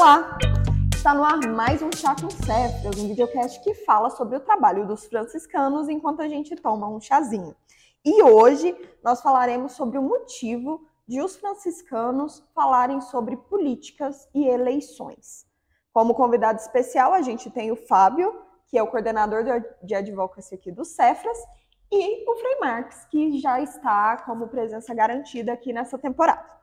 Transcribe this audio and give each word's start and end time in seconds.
Olá! 0.00 0.38
Está 0.96 1.12
no 1.12 1.22
ar 1.22 1.36
mais 1.46 1.82
um 1.82 1.90
Chá 1.94 2.16
com 2.18 2.30
Cefras, 2.30 2.98
um 2.98 3.08
videocast 3.08 3.62
que 3.62 3.74
fala 3.74 4.08
sobre 4.08 4.34
o 4.34 4.40
trabalho 4.40 4.86
dos 4.86 5.04
franciscanos 5.04 5.90
enquanto 5.90 6.22
a 6.22 6.26
gente 6.26 6.56
toma 6.56 6.88
um 6.88 6.98
chazinho. 6.98 7.54
E 8.02 8.22
hoje 8.22 8.74
nós 9.04 9.20
falaremos 9.20 9.72
sobre 9.72 9.98
o 9.98 10.02
motivo 10.02 10.80
de 11.06 11.20
os 11.20 11.36
franciscanos 11.36 12.42
falarem 12.54 13.02
sobre 13.02 13.36
políticas 13.36 14.26
e 14.34 14.48
eleições. 14.48 15.44
Como 15.92 16.14
convidado 16.14 16.58
especial, 16.58 17.12
a 17.12 17.20
gente 17.20 17.50
tem 17.50 17.70
o 17.70 17.76
Fábio, 17.76 18.34
que 18.68 18.78
é 18.78 18.82
o 18.82 18.86
coordenador 18.86 19.44
de 19.82 19.94
advocacy 19.94 20.54
aqui 20.54 20.72
do 20.72 20.82
Cefras, 20.82 21.36
e 21.92 22.24
o 22.26 22.36
Frei 22.36 22.58
Marques, 22.58 23.04
que 23.10 23.38
já 23.38 23.60
está 23.60 24.16
como 24.24 24.48
presença 24.48 24.94
garantida 24.94 25.52
aqui 25.52 25.74
nessa 25.74 25.98
temporada. 25.98 26.59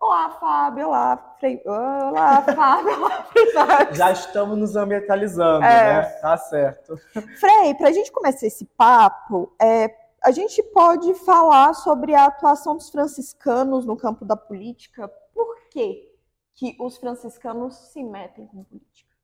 Olá, 0.00 0.30
Fábio. 0.30 0.88
Olá, 0.88 1.36
Frei. 1.38 1.62
Olá, 1.64 2.42
Fábio. 2.42 2.98
Olá, 2.98 3.22
Frei. 3.24 3.94
Já 3.94 4.12
estamos 4.12 4.58
nos 4.58 4.76
ambientalizando, 4.76 5.64
é. 5.64 6.02
né? 6.02 6.02
Tá 6.20 6.36
certo. 6.36 6.96
Frei, 7.38 7.74
para 7.74 7.88
a 7.88 7.92
gente 7.92 8.12
começar 8.12 8.46
esse 8.46 8.64
papo, 8.64 9.54
é, 9.60 9.94
a 10.22 10.30
gente 10.30 10.62
pode 10.62 11.14
falar 11.14 11.74
sobre 11.74 12.14
a 12.14 12.26
atuação 12.26 12.76
dos 12.76 12.90
franciscanos 12.90 13.84
no 13.84 13.96
campo 13.96 14.24
da 14.24 14.36
política. 14.36 15.08
Por 15.34 15.68
que, 15.70 16.10
que 16.54 16.76
os 16.80 16.96
franciscanos 16.96 17.74
se 17.74 18.02
metem 18.02 18.46
com 18.46 18.64
política? 18.64 19.14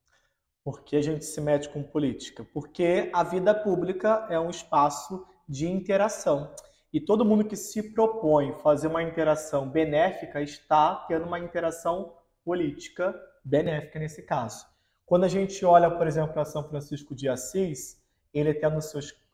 Por 0.63 0.83
que 0.83 0.97
a 0.97 1.03
gente 1.03 1.25
se 1.25 1.41
mete 1.41 1.69
com 1.71 1.83
política? 1.83 2.47
Porque 2.53 3.11
a 3.15 3.23
vida 3.23 3.55
pública 3.55 4.27
é 4.29 4.39
um 4.39 4.51
espaço 4.51 5.27
de 5.49 5.67
interação. 5.67 6.53
E 6.93 7.01
todo 7.01 7.25
mundo 7.25 7.45
que 7.45 7.57
se 7.57 7.93
propõe 7.93 8.53
fazer 8.63 8.89
uma 8.89 9.03
interação 9.03 9.69
benéfica 9.69 10.43
está 10.43 10.95
tendo 11.07 11.27
uma 11.27 11.39
interação 11.39 12.15
política 12.45 13.15
benéfica 13.45 13.99
nesse 13.99 14.23
caso. 14.23 14.67
Quando 15.07 15.25
a 15.25 15.29
gente 15.29 15.65
olha, 15.65 15.91
por 15.91 16.07
exemplo, 16.07 16.33
para 16.33 16.45
São 16.45 16.69
Francisco 16.69 17.15
de 17.15 17.29
Assis, 17.29 18.01
ele 18.33 18.51
até 18.51 18.69
no, 18.69 18.81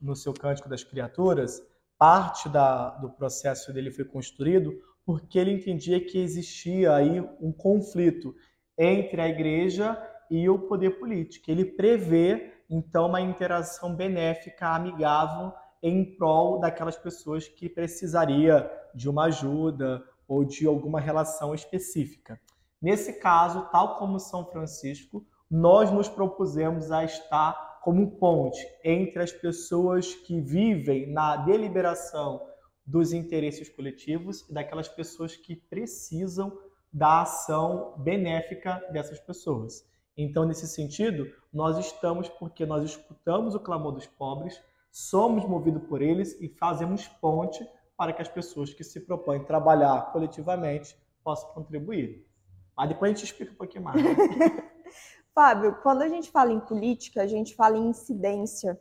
no 0.00 0.16
seu 0.16 0.32
Cântico 0.32 0.68
das 0.68 0.84
Criaturas, 0.84 1.62
parte 1.98 2.48
da, 2.48 2.90
do 2.90 3.10
processo 3.10 3.72
dele 3.72 3.90
foi 3.90 4.04
construído 4.04 4.74
porque 5.04 5.38
ele 5.38 5.52
entendia 5.52 6.04
que 6.04 6.18
existia 6.18 6.94
aí 6.94 7.20
um 7.40 7.52
conflito 7.52 8.34
entre 8.76 9.20
a 9.20 9.28
igreja 9.28 9.96
e 10.30 10.48
o 10.48 10.58
poder 10.58 10.98
político. 10.98 11.50
Ele 11.50 11.64
prevê, 11.64 12.52
então, 12.68 13.06
uma 13.06 13.20
interação 13.20 13.94
benéfica, 13.94 14.68
amigável, 14.68 15.52
em 15.88 16.04
prol 16.16 16.58
daquelas 16.58 16.96
pessoas 16.96 17.46
que 17.46 17.68
precisaria 17.68 18.68
de 18.92 19.08
uma 19.08 19.26
ajuda 19.26 20.02
ou 20.26 20.44
de 20.44 20.66
alguma 20.66 20.98
relação 20.98 21.54
específica. 21.54 22.40
Nesse 22.82 23.20
caso, 23.20 23.68
tal 23.70 23.96
como 23.96 24.18
São 24.18 24.44
Francisco, 24.44 25.24
nós 25.48 25.92
nos 25.92 26.08
propusemos 26.08 26.90
a 26.90 27.04
estar 27.04 27.80
como 27.84 28.18
ponte 28.18 28.66
entre 28.82 29.22
as 29.22 29.30
pessoas 29.30 30.12
que 30.12 30.40
vivem 30.40 31.06
na 31.12 31.36
deliberação 31.36 32.44
dos 32.84 33.12
interesses 33.12 33.68
coletivos 33.68 34.44
e 34.48 34.52
daquelas 34.52 34.88
pessoas 34.88 35.36
que 35.36 35.54
precisam 35.54 36.58
da 36.92 37.22
ação 37.22 37.94
benéfica 37.98 38.84
dessas 38.90 39.20
pessoas. 39.20 39.88
Então, 40.16 40.44
nesse 40.44 40.66
sentido, 40.66 41.30
nós 41.52 41.78
estamos 41.78 42.28
porque 42.28 42.66
nós 42.66 42.82
escutamos 42.82 43.54
o 43.54 43.60
clamor 43.60 43.92
dos 43.92 44.06
pobres, 44.06 44.60
somos 44.96 45.44
movidos 45.44 45.82
por 45.82 46.00
eles 46.00 46.40
e 46.40 46.48
fazemos 46.48 47.06
ponte 47.06 47.62
para 47.98 48.14
que 48.14 48.22
as 48.22 48.28
pessoas 48.28 48.72
que 48.72 48.82
se 48.82 48.98
propõem 48.98 49.44
trabalhar 49.44 50.10
coletivamente 50.10 50.96
possam 51.22 51.52
contribuir. 51.52 52.26
Mas 52.74 52.88
depois 52.88 53.10
a 53.10 53.14
gente 53.14 53.26
explica 53.26 53.52
um 53.52 53.56
pouquinho 53.56 53.84
mais. 53.84 54.02
Né? 54.02 54.10
Fábio, 55.34 55.76
quando 55.82 56.00
a 56.00 56.08
gente 56.08 56.30
fala 56.30 56.50
em 56.50 56.60
política, 56.60 57.20
a 57.20 57.26
gente 57.26 57.54
fala 57.54 57.76
em 57.76 57.90
incidência. 57.90 58.80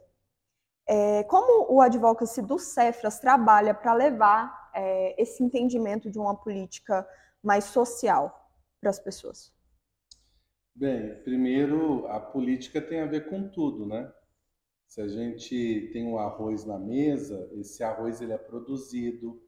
É, 0.88 1.24
como 1.26 1.74
o 1.74 1.82
advocacy 1.82 2.42
do 2.42 2.58
Cefras 2.58 3.20
trabalha 3.20 3.74
para 3.74 3.94
levar 3.94 4.72
é, 4.74 5.22
esse 5.22 5.44
entendimento 5.44 6.10
de 6.10 6.18
uma 6.18 6.34
política 6.34 7.06
mais 7.44 7.66
social 7.66 8.50
para 8.80 8.90
as 8.90 9.00
pessoas? 9.00 9.54
Bem, 10.74 11.22
primeiro, 11.24 12.08
a 12.08 12.22
política 12.22 12.82
tem 12.82 13.02
a 13.02 13.06
ver 13.06 13.30
com 13.30 13.50
tudo, 13.50 13.86
né? 13.86 14.10
Se 14.88 15.02
a 15.02 15.08
gente 15.08 15.90
tem 15.92 16.08
um 16.08 16.18
arroz 16.18 16.66
na 16.66 16.78
mesa, 16.78 17.50
esse 17.54 17.84
arroz 17.84 18.22
ele 18.22 18.34
é 18.34 18.38
produzido, 18.38 19.42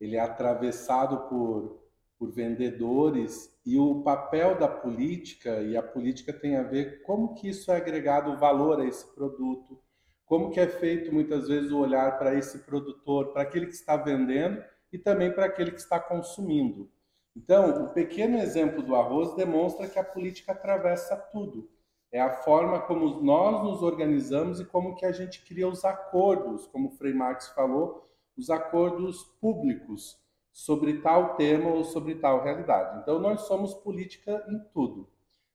ele 0.00 0.16
é 0.16 0.20
atravessado 0.20 1.28
por, 1.28 1.82
por 2.18 2.30
vendedores 2.30 3.52
e 3.64 3.76
o 3.78 4.02
papel 4.02 4.56
da 4.58 4.68
política 4.68 5.62
e 5.62 5.76
a 5.76 5.82
política 5.82 6.32
tem 6.32 6.56
a 6.56 6.62
ver 6.62 7.02
como 7.02 7.34
que 7.34 7.48
isso 7.48 7.72
é 7.72 7.76
agregado 7.76 8.36
valor 8.38 8.80
a 8.80 8.86
esse 8.86 9.12
produto, 9.14 9.80
como 10.24 10.50
que 10.50 10.60
é 10.60 10.68
feito 10.68 11.12
muitas 11.12 11.48
vezes 11.48 11.72
o 11.72 11.78
olhar 11.78 12.18
para 12.18 12.34
esse 12.34 12.58
produtor, 12.60 13.32
para 13.32 13.42
aquele 13.42 13.66
que 13.66 13.74
está 13.74 13.96
vendendo 13.96 14.62
e 14.92 14.98
também 14.98 15.32
para 15.32 15.46
aquele 15.46 15.72
que 15.72 15.80
está 15.80 15.98
consumindo. 15.98 16.90
Então, 17.36 17.84
o 17.84 17.92
pequeno 17.92 18.38
exemplo 18.38 18.80
do 18.80 18.94
arroz 18.94 19.34
demonstra 19.34 19.88
que 19.88 19.98
a 19.98 20.04
política 20.04 20.52
atravessa 20.52 21.16
tudo 21.16 21.73
é 22.14 22.20
a 22.20 22.30
forma 22.30 22.80
como 22.80 23.20
nós 23.22 23.60
nos 23.64 23.82
organizamos 23.82 24.60
e 24.60 24.64
como 24.64 24.94
que 24.94 25.04
a 25.04 25.10
gente 25.10 25.44
cria 25.44 25.66
os 25.66 25.84
acordos, 25.84 26.64
como 26.68 26.86
o 26.86 26.92
Frei 26.92 27.12
Marx 27.12 27.48
falou, 27.48 28.08
os 28.38 28.50
acordos 28.50 29.24
públicos 29.40 30.16
sobre 30.52 31.00
tal 31.00 31.34
tema 31.34 31.70
ou 31.70 31.82
sobre 31.82 32.14
tal 32.14 32.44
realidade. 32.44 33.00
Então, 33.00 33.18
nós 33.18 33.40
somos 33.48 33.74
política 33.74 34.44
em 34.48 34.60
tudo. 34.72 35.10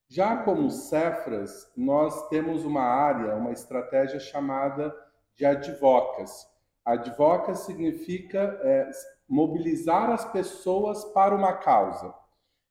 Já 0.09 0.35
como 0.43 0.69
Cefras, 0.69 1.71
nós 1.77 2.27
temos 2.27 2.65
uma 2.65 2.83
área, 2.83 3.35
uma 3.35 3.53
estratégia 3.53 4.19
chamada 4.19 4.93
de 5.37 5.45
advocas. 5.45 6.45
Advocas 6.83 7.59
significa 7.59 8.59
é, 8.61 8.91
mobilizar 9.29 10.09
as 10.09 10.25
pessoas 10.25 11.05
para 11.05 11.33
uma 11.33 11.53
causa. 11.53 12.13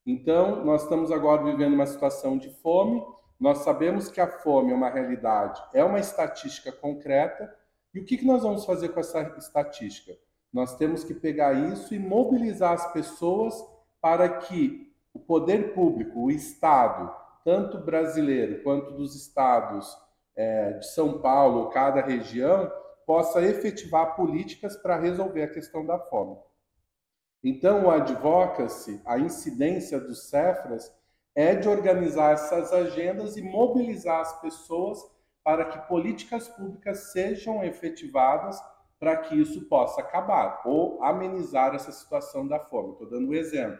Então, 0.05 0.62
nós 0.62 0.82
estamos 0.82 1.10
agora 1.10 1.43
vivendo 1.43 1.72
uma 1.72 1.87
situação 1.87 2.37
de 2.37 2.50
fome 2.50 3.03
nós 3.38 3.59
sabemos 3.59 4.09
que 4.09 4.21
a 4.21 4.26
fome 4.26 4.72
é 4.72 4.75
uma 4.75 4.91
realidade, 4.91 5.62
é 5.72 5.84
uma 5.84 6.00
estatística 6.00 6.72
concreta. 6.72 7.54
E 7.94 8.00
o 8.00 8.04
que, 8.04 8.25
nós 8.25 8.43
vamos 8.43 8.65
fazer 8.65 8.88
com 8.88 9.00
essa 9.00 9.22
estatística? 9.38 10.19
Nós 10.53 10.76
temos 10.76 11.04
que 11.04 11.15
pegar 11.15 11.53
isso 11.53 11.94
e 11.94 11.99
mobilizar 11.99 12.72
as 12.72 12.93
pessoas 12.93 13.54
para 14.00 14.28
que 14.28 14.93
o 15.12 15.19
poder 15.19 15.72
público, 15.72 16.25
o 16.25 16.31
Estado, 16.31 17.15
tanto 17.44 17.78
brasileiro 17.78 18.62
quanto 18.62 18.93
dos 18.93 19.15
estados 19.15 19.97
é, 20.34 20.72
de 20.72 20.87
São 20.88 21.20
Paulo, 21.20 21.70
cada 21.70 22.00
região, 22.00 22.70
possa 23.06 23.41
efetivar 23.43 24.16
políticas 24.16 24.76
para 24.76 24.99
resolver 24.99 25.43
a 25.43 25.50
questão 25.50 25.87
da 25.87 25.99
fome. 25.99 26.37
Então, 27.43 27.87
o 27.87 27.91
advocacy, 27.91 29.00
a 29.06 29.19
incidência 29.19 29.99
dos 30.00 30.28
Cefras, 30.28 30.93
é 31.38 31.54
de 31.54 31.69
organizar 31.69 32.32
essas 32.32 32.72
agendas 32.72 33.37
e 33.37 33.43
mobilizar 33.43 34.22
as 34.22 34.41
pessoas 34.41 34.99
para 35.44 35.66
que 35.66 35.87
políticas 35.87 36.49
públicas 36.49 37.12
sejam 37.12 37.62
efetivadas 37.62 38.60
para 38.99 39.19
que 39.19 39.41
isso 39.41 39.69
possa 39.69 40.00
acabar 40.00 40.60
ou 40.65 41.00
amenizar 41.00 41.76
essa 41.76 41.93
situação 41.93 42.44
da 42.44 42.59
fome. 42.59 42.91
Estou 42.91 43.09
dando 43.09 43.28
um 43.28 43.34
exemplo, 43.34 43.78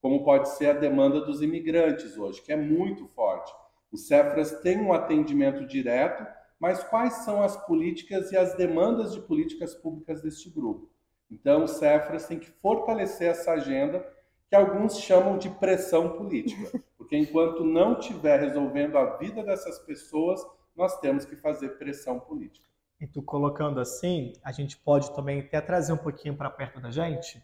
como 0.00 0.22
pode 0.22 0.50
ser 0.50 0.66
a 0.66 0.78
demanda 0.78 1.20
dos 1.20 1.42
imigrantes 1.42 2.16
hoje, 2.16 2.40
que 2.42 2.52
é 2.52 2.56
muito 2.56 3.08
forte. 3.08 3.52
O 3.90 3.96
Cefras 3.96 4.60
tem 4.60 4.80
um 4.80 4.92
atendimento 4.92 5.66
direto, 5.66 6.24
mas 6.60 6.84
quais 6.84 7.24
são 7.24 7.42
as 7.42 7.56
políticas 7.66 8.30
e 8.30 8.36
as 8.36 8.54
demandas 8.54 9.12
de 9.12 9.20
políticas 9.20 9.74
públicas 9.74 10.22
deste 10.22 10.48
grupo? 10.48 10.88
Então, 11.28 11.64
o 11.64 11.68
Cefras 11.68 12.28
tem 12.28 12.38
que 12.38 12.52
fortalecer 12.62 13.30
essa 13.30 13.50
agenda 13.50 14.06
que 14.48 14.54
alguns 14.54 14.96
chamam 15.00 15.38
de 15.38 15.50
pressão 15.50 16.10
política. 16.10 16.80
Porque 17.10 17.24
enquanto 17.24 17.64
não 17.64 17.98
estiver 17.98 18.38
resolvendo 18.38 18.96
a 18.96 19.16
vida 19.16 19.42
dessas 19.42 19.80
pessoas, 19.80 20.40
nós 20.76 20.96
temos 21.00 21.24
que 21.24 21.34
fazer 21.34 21.70
pressão 21.70 22.20
política. 22.20 22.64
E 23.00 23.06
tu 23.08 23.20
colocando 23.20 23.80
assim, 23.80 24.32
a 24.44 24.52
gente 24.52 24.76
pode 24.76 25.12
também 25.12 25.40
até 25.40 25.60
trazer 25.60 25.92
um 25.92 25.96
pouquinho 25.96 26.36
para 26.36 26.48
perto 26.48 26.80
da 26.80 26.92
gente. 26.92 27.42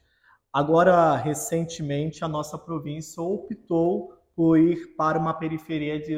Agora, 0.52 1.16
recentemente, 1.16 2.24
a 2.24 2.28
nossa 2.28 2.56
província 2.56 3.20
optou 3.20 4.16
por 4.36 4.56
ir 4.56 4.94
para 4.96 5.18
uma 5.18 5.34
periferia 5.34 5.98
de, 5.98 6.14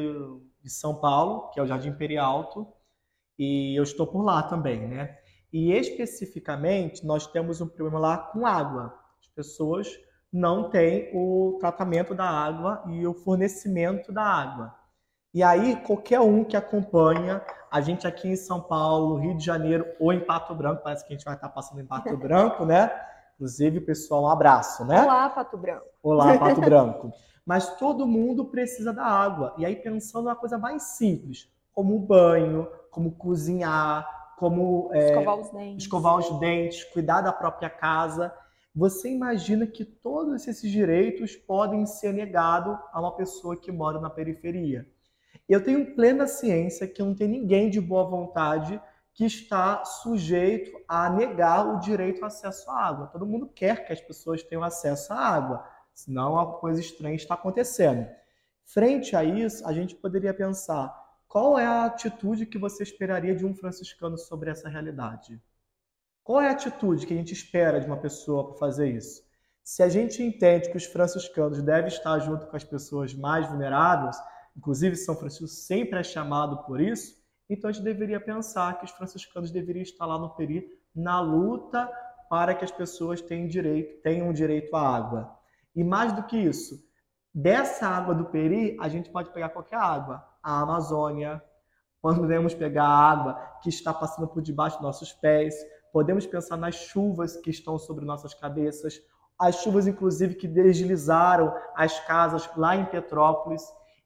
de 0.63 0.69
São 0.69 1.01
Paulo, 1.01 1.49
que 1.51 1.59
é 1.59 1.63
o 1.63 1.67
Jardim 1.67 1.89
Imperial 1.89 2.31
Alto, 2.31 2.71
e 3.39 3.75
eu 3.75 3.83
estou 3.83 4.07
por 4.07 4.23
lá 4.23 4.43
também, 4.43 4.87
né? 4.87 5.17
E 5.51 5.73
especificamente, 5.73 7.07
nós 7.07 7.27
temos 7.27 7.63
um 7.63 7.67
problema 7.67 7.99
lá 7.99 8.19
com 8.19 8.47
água. 8.47 8.95
As 9.19 9.29
pessoas 9.29 9.89
não 10.33 10.71
tem 10.71 11.11
o 11.15 11.57
tratamento 11.61 12.15
da 12.15 12.29
água 12.29 12.83
e 12.87 13.07
o 13.07 13.15
fornecimento 13.15 14.13
da 14.13 14.23
água. 14.23 14.75
E 15.33 15.43
aí, 15.43 15.77
qualquer 15.77 16.21
um 16.21 16.43
que 16.43 16.57
acompanha 16.57 17.43
a 17.71 17.81
gente 17.81 18.07
aqui 18.07 18.29
em 18.29 18.37
São 18.37 18.61
Paulo, 18.61 19.17
Rio 19.17 19.37
de 19.37 19.45
Janeiro 19.45 19.87
ou 20.01 20.13
em 20.13 20.21
Pato 20.21 20.55
Branco, 20.55 20.83
parece 20.83 21.07
que 21.07 21.13
a 21.13 21.17
gente 21.17 21.25
vai 21.25 21.35
estar 21.35 21.49
passando 21.51 21.81
em 21.81 21.87
Pato 21.87 22.17
Branco, 22.17 22.65
né? 22.65 22.91
Inclusive, 23.35 23.81
pessoal, 23.81 24.25
um 24.25 24.29
abraço, 24.29 24.85
né? 24.85 25.03
Olá, 25.03 25.29
Pato 25.29 25.57
Branco. 25.57 25.87
Olá, 26.03 26.37
Pato 26.39 26.61
Branco. 26.61 27.13
Mas 27.45 27.77
todo 27.77 28.07
mundo 28.07 28.47
precisa 28.47 28.93
da 28.93 29.05
água. 29.05 29.55
E 29.59 29.65
aí, 29.65 29.77
pensando 29.77 30.27
na 30.27 30.35
coisa 30.35 30.59
mais 30.59 30.83
simples, 30.83 31.49
como 31.73 31.97
o 31.97 32.01
banho, 32.01 32.69
como 32.91 33.13
cozinhar, 33.13 34.35
como 34.39 34.91
é, 34.93 35.11
escovar, 35.11 35.37
os 35.37 35.51
dentes. 35.51 35.85
escovar 35.85 36.17
os 36.17 36.41
dentes, 36.41 36.85
cuidar 36.85 37.21
da 37.21 37.33
própria 37.33 37.71
casa. 37.71 38.35
Você 38.79 39.11
imagina 39.11 39.67
que 39.67 39.85
todos 39.85 40.47
esses 40.47 40.71
direitos 40.71 41.35
podem 41.35 41.85
ser 41.85 42.13
negados 42.13 42.79
a 42.93 43.01
uma 43.01 43.17
pessoa 43.17 43.57
que 43.57 43.73
mora 43.73 44.01
na 44.01 44.09
periferia. 44.09 44.89
Eu 45.49 45.65
tenho 45.65 45.97
plena 45.97 46.29
ciência 46.29 46.87
que 46.87 47.03
não 47.03 47.13
tem 47.13 47.27
ninguém 47.27 47.69
de 47.69 47.81
boa 47.81 48.05
vontade 48.05 48.81
que 49.13 49.25
está 49.25 49.85
sujeito 49.85 50.81
a 50.87 51.11
negar 51.11 51.75
o 51.75 51.81
direito 51.81 52.21
ao 52.21 52.29
acesso 52.29 52.71
à 52.71 52.87
água. 52.87 53.09
Todo 53.09 53.27
mundo 53.27 53.49
quer 53.49 53.85
que 53.85 53.93
as 53.93 54.01
pessoas 54.01 54.45
tenham 54.45 54.63
acesso 54.63 55.13
à 55.13 55.17
água, 55.17 55.69
senão 55.93 56.35
uma 56.35 56.53
coisa 56.53 56.81
estranha 56.81 57.17
está 57.17 57.35
acontecendo. 57.35 58.07
Frente 58.63 59.17
a 59.17 59.25
isso, 59.25 59.67
a 59.67 59.73
gente 59.73 59.97
poderia 59.97 60.33
pensar 60.33 60.95
qual 61.27 61.59
é 61.59 61.67
a 61.67 61.87
atitude 61.87 62.47
que 62.47 62.59
você 62.59 62.85
esperaria 62.85 63.35
de 63.35 63.45
um 63.45 63.57
franciscano 63.57 64.17
sobre 64.17 64.51
essa 64.51 64.69
realidade? 64.69 65.43
Qual 66.29 66.43
é 66.43 66.49
a 66.49 66.53
atitude 66.53 67.07
que 67.07 67.15
a 67.15 67.17
gente 67.17 67.33
espera 67.33 67.81
de 67.81 67.87
uma 67.87 67.97
pessoa 67.97 68.49
para 68.49 68.59
fazer 68.59 68.91
isso? 68.91 69.23
Se 69.65 69.83
a 69.83 69.89
gente 69.89 70.23
entende 70.23 70.69
que 70.71 70.77
os 70.77 70.85
franciscanos 70.85 71.63
devem 71.63 71.89
estar 71.89 72.19
junto 72.19 72.47
com 72.47 72.55
as 72.55 72.63
pessoas 72.63 73.15
mais 73.15 73.49
vulneráveis, 73.49 74.15
inclusive 74.55 74.95
São 74.95 75.17
Francisco 75.17 75.47
sempre 75.47 75.99
é 75.99 76.03
chamado 76.03 76.67
por 76.67 76.83
isso, 76.83 77.15
então 77.49 77.71
a 77.71 77.73
gente 77.73 77.83
deveria 77.83 78.21
pensar 78.21 78.79
que 78.79 78.85
os 78.85 78.91
franciscanos 78.91 79.51
deveriam 79.51 79.83
estar 79.83 80.05
lá 80.05 80.19
no 80.19 80.29
Peri 80.35 80.69
na 80.95 81.19
luta 81.19 81.91
para 82.29 82.55
que 82.55 82.63
as 82.63 82.71
pessoas 82.71 83.23
tenham 83.23 83.49
direito, 83.49 84.03
tenham 84.03 84.31
direito 84.31 84.77
à 84.77 84.97
água. 84.97 85.35
E 85.75 85.83
mais 85.83 86.13
do 86.13 86.25
que 86.25 86.37
isso, 86.37 86.79
dessa 87.35 87.89
água 87.89 88.15
do 88.15 88.27
Peri, 88.27 88.77
a 88.79 88.89
gente 88.91 89.09
pode 89.09 89.33
pegar 89.33 89.49
qualquer 89.49 89.79
água. 89.79 90.23
A 90.43 90.61
Amazônia, 90.61 91.43
podemos 92.03 92.53
pegar 92.53 92.85
a 92.85 93.11
água 93.11 93.59
que 93.63 93.71
está 93.71 93.95
passando 93.95 94.29
por 94.29 94.43
debaixo 94.43 94.77
dos 94.77 94.85
nossos 94.85 95.11
pés, 95.15 95.55
podemos 95.93 96.27
pensar 96.27 96.57
nas 96.57 96.75
chuvas 96.75 97.37
que 97.37 97.51
estão 97.51 97.79
sobre 97.79 98.05
nossas 98.05 98.35
cabeças, 98.35 99.01
as 99.39 99.63
chuvas, 99.63 99.87
inclusive, 99.87 100.35
que 100.35 100.49
deslizaram 100.49 101.55
as 101.75 101.99
casas 102.01 102.49
lá 102.57 102.75
em 102.75 102.85
Petrópolis. 102.85 103.63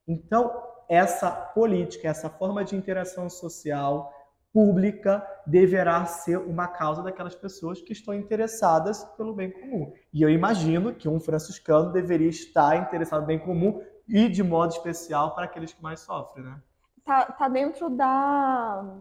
Então, 0.06 0.52
essa 0.88 1.31
política, 1.31 2.08
essa 2.08 2.29
forma 2.29 2.62
de 2.62 2.76
interação 2.76 3.31
social 3.31 4.12
pública 4.52 5.26
deverá 5.46 6.05
ser 6.05 6.37
uma 6.37 6.69
causa 6.69 7.02
daquelas 7.02 7.34
pessoas 7.34 7.81
que 7.81 7.93
estão 7.93 8.12
interessadas 8.12 9.02
pelo 9.17 9.35
bem 9.35 9.50
comum. 9.50 9.90
E 10.12 10.20
eu 10.20 10.28
imagino 10.28 10.94
que 10.94 11.08
um 11.08 11.19
franciscano 11.19 11.90
deveria 11.90 12.28
estar 12.28 12.76
interessado 12.76 13.23
no 13.23 13.26
bem 13.26 13.38
comum 13.38 13.82
e 14.06 14.28
de 14.28 14.43
modo 14.43 14.73
especial 14.73 15.35
para 15.35 15.44
aqueles 15.44 15.73
que 15.73 15.82
mais 15.82 16.00
sofrem, 16.00 16.44
né? 16.44 16.61
Tá, 17.05 17.25
tá 17.25 17.49
dentro 17.49 17.88
da, 17.88 18.99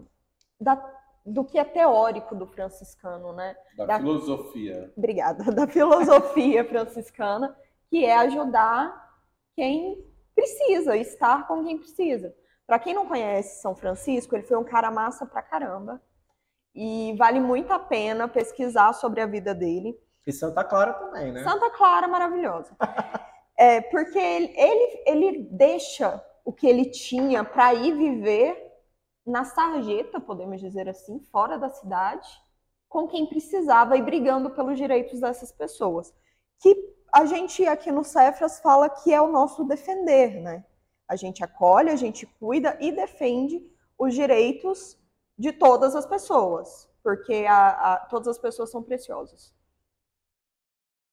da 0.59 0.75
do 1.25 1.43
que 1.45 1.57
é 1.57 1.63
teórico 1.63 2.35
do 2.35 2.47
franciscano, 2.47 3.33
né? 3.33 3.55
Da, 3.77 3.85
da 3.85 3.97
filosofia. 3.99 4.91
Obrigada, 4.97 5.43
da 5.51 5.67
filosofia 5.67 6.65
franciscana, 6.65 7.55
que 7.89 8.05
é 8.05 8.15
ajudar 8.17 9.09
quem 9.55 10.03
precisa, 10.35 10.97
estar 10.97 11.47
com 11.47 11.63
quem 11.63 11.77
precisa. 11.77 12.33
Para 12.65 12.79
quem 12.79 12.93
não 12.93 13.05
conhece 13.05 13.61
São 13.61 13.75
Francisco, 13.75 14.35
ele 14.35 14.43
foi 14.43 14.57
um 14.57 14.63
cara 14.63 14.89
massa 14.89 15.25
pra 15.25 15.41
caramba. 15.41 16.01
E 16.73 17.13
vale 17.17 17.39
muito 17.39 17.71
a 17.73 17.79
pena 17.79 18.27
pesquisar 18.27 18.93
sobre 18.93 19.19
a 19.19 19.25
vida 19.25 19.53
dele. 19.53 19.93
E 20.25 20.31
Santa 20.31 20.63
Clara 20.63 20.93
também, 20.93 21.33
né? 21.33 21.43
Santa 21.43 21.69
Clara, 21.71 22.07
maravilhosa. 22.07 22.75
é, 23.57 23.81
porque 23.81 24.17
ele, 24.17 24.53
ele, 24.55 25.03
ele 25.05 25.47
deixa 25.51 26.23
o 26.45 26.53
que 26.53 26.65
ele 26.65 26.85
tinha 26.85 27.43
para 27.43 27.73
ir 27.73 27.93
viver 27.93 28.70
na 29.31 29.45
sarjeta, 29.45 30.19
podemos 30.19 30.59
dizer 30.59 30.89
assim, 30.89 31.19
fora 31.31 31.57
da 31.57 31.69
cidade, 31.69 32.29
com 32.89 33.07
quem 33.07 33.25
precisava 33.25 33.97
e 33.97 34.01
brigando 34.01 34.49
pelos 34.49 34.77
direitos 34.77 35.21
dessas 35.21 35.51
pessoas. 35.51 36.13
Que 36.59 36.75
a 37.13 37.25
gente 37.25 37.65
aqui 37.65 37.91
no 37.91 38.03
Cefras 38.03 38.59
fala 38.59 38.89
que 38.89 39.13
é 39.13 39.21
o 39.21 39.31
nosso 39.31 39.63
defender, 39.63 40.41
né? 40.41 40.65
A 41.07 41.15
gente 41.15 41.43
acolhe, 41.43 41.89
a 41.89 41.95
gente 41.95 42.25
cuida 42.25 42.77
e 42.81 42.91
defende 42.91 43.65
os 43.97 44.13
direitos 44.13 44.97
de 45.37 45.53
todas 45.53 45.95
as 45.95 46.05
pessoas, 46.05 46.89
porque 47.01 47.45
a, 47.47 47.93
a, 47.93 47.97
todas 48.07 48.27
as 48.27 48.37
pessoas 48.37 48.69
são 48.69 48.83
preciosas. 48.83 49.53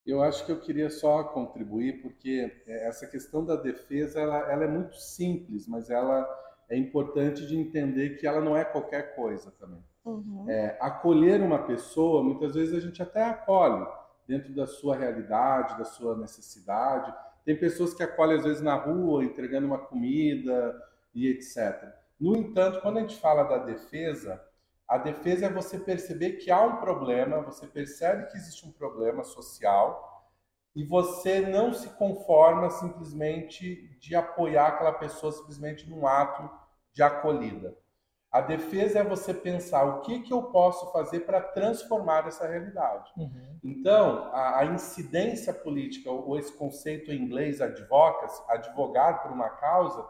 Eu 0.05 0.23
acho 0.23 0.45
que 0.45 0.51
eu 0.51 0.61
queria 0.61 0.91
só 0.91 1.23
contribuir, 1.23 2.03
porque 2.03 2.63
essa 2.67 3.07
questão 3.07 3.45
da 3.45 3.57
defesa 3.57 4.21
ela, 4.21 4.39
ela 4.51 4.65
é 4.65 4.69
muito 4.69 4.97
simples, 4.97 5.69
mas 5.69 5.91
ela 5.91 6.27
é 6.69 6.77
importante 6.77 7.47
de 7.47 7.57
entender 7.57 8.17
que 8.17 8.27
ela 8.27 8.41
não 8.41 8.57
é 8.57 8.65
qualquer 8.65 9.15
coisa 9.15 9.51
também. 9.53 9.83
Uhum. 10.05 10.47
É, 10.49 10.77
acolher 10.81 11.41
uma 11.41 11.59
pessoa, 11.65 12.23
muitas 12.23 12.55
vezes 12.55 12.75
a 12.75 12.81
gente 12.81 13.03
até 13.03 13.25
acolhe, 13.25 13.87
dentro 14.27 14.55
da 14.55 14.67
sua 14.67 14.97
realidade, 14.97 15.79
da 15.79 15.85
sua 15.85 16.17
necessidade. 16.17 17.15
Tem 17.45 17.57
pessoas 17.57 17.95
que 17.95 18.03
acolhem 18.03 18.37
às 18.37 18.45
vezes 18.45 18.63
na 18.63 18.75
rua, 18.75 19.25
entregando 19.25 19.67
uma 19.67 19.79
comida 19.79 20.75
e 21.15 21.29
etc. 21.29 21.93
No 22.21 22.37
entanto, 22.37 22.81
quando 22.81 22.99
a 22.99 23.01
gente 23.01 23.17
fala 23.17 23.45
da 23.45 23.59
defesa, 23.59 24.43
a 24.87 24.99
defesa 24.99 25.47
é 25.47 25.51
você 25.51 25.79
perceber 25.79 26.33
que 26.33 26.51
há 26.51 26.61
um 26.63 26.77
problema, 26.77 27.41
você 27.41 27.67
percebe 27.67 28.27
que 28.27 28.37
existe 28.37 28.67
um 28.67 28.73
problema 28.73 29.23
social 29.23 30.08
e 30.79 30.85
você 30.85 31.41
não 31.41 31.75
se 31.75 31.89
conforma 31.89 32.71
simplesmente 32.71 33.99
de 33.99 34.15
apoiar 34.15 34.69
aquela 34.69 34.93
pessoa 34.93 35.33
simplesmente 35.33 35.91
num 35.91 36.07
ato 36.07 36.49
de 36.93 37.03
acolhida. 37.03 37.77
A 38.31 38.41
defesa 38.41 39.01
é 39.01 39.03
você 39.03 39.35
pensar 39.35 39.83
o 39.83 40.03
que, 40.03 40.21
que 40.21 40.33
eu 40.33 40.45
posso 40.45 40.93
fazer 40.93 41.21
para 41.27 41.41
transformar 41.41 42.29
essa 42.29 42.47
realidade. 42.47 43.11
Uhum. 43.17 43.59
Então, 43.65 44.31
a, 44.33 44.61
a, 44.61 44.67
incidência 44.67 45.53
política, 45.53 46.13
ou 46.13 46.39
esse 46.39 46.53
conceito 46.53 47.11
em 47.11 47.23
inglês, 47.23 47.61
advocacy, 47.61 48.41
advogar 48.49 49.25
por 49.25 49.33
uma 49.33 49.51
causa, 49.51 50.07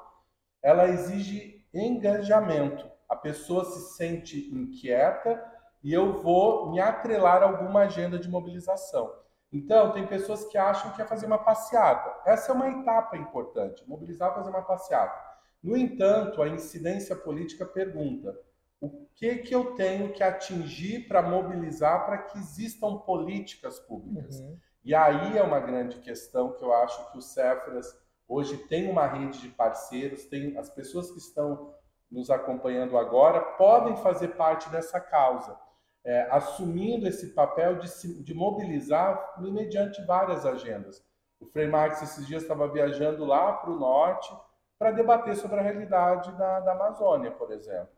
ela 0.63 0.87
exige 0.87 1.67
engajamento. 1.73 2.87
A 3.09 3.17
pessoa 3.17 3.65
se 3.65 3.97
sente 3.97 4.55
inquieta 4.55 5.43
e 5.83 5.95
eu 5.95 6.21
vou 6.21 6.71
me 6.71 6.79
atrelar 6.79 7.43
a 7.43 7.47
alguma 7.47 7.85
agenda 7.85 8.19
de 8.19 8.29
mobilização. 8.29 9.11
Então, 9.53 9.93
tem 9.93 10.07
pessoas 10.07 10.45
que 10.45 10.59
acham 10.59 10.93
que 10.93 11.01
é 11.01 11.07
fazer 11.07 11.27
uma 11.27 11.39
passeata. 11.39 12.15
Essa 12.27 12.53
é 12.53 12.55
uma 12.55 12.69
etapa 12.69 13.17
importante, 13.17 13.87
mobilizar 13.89 14.35
fazer 14.35 14.51
uma 14.51 14.63
passeata. 14.63 15.19
No 15.63 15.77
entanto, 15.77 16.43
a 16.43 16.49
incidência 16.49 17.17
política 17.17 17.65
pergunta: 17.65 18.39
o 18.81 19.07
que 19.15 19.37
que 19.37 19.55
eu 19.55 19.75
tenho 19.75 20.13
que 20.13 20.23
atingir 20.23 21.09
para 21.09 21.23
mobilizar 21.23 22.05
para 22.05 22.19
que 22.19 22.39
existam 22.39 22.99
políticas 22.99 23.79
públicas? 23.81 24.39
Uhum. 24.39 24.59
E 24.85 24.95
aí 24.95 25.37
é 25.37 25.43
uma 25.43 25.61
grande 25.61 25.99
questão 25.99 26.53
que 26.53 26.63
eu 26.63 26.73
acho 26.73 27.11
que 27.11 27.19
o 27.19 27.23
Cefras 27.23 27.87
hoje 28.29 28.57
tem 28.57 28.91
uma 28.91 29.07
rede 29.07 29.41
de 29.41 29.49
parceiros, 29.49 30.27
tem 30.27 30.57
as 30.57 30.71
pessoas 30.71 31.11
que 31.11 31.19
estão 31.19 31.75
nos 32.11 32.31
acompanhando 32.31 32.97
agora 32.97 33.41
podem 33.41 33.97
fazer 33.97 34.29
parte 34.29 34.69
dessa 34.71 35.01
causa, 35.01 35.59
é, 36.09 36.27
assumindo 36.31 37.07
esse 37.07 37.35
papel 37.35 37.79
de, 37.79 38.23
de 38.23 38.33
mobilizar 38.33 39.35
mediante 39.39 40.03
várias 40.07 40.47
agendas. 40.47 41.05
O 41.39 41.45
Frei 41.45 41.69
Marx 41.69 42.01
esses 42.01 42.27
dias 42.27 42.43
estava 42.43 42.67
viajando 42.67 43.27
lá 43.27 43.53
para 43.53 43.71
o 43.71 43.79
norte 43.79 44.35
para 44.79 44.91
debater 44.91 45.37
sobre 45.37 45.61
a 45.61 45.63
realidade 45.63 46.33
da, 46.39 46.61
da 46.61 46.73
Amazônia, 46.73 47.31
por 47.33 47.53
exemplo. 47.53 47.91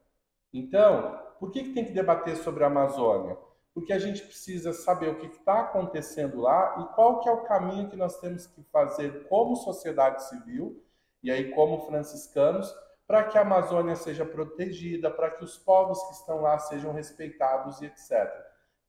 Então, 0.52 1.20
por 1.38 1.52
que, 1.52 1.62
que 1.62 1.72
tem 1.72 1.84
que 1.84 1.92
debater 1.92 2.36
sobre 2.36 2.64
a 2.64 2.66
Amazônia? 2.66 3.38
Porque 3.72 3.92
a 3.92 3.98
gente 4.00 4.22
precisa 4.22 4.72
saber 4.72 5.10
o 5.10 5.18
que 5.18 5.26
está 5.26 5.60
acontecendo 5.60 6.40
lá 6.40 6.80
e 6.80 6.94
qual 6.96 7.20
que 7.20 7.28
é 7.28 7.32
o 7.32 7.44
caminho 7.44 7.88
que 7.88 7.96
nós 7.96 8.18
temos 8.18 8.44
que 8.44 8.64
fazer 8.72 9.28
como 9.28 9.54
sociedade 9.54 10.24
civil 10.24 10.84
e 11.22 11.30
aí 11.30 11.52
como 11.52 11.86
franciscanos 11.86 12.74
para 13.10 13.24
que 13.24 13.36
a 13.36 13.40
Amazônia 13.40 13.96
seja 13.96 14.24
protegida, 14.24 15.10
para 15.10 15.32
que 15.32 15.42
os 15.42 15.58
povos 15.58 16.00
que 16.04 16.12
estão 16.12 16.42
lá 16.42 16.56
sejam 16.60 16.92
respeitados 16.92 17.80
e 17.80 17.86
etc. 17.86 18.30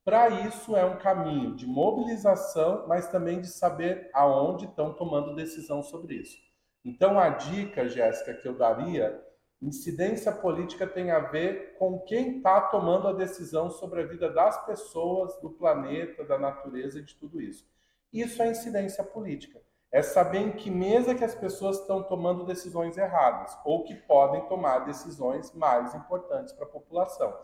Para 0.04 0.28
isso 0.46 0.76
é 0.76 0.84
um 0.84 0.96
caminho 0.96 1.56
de 1.56 1.66
mobilização, 1.66 2.86
mas 2.86 3.08
também 3.08 3.40
de 3.40 3.48
saber 3.48 4.08
aonde 4.14 4.66
estão 4.66 4.94
tomando 4.94 5.34
decisão 5.34 5.82
sobre 5.82 6.14
isso. 6.14 6.38
Então, 6.84 7.18
a 7.18 7.30
dica, 7.30 7.88
Jéssica, 7.88 8.32
que 8.34 8.46
eu 8.46 8.56
daria, 8.56 9.20
incidência 9.60 10.30
política 10.30 10.86
tem 10.86 11.10
a 11.10 11.18
ver 11.18 11.74
com 11.76 11.98
quem 11.98 12.36
está 12.36 12.60
tomando 12.60 13.08
a 13.08 13.12
decisão 13.12 13.72
sobre 13.72 14.02
a 14.02 14.06
vida 14.06 14.30
das 14.30 14.64
pessoas, 14.64 15.36
do 15.40 15.50
planeta, 15.50 16.22
da 16.22 16.38
natureza 16.38 17.00
e 17.00 17.04
de 17.04 17.16
tudo 17.16 17.40
isso. 17.40 17.68
Isso 18.12 18.40
é 18.40 18.52
incidência 18.52 19.02
política. 19.02 19.60
É 19.92 20.02
saber 20.02 20.38
em 20.38 20.52
que 20.52 20.70
mesa 20.70 21.14
que 21.14 21.24
as 21.24 21.34
pessoas 21.34 21.78
estão 21.78 22.02
tomando 22.02 22.46
decisões 22.46 22.96
erradas 22.96 23.56
ou 23.64 23.84
que 23.84 23.94
podem 23.94 24.40
tomar 24.46 24.80
decisões 24.80 25.52
mais 25.52 25.94
importantes 25.94 26.52
para 26.54 26.64
a 26.64 26.70
população. 26.70 27.36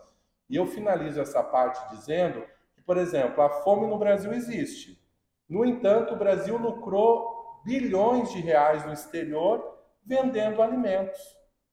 E 0.49 0.55
eu 0.55 0.65
finalizo 0.65 1.21
essa 1.21 1.43
parte 1.43 1.95
dizendo 1.95 2.43
que, 2.73 2.81
Por 2.81 2.97
exemplo, 2.97 3.43
a 3.43 3.49
fome 3.49 3.85
no 3.85 3.99
Brasil 3.99 4.33
existe. 4.33 4.99
No 5.47 5.63
entanto, 5.63 6.15
o 6.15 6.17
Brasil 6.17 6.57
lucrou 6.57 7.61
bilhões 7.63 8.31
de 8.31 8.39
reais 8.39 8.83
no 8.83 8.93
exterior 8.93 9.77
vendendo 10.03 10.61
alimentos. 10.61 11.19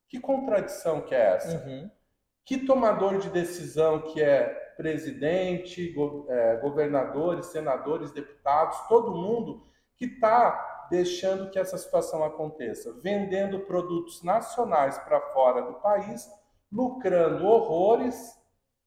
Que 0.08 0.20
contradição 0.20 1.00
que 1.00 1.14
é 1.14 1.34
essa? 1.34 1.56
Uhum. 1.64 1.90
Que 2.44 2.66
tomador 2.66 3.18
de 3.18 3.30
decisão 3.30 4.02
que 4.02 4.22
é 4.22 4.44
presidente, 4.76 5.94
é, 6.28 6.56
governadores, 6.56 7.46
senadores, 7.46 8.12
deputados, 8.12 8.78
todo 8.88 9.10
mundo 9.10 9.62
que 9.96 10.04
está 10.06 10.86
deixando 10.90 11.50
que 11.50 11.58
essa 11.58 11.76
situação 11.76 12.22
aconteça, 12.22 12.92
vendendo 13.00 13.60
produtos 13.60 14.22
nacionais 14.22 14.98
para 14.98 15.20
fora 15.32 15.62
do 15.62 15.74
país, 15.74 16.28
lucrando 16.70 17.46
horrores, 17.46 18.36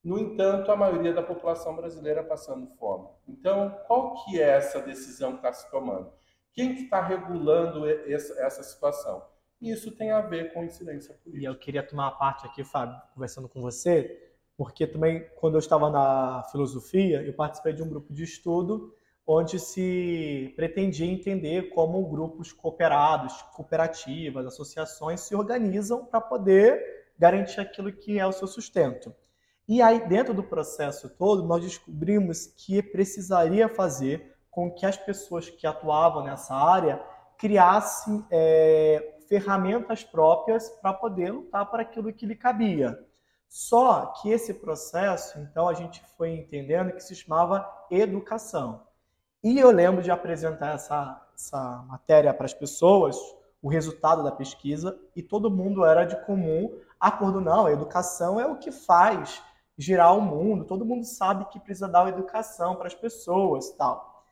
no 0.04 0.18
entanto, 0.18 0.72
a 0.72 0.78
maioria 0.78 1.13
da 1.13 1.22
população 1.22 1.75
brasileira 1.75 2.24
passando 2.24 2.68
fome. 2.78 3.10
Então, 3.28 3.78
qual 3.86 4.16
que 4.24 4.42
é 4.42 4.50
essa 4.58 4.80
decisão 4.82 5.32
que 5.32 5.38
está 5.38 5.51
se 5.51 5.70
tomando? 5.70 6.12
Quem 6.54 6.74
que 6.74 6.84
está 6.84 7.01
regulando 7.01 7.88
essa, 7.88 8.63
situação? 8.63 9.24
Isso 9.62 9.92
tem 9.92 10.12
a 10.12 10.22
ver 10.22 10.54
com 10.54 10.63
incidência 10.63 11.13
política. 11.16 11.44
E 11.44 11.46
eu 11.46 11.58
queria 11.58 11.84
tomar 11.84 12.06
uma 12.06 12.18
parte 12.18 12.46
aqui, 12.46 12.63
Fábio, 12.63 13.00
conversando 13.13 13.50
com 13.50 13.62
você, 13.62 14.34
porque 14.58 14.88
também, 14.88 15.28
quando 15.36 15.56
eu 15.56 15.60
estava 15.60 15.89
na 15.89 16.44
filosofia, 16.51 17.22
eu 17.22 17.34
participei 17.34 17.74
de 17.74 17.84
um 17.84 17.89
grupo 17.89 18.13
de 18.13 18.24
estudo 18.24 18.94
onde 19.31 19.59
se 19.59 20.51
pretendia 20.55 21.05
entender 21.05 21.69
como 21.69 22.03
grupos 22.09 22.51
cooperados, 22.51 23.39
cooperativas, 23.55 24.48
associações 24.48 25.19
se 25.21 25.36
organizam 25.36 26.03
para 26.03 26.19
poder 26.19 27.12
garantir 27.15 27.62
aquilo 27.62 27.93
que 27.93 28.17
é 28.17 28.25
o 28.25 28.31
seu 28.31 28.48
sustento. 28.48 29.13
E 29.67 29.83
aí, 29.83 30.07
dentro 30.07 30.33
do 30.33 30.41
processo 30.41 31.07
todo, 31.07 31.43
nós 31.43 31.63
descobrimos 31.63 32.48
que 32.48 32.81
precisaria 32.81 33.69
fazer 33.69 34.36
com 34.50 34.71
que 34.71 34.83
as 34.83 34.98
pessoas 34.98 35.48
que 35.48 35.67
atuavam 35.67 36.24
nessa 36.24 36.55
área 36.55 37.00
criassem 37.38 38.25
é, 38.31 39.19
ferramentas 39.29 40.03
próprias 40.03 40.69
para 40.81 40.91
poder 40.91 41.31
lutar 41.31 41.69
por 41.69 41.79
aquilo 41.79 42.12
que 42.12 42.25
lhe 42.25 42.36
cabia. 42.36 42.98
Só 43.48 44.07
que 44.07 44.31
esse 44.31 44.55
processo, 44.55 45.38
então, 45.38 45.69
a 45.69 45.75
gente 45.75 46.01
foi 46.17 46.31
entendendo 46.31 46.93
que 46.93 47.03
se 47.03 47.15
chamava 47.15 47.63
educação. 47.91 48.88
E 49.43 49.58
eu 49.58 49.72
lembro 49.72 50.01
de 50.01 50.12
apresentar 50.12 50.75
essa, 50.75 51.25
essa 51.34 51.84
matéria 51.88 52.34
para 52.34 52.46
as 52.46 52.53
pessoas, 52.53 53.17
o 53.62 53.69
resultado 53.69 54.24
da 54.24 54.31
pesquisa, 54.31 55.00
e 55.15 55.24
todo 55.24 55.50
mundo 55.50 55.86
era 55.86 56.03
de 56.03 56.15
comum 56.25 56.77
acordo, 57.00 57.39
não, 57.39 57.65
a 57.65 57.72
educação 57.72 58.39
é 58.39 58.46
o 58.46 58.58
que 58.58 58.72
faz 58.72 59.41
girar 59.77 60.17
o 60.17 60.22
mundo, 60.22 60.65
todo 60.65 60.86
mundo 60.86 61.05
sabe 61.05 61.46
que 61.46 61.60
precisa 61.60 61.88
dar 61.88 62.10
educação 62.10 62.75
para 62.75 62.88
as 62.88 62.96
pessoas 62.96 63.72
tal. 63.72 64.25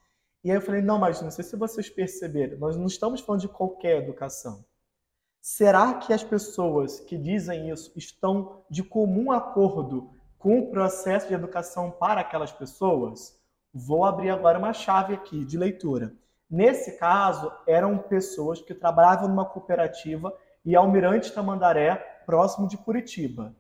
E 0.43 0.51
aí 0.51 0.57
eu 0.57 0.61
falei, 0.61 0.81
não, 0.81 0.99
mas 0.99 1.21
não 1.21 1.31
sei 1.31 1.43
se 1.43 1.55
vocês 1.55 1.89
perceberam, 1.89 2.57
nós 2.57 2.75
não 2.75 2.85
estamos 2.85 3.21
falando 3.21 3.41
de 3.41 3.47
qualquer 3.47 4.03
educação. 4.03 4.65
Será 5.39 5.93
que 5.93 6.11
as 6.11 6.23
pessoas 6.23 6.99
que 6.99 7.17
dizem 7.17 7.69
isso 7.69 7.93
estão 7.95 8.65
de 8.69 8.83
comum 8.83 9.31
acordo 9.31 10.11
com 10.37 10.59
o 10.59 10.69
processo 10.69 11.29
de 11.29 11.33
educação 11.33 11.89
para 11.91 12.19
aquelas 12.19 12.51
pessoas? 12.51 13.36
Vou 13.79 14.05
abrir 14.05 14.31
agora 14.31 14.57
uma 14.57 14.73
chave 14.73 15.13
aqui 15.13 15.45
de 15.45 15.55
leitura. 15.55 16.11
Nesse 16.49 16.97
caso, 16.97 17.51
eram 17.67 17.95
pessoas 17.99 18.59
que 18.59 18.73
trabalhavam 18.73 19.27
numa 19.27 19.45
cooperativa 19.45 20.33
e 20.65 20.75
Almirante 20.75 21.31
Tamandaré, 21.31 21.95
próximo 22.25 22.67
de 22.67 22.75
Curitiba. 22.75 23.55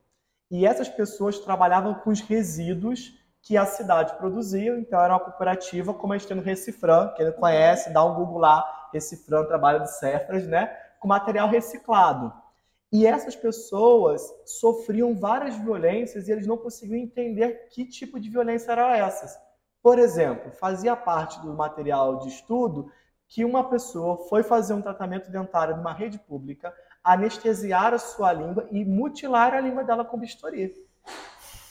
E 0.49 0.65
essas 0.65 0.89
pessoas 0.89 1.37
trabalhavam 1.37 1.93
com 1.93 2.09
os 2.09 2.19
resíduos 2.21 3.13
que 3.43 3.55
a 3.55 3.65
cidade 3.65 4.17
produzia, 4.17 4.77
então 4.79 4.99
era 4.99 5.13
uma 5.13 5.19
cooperativa, 5.19 5.93
como 5.93 6.13
a 6.13 6.17
gente 6.17 6.27
tem 6.27 6.35
no 6.35 6.43
Recifran, 6.43 7.13
quem 7.15 7.27
não 7.27 7.33
conhece, 7.33 7.93
dá 7.93 8.03
um 8.03 8.15
Google 8.15 8.39
lá, 8.39 8.89
Recifran, 8.91 9.45
trabalho 9.45 9.83
de 9.83 9.91
Cefras, 9.99 10.47
né? 10.47 10.75
com 10.99 11.07
material 11.07 11.47
reciclado. 11.47 12.33
E 12.91 13.05
essas 13.05 13.35
pessoas 13.35 14.21
sofriam 14.45 15.13
várias 15.13 15.55
violências 15.57 16.27
e 16.27 16.31
eles 16.31 16.47
não 16.47 16.57
conseguiam 16.57 16.97
entender 16.97 17.67
que 17.69 17.85
tipo 17.85 18.19
de 18.19 18.29
violência 18.29 18.71
eram 18.71 18.89
essas. 18.89 19.46
Por 19.87 19.99
exemplo, 19.99 20.51
fazia 20.51 20.97
parte 20.97 21.39
do 21.39 21.53
material 21.53 22.19
de 22.19 22.27
estudo 22.27 22.91
que 23.25 23.45
uma 23.45 23.69
pessoa 23.69 24.17
foi 24.27 24.43
fazer 24.43 24.73
um 24.73 24.81
tratamento 24.81 25.31
dentário 25.31 25.77
numa 25.77 25.93
rede 25.93 26.19
pública, 26.19 26.73
anestesiar 27.01 27.93
a 27.93 27.97
sua 27.97 28.33
língua 28.33 28.67
e 28.69 28.83
mutilar 28.83 29.53
a 29.53 29.61
língua 29.61 29.85
dela 29.85 30.03
com 30.03 30.19
bisturi. 30.19 30.73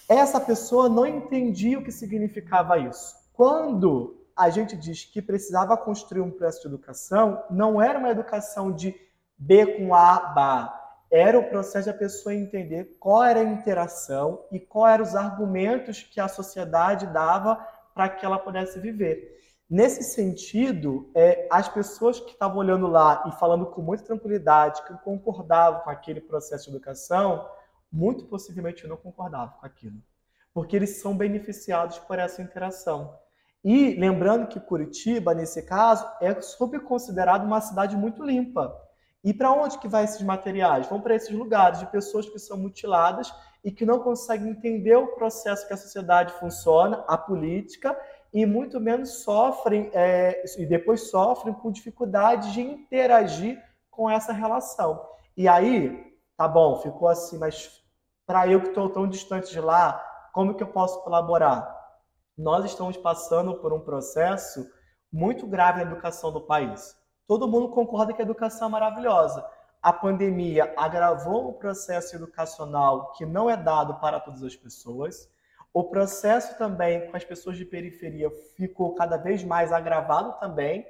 Essa 0.08 0.40
pessoa 0.40 0.88
não 0.88 1.04
entendia 1.04 1.78
o 1.78 1.84
que 1.84 1.92
significava 1.92 2.78
isso. 2.78 3.14
Quando 3.34 4.26
a 4.34 4.48
gente 4.48 4.78
diz 4.78 5.04
que 5.04 5.20
precisava 5.20 5.76
construir 5.76 6.22
um 6.22 6.30
processo 6.30 6.62
de 6.62 6.68
educação, 6.68 7.44
não 7.50 7.82
era 7.82 7.98
uma 7.98 8.08
educação 8.08 8.72
de 8.72 8.98
B 9.36 9.76
com 9.76 9.94
A, 9.94 10.20
BA. 10.20 10.86
Era 11.10 11.38
o 11.38 11.50
processo 11.50 11.84
de 11.84 11.90
a 11.90 11.98
pessoa 11.98 12.34
entender 12.34 12.96
qual 12.98 13.22
era 13.22 13.40
a 13.40 13.44
interação 13.44 14.42
e 14.50 14.58
quais 14.58 14.94
eram 14.94 15.04
os 15.04 15.14
argumentos 15.14 16.02
que 16.02 16.18
a 16.18 16.28
sociedade 16.28 17.06
dava 17.08 17.75
para 17.96 18.10
que 18.10 18.26
ela 18.26 18.38
pudesse 18.38 18.78
viver. 18.78 19.40
Nesse 19.68 20.02
sentido, 20.02 21.10
é, 21.14 21.48
as 21.50 21.66
pessoas 21.66 22.20
que 22.20 22.32
estavam 22.32 22.58
olhando 22.58 22.86
lá 22.86 23.24
e 23.26 23.32
falando 23.40 23.64
com 23.64 23.80
muita 23.80 24.04
tranquilidade, 24.04 24.82
que 24.82 24.92
concordavam 24.98 25.80
com 25.80 25.88
aquele 25.88 26.20
processo 26.20 26.64
de 26.64 26.76
educação, 26.76 27.48
muito 27.90 28.26
possivelmente 28.26 28.86
não 28.86 28.98
concordavam 28.98 29.56
com 29.58 29.64
aquilo, 29.64 29.96
porque 30.52 30.76
eles 30.76 31.00
são 31.00 31.16
beneficiados 31.16 31.98
por 32.00 32.18
essa 32.18 32.42
interação. 32.42 33.18
E 33.64 33.94
lembrando 33.94 34.46
que 34.46 34.60
Curitiba, 34.60 35.34
nesse 35.34 35.62
caso, 35.62 36.06
é 36.20 36.38
super 36.42 36.80
considerado 36.80 37.44
uma 37.44 37.62
cidade 37.62 37.96
muito 37.96 38.22
limpa. 38.22 38.78
E 39.26 39.34
para 39.34 39.52
onde 39.52 39.76
que 39.78 39.88
vai 39.88 40.04
esses 40.04 40.22
materiais? 40.22 40.86
Vão 40.86 41.00
para 41.00 41.16
esses 41.16 41.36
lugares 41.36 41.80
de 41.80 41.86
pessoas 41.86 42.28
que 42.28 42.38
são 42.38 42.56
mutiladas 42.56 43.34
e 43.64 43.72
que 43.72 43.84
não 43.84 43.98
conseguem 43.98 44.50
entender 44.50 44.94
o 44.94 45.16
processo 45.16 45.66
que 45.66 45.74
a 45.74 45.76
sociedade 45.76 46.32
funciona, 46.34 47.04
a 47.08 47.18
política, 47.18 48.00
e 48.32 48.46
muito 48.46 48.78
menos 48.78 49.24
sofrem, 49.24 49.90
é, 49.92 50.44
e 50.56 50.64
depois 50.64 51.10
sofrem 51.10 51.52
com 51.52 51.72
dificuldade 51.72 52.52
de 52.52 52.60
interagir 52.60 53.60
com 53.90 54.08
essa 54.08 54.32
relação. 54.32 55.04
E 55.36 55.48
aí, 55.48 56.16
tá 56.36 56.46
bom, 56.46 56.76
ficou 56.76 57.08
assim, 57.08 57.36
mas 57.36 57.82
para 58.24 58.46
eu 58.46 58.60
que 58.60 58.68
estou 58.68 58.88
tão 58.90 59.08
distante 59.08 59.50
de 59.50 59.60
lá, 59.60 60.00
como 60.32 60.54
que 60.54 60.62
eu 60.62 60.68
posso 60.68 61.02
colaborar? 61.02 61.68
Nós 62.38 62.64
estamos 62.64 62.96
passando 62.96 63.56
por 63.56 63.72
um 63.72 63.80
processo 63.80 64.70
muito 65.12 65.48
grave 65.48 65.82
na 65.82 65.90
educação 65.90 66.30
do 66.30 66.42
país 66.42 66.96
todo 67.26 67.48
mundo 67.48 67.68
concorda 67.68 68.12
que 68.12 68.22
a 68.22 68.24
educação 68.24 68.68
é 68.68 68.70
maravilhosa. 68.70 69.44
A 69.82 69.92
pandemia 69.92 70.72
agravou 70.76 71.48
o 71.48 71.52
processo 71.52 72.16
educacional 72.16 73.12
que 73.12 73.24
não 73.24 73.48
é 73.48 73.56
dado 73.56 74.00
para 74.00 74.20
todas 74.20 74.42
as 74.42 74.56
pessoas. 74.56 75.30
O 75.72 75.84
processo 75.84 76.56
também 76.56 77.10
com 77.10 77.16
as 77.16 77.24
pessoas 77.24 77.56
de 77.56 77.64
periferia 77.64 78.30
ficou 78.56 78.94
cada 78.94 79.16
vez 79.16 79.44
mais 79.44 79.72
agravado 79.72 80.38
também. 80.40 80.86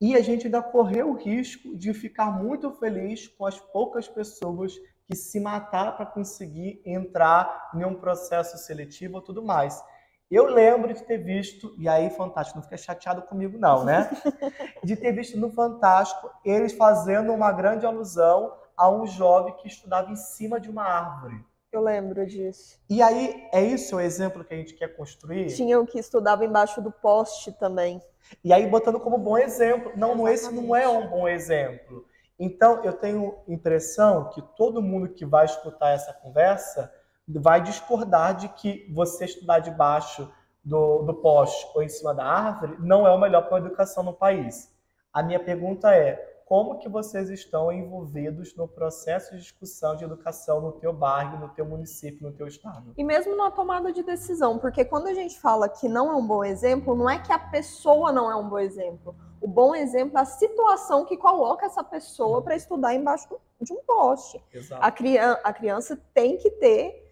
E 0.00 0.16
a 0.16 0.20
gente 0.20 0.46
ainda 0.46 0.62
correu 0.62 1.10
o 1.10 1.16
risco 1.16 1.76
de 1.76 1.92
ficar 1.94 2.30
muito 2.30 2.70
feliz 2.72 3.28
com 3.28 3.46
as 3.46 3.58
poucas 3.58 4.08
pessoas 4.08 4.74
que 5.06 5.14
se 5.14 5.38
mataram 5.38 5.96
para 5.96 6.06
conseguir 6.06 6.80
entrar 6.84 7.70
em 7.74 7.84
um 7.84 7.94
processo 7.94 8.56
seletivo 8.58 9.16
ou 9.16 9.22
tudo 9.22 9.42
mais. 9.42 9.82
Eu 10.30 10.46
lembro 10.46 10.92
de 10.92 11.02
ter 11.02 11.18
visto, 11.18 11.74
e 11.78 11.88
aí 11.88 12.10
Fantástico, 12.10 12.58
não 12.58 12.64
fica 12.64 12.76
chateado 12.76 13.22
comigo 13.22 13.58
não, 13.58 13.84
né? 13.84 14.10
De 14.82 14.96
ter 14.96 15.12
visto 15.12 15.38
no 15.38 15.50
Fantástico 15.50 16.30
eles 16.44 16.72
fazendo 16.72 17.32
uma 17.32 17.52
grande 17.52 17.86
alusão 17.86 18.52
a 18.76 18.90
um 18.90 19.06
jovem 19.06 19.54
que 19.54 19.68
estudava 19.68 20.10
em 20.10 20.16
cima 20.16 20.58
de 20.58 20.68
uma 20.68 20.82
árvore. 20.82 21.44
Eu 21.70 21.80
lembro 21.80 22.24
disso. 22.24 22.78
E 22.88 23.02
aí, 23.02 23.48
é 23.52 23.60
isso 23.60 23.96
o 23.96 24.00
exemplo 24.00 24.44
que 24.44 24.54
a 24.54 24.56
gente 24.56 24.74
quer 24.74 24.96
construir? 24.96 25.46
Tinha 25.48 25.80
o 25.80 25.86
que 25.86 25.98
estudava 25.98 26.44
embaixo 26.44 26.80
do 26.80 26.90
poste 26.90 27.50
também. 27.50 28.00
E 28.44 28.52
aí, 28.52 28.66
botando 28.66 29.00
como 29.00 29.18
bom 29.18 29.36
exemplo. 29.36 29.92
Não, 29.96 30.10
Exatamente. 30.10 30.34
esse 30.34 30.54
não 30.54 30.76
é 30.76 30.88
um 30.88 31.08
bom 31.08 31.26
exemplo. 31.26 32.06
Então, 32.38 32.84
eu 32.84 32.92
tenho 32.92 33.38
impressão 33.48 34.30
que 34.30 34.40
todo 34.56 34.80
mundo 34.80 35.08
que 35.08 35.26
vai 35.26 35.44
escutar 35.44 35.90
essa 35.90 36.12
conversa 36.12 36.92
vai 37.26 37.60
discordar 37.60 38.36
de 38.36 38.48
que 38.48 38.90
você 38.92 39.24
estudar 39.24 39.58
debaixo 39.60 40.30
do, 40.62 41.02
do 41.02 41.14
poste 41.14 41.66
ou 41.74 41.82
em 41.82 41.88
cima 41.88 42.14
da 42.14 42.24
árvore 42.24 42.76
não 42.78 43.06
é 43.06 43.10
o 43.10 43.18
melhor 43.18 43.42
para 43.42 43.56
a 43.56 43.60
educação 43.60 44.02
no 44.02 44.12
país. 44.12 44.72
A 45.12 45.22
minha 45.22 45.38
pergunta 45.38 45.94
é, 45.94 46.34
como 46.46 46.78
que 46.78 46.88
vocês 46.88 47.30
estão 47.30 47.72
envolvidos 47.72 48.54
no 48.54 48.68
processo 48.68 49.34
de 49.34 49.40
discussão 49.40 49.96
de 49.96 50.04
educação 50.04 50.60
no 50.60 50.72
teu 50.72 50.92
bairro, 50.92 51.38
no 51.38 51.48
teu 51.48 51.64
município, 51.64 52.26
no 52.26 52.32
teu 52.34 52.46
estado? 52.46 52.92
E 52.96 53.04
mesmo 53.04 53.36
na 53.36 53.50
tomada 53.50 53.92
de 53.92 54.02
decisão, 54.02 54.58
porque 54.58 54.84
quando 54.84 55.06
a 55.06 55.14
gente 55.14 55.38
fala 55.40 55.68
que 55.68 55.88
não 55.88 56.10
é 56.10 56.14
um 56.14 56.26
bom 56.26 56.44
exemplo, 56.44 56.94
não 56.94 57.08
é 57.08 57.18
que 57.18 57.32
a 57.32 57.38
pessoa 57.38 58.12
não 58.12 58.30
é 58.30 58.36
um 58.36 58.48
bom 58.48 58.58
exemplo. 58.58 59.14
O 59.40 59.48
bom 59.48 59.74
exemplo 59.74 60.18
é 60.18 60.22
a 60.22 60.26
situação 60.26 61.04
que 61.04 61.16
coloca 61.16 61.66
essa 61.66 61.84
pessoa 61.84 62.42
para 62.42 62.56
estudar 62.56 62.94
embaixo 62.94 63.28
de 63.60 63.72
um 63.72 63.82
poste. 63.86 64.42
A, 64.80 64.90
criança, 64.90 65.40
a 65.44 65.52
criança 65.52 66.00
tem 66.12 66.36
que 66.36 66.50
ter 66.50 67.03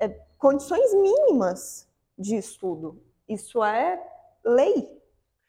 é, 0.00 0.08
condições 0.38 0.94
mínimas 0.94 1.88
de 2.18 2.36
estudo. 2.36 3.02
Isso 3.28 3.62
é 3.62 4.00
lei, 4.44 5.00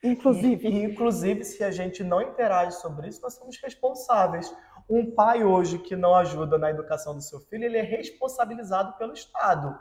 inclusive. 0.03 0.67
E, 0.67 0.83
inclusive, 0.83 1.43
se 1.43 1.63
a 1.63 1.71
gente 1.71 2.03
não 2.03 2.21
interage 2.21 2.75
sobre 2.77 3.07
isso, 3.07 3.21
nós 3.21 3.35
somos 3.35 3.57
responsáveis. 3.61 4.53
Um 4.89 5.11
pai 5.11 5.43
hoje 5.43 5.77
que 5.79 5.95
não 5.95 6.15
ajuda 6.15 6.57
na 6.57 6.69
educação 6.69 7.15
do 7.15 7.21
seu 7.21 7.39
filho, 7.41 7.63
ele 7.63 7.77
é 7.77 7.83
responsabilizado 7.83 8.97
pelo 8.97 9.13
Estado. 9.13 9.79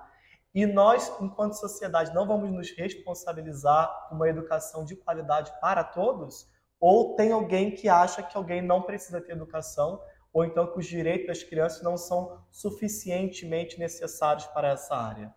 E 0.55 0.67
nós, 0.67 1.13
enquanto 1.21 1.55
sociedade, 1.55 2.15
não 2.15 2.27
vamos 2.27 2.51
nos 2.51 2.71
responsabilizar 2.71 4.09
por 4.09 4.17
uma 4.17 4.29
educação 4.29 4.85
de 4.85 4.97
qualidade 4.97 5.53
para 5.61 5.85
todos? 5.85 6.49
Ou 6.81 7.17
tem 7.17 7.33
alguém 7.33 7.71
que 7.71 7.89
acha 7.89 8.23
que 8.23 8.37
alguém 8.37 8.63
não 8.63 8.83
precisa 8.83 9.21
ter 9.21 9.33
educação, 9.33 10.01
ou 10.39 10.45
então 10.45 10.69
que 10.69 10.79
os 10.79 10.87
direitos 10.87 11.27
das 11.27 11.43
crianças 11.43 11.83
não 11.83 11.97
são 11.97 12.41
suficientemente 12.49 13.77
necessários 13.77 14.47
para 14.47 14.69
essa 14.69 14.95
área? 14.95 15.35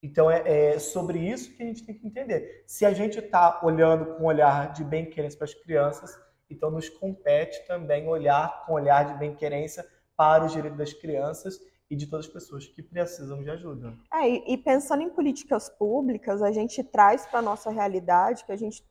Então 0.00 0.30
é, 0.30 0.74
é, 0.74 0.78
sobre 0.78 1.18
isso 1.18 1.52
que 1.56 1.62
a 1.64 1.66
gente 1.66 1.84
tem 1.84 1.98
que 1.98 2.06
entender. 2.06 2.62
Se 2.64 2.86
a 2.86 2.92
gente 2.92 3.18
está 3.18 3.60
olhando 3.64 4.14
com 4.14 4.24
olhar 4.24 4.72
de 4.72 4.84
bem-querência 4.84 5.36
para 5.36 5.46
as 5.46 5.54
crianças, 5.54 6.16
então 6.48 6.70
nos 6.70 6.88
compete 6.88 7.66
também 7.66 8.06
olhar 8.06 8.64
com 8.64 8.74
olhar 8.74 9.04
de 9.04 9.18
bem-querência 9.18 9.84
para 10.16 10.44
os 10.44 10.52
direitos 10.52 10.78
das 10.78 10.92
crianças 10.92 11.58
e 11.90 11.96
de 11.96 12.06
todas 12.06 12.26
as 12.26 12.32
pessoas 12.32 12.68
que 12.68 12.84
precisam 12.84 13.42
de 13.42 13.50
ajuda. 13.50 13.94
É, 14.12 14.28
e, 14.28 14.56
pensando 14.56 15.02
em 15.02 15.10
políticas 15.10 15.68
públicas, 15.68 16.40
a 16.40 16.52
gente 16.52 16.84
traz 16.84 17.26
para 17.26 17.40
a 17.40 17.42
nossa 17.42 17.68
realidade 17.68 18.44
que 18.44 18.52
a 18.52 18.56
gente 18.56 18.86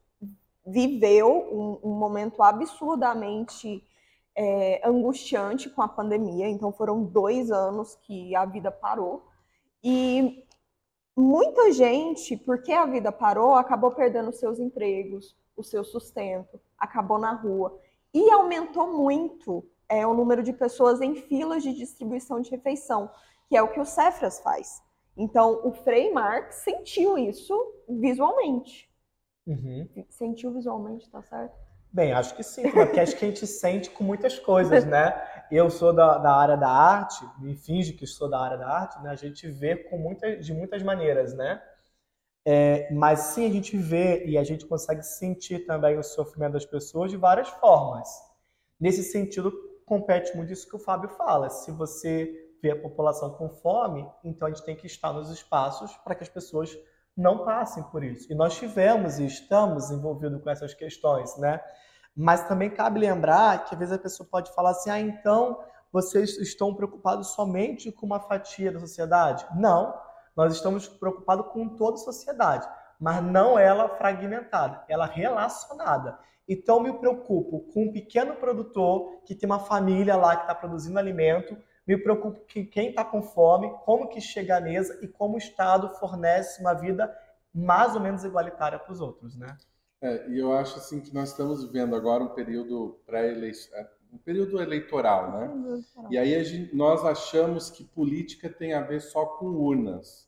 viveu 0.68 1.30
um, 1.30 1.92
um 1.92 1.94
momento 1.94 2.44
absurdamente 2.44 3.82
é, 4.36 4.82
angustiante 4.88 5.70
com 5.70 5.82
a 5.82 5.88
pandemia. 5.88 6.48
Então 6.50 6.72
foram 6.72 7.04
dois 7.04 7.52
anos 7.52 7.96
que 8.04 8.36
a 8.36 8.46
vida 8.46 8.72
parou. 8.72 9.26
E 9.84 10.46
muita 11.16 11.72
gente, 11.72 12.38
porque 12.38 12.72
a 12.72 12.86
vida 12.86 13.12
parou, 13.12 13.56
acabou 13.56 13.92
perdendo 13.92 14.32
seus 14.32 14.60
empregos, 14.60 15.38
o 15.56 15.64
seu 15.64 15.84
sustento, 15.84 16.60
acabou 16.78 17.20
na 17.20 17.34
rua. 17.34 17.80
E 18.14 18.32
aumentou 18.32 18.92
muito 18.92 19.66
é, 19.90 20.06
o 20.06 20.14
número 20.14 20.42
de 20.44 20.54
pessoas 20.54 21.02
em 21.02 21.16
filas 21.16 21.64
de 21.64 21.74
distribuição 21.74 22.40
de 22.42 22.50
refeição, 22.50 23.10
que 23.50 23.58
é 23.58 23.62
o 23.62 23.72
que 23.72 23.80
o 23.80 23.86
Cefras 23.86 24.40
faz. 24.40 24.82
Então, 25.16 25.62
o 25.64 25.72
Frei 25.72 26.12
Marx 26.12 26.56
sentiu 26.64 27.18
isso 27.18 27.56
visualmente. 27.88 28.90
Uhum. 29.46 29.88
Sentiu 30.10 30.52
visualmente, 30.54 31.10
tá 31.10 31.22
certo? 31.22 31.56
Bem, 31.94 32.12
acho 32.12 32.36
que 32.36 32.42
sim, 32.42 32.72
porque 32.72 33.00
acho 33.00 33.16
que 33.16 33.24
a 33.24 33.28
gente 33.28 33.46
sente 33.46 33.92
com 33.92 34.04
muitas 34.04 34.40
coisas, 34.40 34.84
né? 34.84 35.14
Eu 35.52 35.70
sou 35.70 35.94
da, 35.94 36.18
da 36.18 36.34
área 36.34 36.58
da 36.58 36.68
arte, 36.68 37.24
me 37.38 37.56
finge 37.56 37.94
que 37.94 38.08
sou 38.08 38.28
da 38.28 38.40
área 38.40 38.58
da 38.58 38.68
arte, 38.68 39.00
né? 39.04 39.12
A 39.12 39.16
gente 39.16 39.48
vê 39.48 39.76
com 39.76 40.00
muita, 40.00 40.36
de 40.38 40.52
muitas 40.56 40.82
maneiras, 40.82 41.36
né? 41.36 41.62
É, 42.44 42.92
mas 42.92 43.20
sim, 43.20 43.46
a 43.46 43.52
gente 43.52 43.78
vê 43.78 44.26
e 44.26 44.40
a 44.40 44.44
gente 44.44 44.66
consegue 44.66 45.04
sentir 45.04 45.68
também 45.68 45.96
o 45.96 46.04
sofrimento 46.04 46.54
das 46.54 46.66
pessoas 46.66 47.12
de 47.12 47.18
várias 47.18 47.48
formas. 47.48 48.10
Nesse 48.80 49.04
sentido, 49.04 49.54
compete 49.86 50.36
muito 50.36 50.52
isso 50.52 50.68
que 50.68 50.76
o 50.76 50.80
Fábio 50.80 51.10
fala. 51.10 51.48
Se 51.52 51.72
você 51.72 52.56
vê 52.60 52.72
a 52.72 52.82
população 52.82 53.30
com 53.36 53.50
fome, 53.50 54.10
então 54.24 54.48
a 54.48 54.52
gente 54.52 54.66
tem 54.66 54.76
que 54.76 54.88
estar 54.88 55.14
nos 55.14 55.30
espaços 55.30 55.96
para 55.98 56.16
que 56.16 56.24
as 56.24 56.30
pessoas 56.30 56.76
não 57.16 57.46
passem 57.46 57.84
por 57.84 58.04
isso. 58.04 58.32
E 58.32 58.36
nós 58.36 58.56
tivemos 58.56 59.20
e 59.20 59.26
estamos 59.26 59.92
envolvidos 59.92 60.42
com 60.42 60.50
essas 60.50 60.74
questões, 60.74 61.38
né? 61.38 61.62
Mas 62.16 62.48
também 62.48 62.70
cabe 62.70 63.00
lembrar 63.00 63.66
que 63.66 63.76
às 63.76 63.80
vezes 63.80 63.94
a 63.94 64.00
pessoa 64.00 64.28
pode 64.30 64.54
falar 64.54 64.72
assim: 64.72 64.90
ah, 64.90 65.00
então 65.00 65.60
vocês 65.92 66.38
estão 66.38 66.74
preocupados 66.74 67.30
somente 67.30 67.92
com 67.92 68.06
uma 68.06 68.20
fatia 68.20 68.72
da 68.72 68.80
sociedade? 68.80 69.46
Não, 69.56 69.94
nós 70.36 70.56
estamos 70.56 70.88
preocupados 70.88 71.48
com 71.52 71.70
toda 71.70 71.96
a 71.96 72.00
sociedade, 72.00 72.68
mas 73.00 73.24
não 73.24 73.58
ela 73.58 73.90
fragmentada, 73.90 74.84
ela 74.88 75.06
relacionada. 75.06 76.18
Então 76.48 76.80
me 76.80 76.92
preocupo 76.94 77.62
com 77.72 77.86
um 77.86 77.94
pequeno 77.94 78.36
produtor 78.36 79.22
que 79.26 79.36
tem 79.36 79.48
uma 79.48 79.60
família 79.60 80.16
lá 80.16 80.36
que 80.36 80.44
está 80.44 80.56
produzindo 80.56 81.00
alimento, 81.00 81.56
me 81.86 81.98
preocupo 81.98 82.40
com 82.42 82.66
quem 82.66 82.90
está 82.90 83.04
com 83.04 83.22
fome, 83.22 83.74
como 83.84 84.08
que 84.08 84.22
chega 84.22 84.58
à 84.58 84.62
mesa 84.62 84.98
e 85.02 85.08
como 85.08 85.36
o 85.36 85.38
Estado 85.38 85.90
fornece 86.00 86.62
uma 86.62 86.74
vida 86.74 87.14
mais 87.54 87.96
ou 87.96 88.02
menos 88.02 88.24
igualitária 88.24 88.80
para 88.80 88.92
os 88.92 89.02
outros, 89.02 89.38
né? 89.38 89.58
É, 90.02 90.28
e 90.30 90.40
eu 90.40 90.54
acho 90.54 90.78
assim 90.78 91.00
que 91.00 91.14
nós 91.14 91.30
estamos 91.30 91.64
vivendo 91.64 91.96
agora 91.96 92.24
um 92.24 92.34
período 92.34 93.00
pré-eleitoral, 93.06 93.80
é, 93.80 93.90
um 94.12 94.18
período 94.18 94.62
eleitoral, 94.62 95.32
né? 95.32 95.84
E 96.10 96.18
aí 96.18 96.44
gente, 96.44 96.76
nós 96.76 97.06
achamos 97.06 97.70
que 97.70 97.84
política 97.84 98.50
tem 98.50 98.74
a 98.74 98.82
ver 98.82 99.02
só 99.02 99.26
com 99.26 99.46
urnas. 99.46 100.28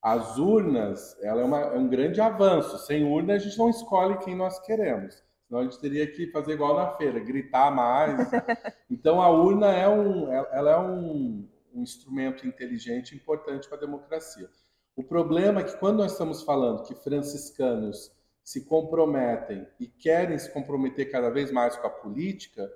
As 0.00 0.38
urnas, 0.38 1.16
ela 1.20 1.40
é, 1.40 1.44
uma, 1.44 1.60
é 1.60 1.76
um 1.76 1.88
grande 1.88 2.20
avanço. 2.20 2.78
Sem 2.78 3.04
urna 3.04 3.34
a 3.34 3.38
gente 3.38 3.58
não 3.58 3.68
escolhe 3.68 4.16
quem 4.18 4.36
nós 4.36 4.58
queremos. 4.60 5.22
Senão 5.48 5.62
a 5.62 5.64
gente 5.64 5.80
teria 5.80 6.06
que 6.06 6.30
fazer 6.30 6.52
igual 6.52 6.76
na 6.76 6.94
feira, 6.96 7.18
gritar 7.18 7.70
mais. 7.74 8.30
Então 8.90 9.20
a 9.20 9.28
urna 9.28 9.72
é 9.72 9.88
um, 9.88 10.32
ela 10.32 10.70
é 10.70 10.78
um, 10.78 11.46
um 11.74 11.82
instrumento 11.82 12.46
inteligente 12.46 13.14
importante 13.14 13.68
para 13.68 13.76
a 13.76 13.80
democracia. 13.80 14.48
O 14.96 15.04
problema 15.04 15.60
é 15.60 15.64
que 15.64 15.76
quando 15.76 15.98
nós 15.98 16.12
estamos 16.12 16.42
falando 16.42 16.82
que 16.82 16.94
franciscanos 16.94 18.10
se 18.42 18.64
comprometem 18.64 19.66
e 19.78 19.86
querem 19.86 20.38
se 20.38 20.50
comprometer 20.50 21.10
cada 21.10 21.30
vez 21.30 21.52
mais 21.52 21.76
com 21.76 21.86
a 21.86 21.90
política, 21.90 22.68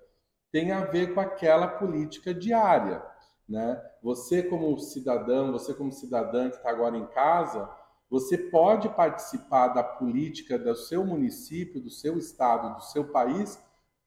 tem 0.52 0.70
a 0.70 0.84
ver 0.84 1.14
com 1.14 1.20
aquela 1.20 1.66
política 1.66 2.32
diária. 2.34 3.02
Né? 3.48 3.82
Você, 4.02 4.42
como 4.42 4.78
cidadão, 4.78 5.50
você, 5.50 5.74
como 5.74 5.90
cidadã 5.90 6.50
que 6.50 6.56
está 6.56 6.70
agora 6.70 6.96
em 6.96 7.06
casa, 7.06 7.68
você 8.12 8.36
pode 8.36 8.90
participar 8.90 9.68
da 9.68 9.82
política 9.82 10.58
do 10.58 10.76
seu 10.76 11.02
município, 11.02 11.80
do 11.80 11.88
seu 11.88 12.18
estado, 12.18 12.74
do 12.74 12.82
seu 12.82 13.04
país, 13.04 13.58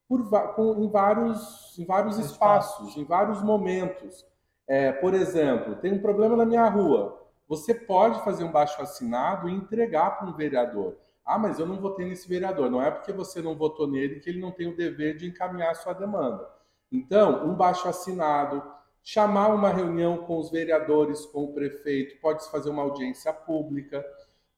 por, 0.08 0.30
com, 0.54 0.84
em 0.84 0.88
vários, 0.88 1.76
em 1.76 1.84
vários 1.84 2.16
espaços, 2.16 2.96
em 2.96 3.04
vários 3.04 3.42
momentos. 3.42 4.24
É, 4.68 4.92
por 4.92 5.12
exemplo, 5.12 5.74
tem 5.74 5.92
um 5.92 6.00
problema 6.00 6.36
na 6.36 6.46
minha 6.46 6.68
rua. 6.68 7.20
Você 7.48 7.74
pode 7.74 8.22
fazer 8.22 8.44
um 8.44 8.52
baixo 8.52 8.80
assinado 8.80 9.48
e 9.48 9.52
entregar 9.52 10.12
para 10.12 10.28
um 10.28 10.32
vereador. 10.32 10.96
Ah, 11.24 11.36
mas 11.36 11.58
eu 11.58 11.66
não 11.66 11.80
votei 11.80 12.06
nesse 12.06 12.28
vereador. 12.28 12.70
Não 12.70 12.80
é 12.80 12.92
porque 12.92 13.12
você 13.12 13.42
não 13.42 13.56
votou 13.56 13.88
nele 13.88 14.20
que 14.20 14.30
ele 14.30 14.40
não 14.40 14.52
tem 14.52 14.68
o 14.68 14.76
dever 14.76 15.16
de 15.16 15.26
encaminhar 15.26 15.72
a 15.72 15.74
sua 15.74 15.94
demanda. 15.94 16.48
Então, 16.92 17.44
um 17.44 17.56
baixo 17.56 17.88
assinado, 17.88 18.62
chamar 19.06 19.54
uma 19.54 19.70
reunião 19.70 20.18
com 20.18 20.36
os 20.36 20.50
vereadores, 20.50 21.24
com 21.26 21.44
o 21.44 21.54
prefeito, 21.54 22.20
pode 22.20 22.44
fazer 22.50 22.70
uma 22.70 22.82
audiência 22.82 23.32
pública. 23.32 24.04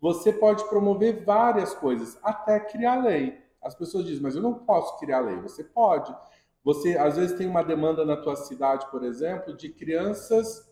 Você 0.00 0.32
pode 0.32 0.66
promover 0.70 1.22
várias 1.22 1.74
coisas, 1.74 2.18
até 2.22 2.58
criar 2.58 3.04
lei. 3.04 3.38
As 3.60 3.74
pessoas 3.74 4.06
dizem, 4.06 4.22
mas 4.22 4.34
eu 4.34 4.40
não 4.40 4.54
posso 4.54 4.98
criar 4.98 5.20
lei. 5.20 5.36
Você 5.42 5.62
pode. 5.62 6.16
Você, 6.64 6.96
às 6.96 7.16
vezes, 7.16 7.36
tem 7.36 7.46
uma 7.46 7.62
demanda 7.62 8.06
na 8.06 8.16
tua 8.16 8.36
cidade, 8.36 8.90
por 8.90 9.04
exemplo, 9.04 9.54
de 9.54 9.68
crianças 9.68 10.66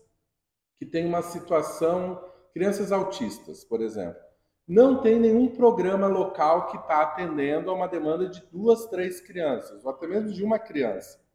que 0.75 0.85
têm 0.85 1.05
uma 1.05 1.21
situação, 1.21 2.19
crianças 2.51 2.91
autistas, 2.91 3.63
por 3.63 3.81
exemplo 3.81 4.27
não 4.67 5.01
tem 5.01 5.17
nenhum 5.17 5.47
programa 5.47 6.07
local 6.07 6.67
que 6.67 6.75
está 6.75 7.01
atendendo 7.01 7.71
a 7.71 7.73
uma 7.73 7.87
demanda 7.87 8.27
de 8.27 8.43
duas, 8.51 8.85
três 8.87 9.21
crianças, 9.21 9.85
ou 9.85 9.91
até 9.91 10.05
mesmo 10.05 10.33
de 10.33 10.43
uma 10.43 10.59
criança. 10.59 11.25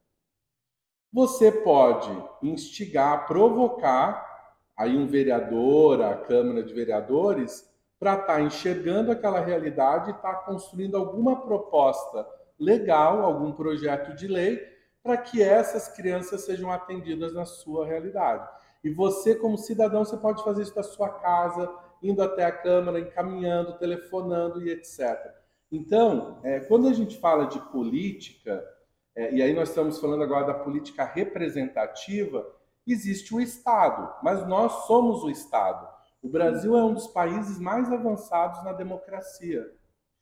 Você 1.12 1.52
pode 1.52 2.10
instigar, 2.42 3.26
provocar 3.26 4.26
aí 4.74 4.96
um 4.96 5.06
vereador, 5.06 6.00
a 6.00 6.16
Câmara 6.16 6.62
de 6.62 6.72
Vereadores, 6.72 7.70
para 8.00 8.14
estar 8.14 8.26
tá 8.26 8.40
enxergando 8.40 9.12
aquela 9.12 9.40
realidade 9.40 10.10
e 10.10 10.14
estar 10.14 10.34
tá 10.34 10.40
construindo 10.44 10.96
alguma 10.96 11.42
proposta 11.42 12.26
legal, 12.58 13.22
algum 13.22 13.52
projeto 13.52 14.16
de 14.16 14.26
lei, 14.26 14.58
para 15.02 15.18
que 15.18 15.42
essas 15.42 15.86
crianças 15.88 16.46
sejam 16.46 16.72
atendidas 16.72 17.34
na 17.34 17.44
sua 17.44 17.86
realidade. 17.86 18.48
E 18.82 18.88
você, 18.88 19.34
como 19.34 19.58
cidadão, 19.58 20.04
você 20.04 20.16
pode 20.16 20.42
fazer 20.42 20.62
isso 20.62 20.74
da 20.74 20.82
sua 20.82 21.10
casa, 21.10 21.70
indo 22.02 22.22
até 22.22 22.44
a 22.44 22.52
Câmara, 22.52 22.98
encaminhando, 22.98 23.78
telefonando 23.78 24.62
e 24.62 24.70
etc. 24.70 25.18
Então, 25.70 26.40
é, 26.42 26.60
quando 26.60 26.88
a 26.88 26.92
gente 26.92 27.18
fala 27.18 27.44
de 27.46 27.60
política, 27.70 28.64
é, 29.14 29.34
e 29.34 29.42
aí 29.42 29.52
nós 29.52 29.68
estamos 29.68 29.98
falando 30.00 30.22
agora 30.22 30.46
da 30.46 30.54
política 30.54 31.04
representativa, 31.04 32.46
existe 32.86 33.34
o 33.34 33.40
Estado, 33.40 34.14
mas 34.22 34.46
nós 34.46 34.86
somos 34.86 35.22
o 35.22 35.30
Estado. 35.30 35.86
O 36.22 36.28
Brasil 36.28 36.76
é 36.76 36.84
um 36.84 36.94
dos 36.94 37.08
países 37.08 37.58
mais 37.58 37.92
avançados 37.92 38.62
na 38.64 38.72
democracia. 38.72 39.70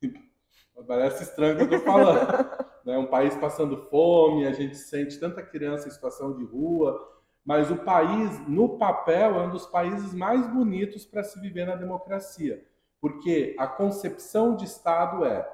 Parece 0.87 1.25
estranho 1.25 1.55
o 1.55 1.69
que 1.69 1.75
eu 1.75 1.79
estou 1.79 1.93
falando. 1.93 2.71
É 2.87 2.97
um 2.97 3.07
país 3.07 3.37
passando 3.37 3.77
fome, 3.89 4.47
a 4.47 4.53
gente 4.53 4.75
sente 4.75 5.21
tanta 5.21 5.43
criança 5.43 5.87
em 5.87 5.91
situação 5.91 6.35
de 6.35 6.45
rua, 6.45 6.99
mas 7.45 7.71
o 7.71 7.77
país, 7.77 8.49
no 8.49 8.79
papel, 8.79 9.39
é 9.39 9.47
um 9.47 9.51
dos 9.51 9.67
países 9.67 10.15
mais 10.15 10.47
bonitos 10.49 11.05
para 11.05 11.23
se 11.23 11.39
viver 11.39 11.67
na 11.67 11.77
democracia, 11.77 12.65
porque 12.99 13.55
a 13.59 13.67
concepção 13.67 14.57
de 14.57 14.65
Estado 14.65 15.27
é 15.27 15.47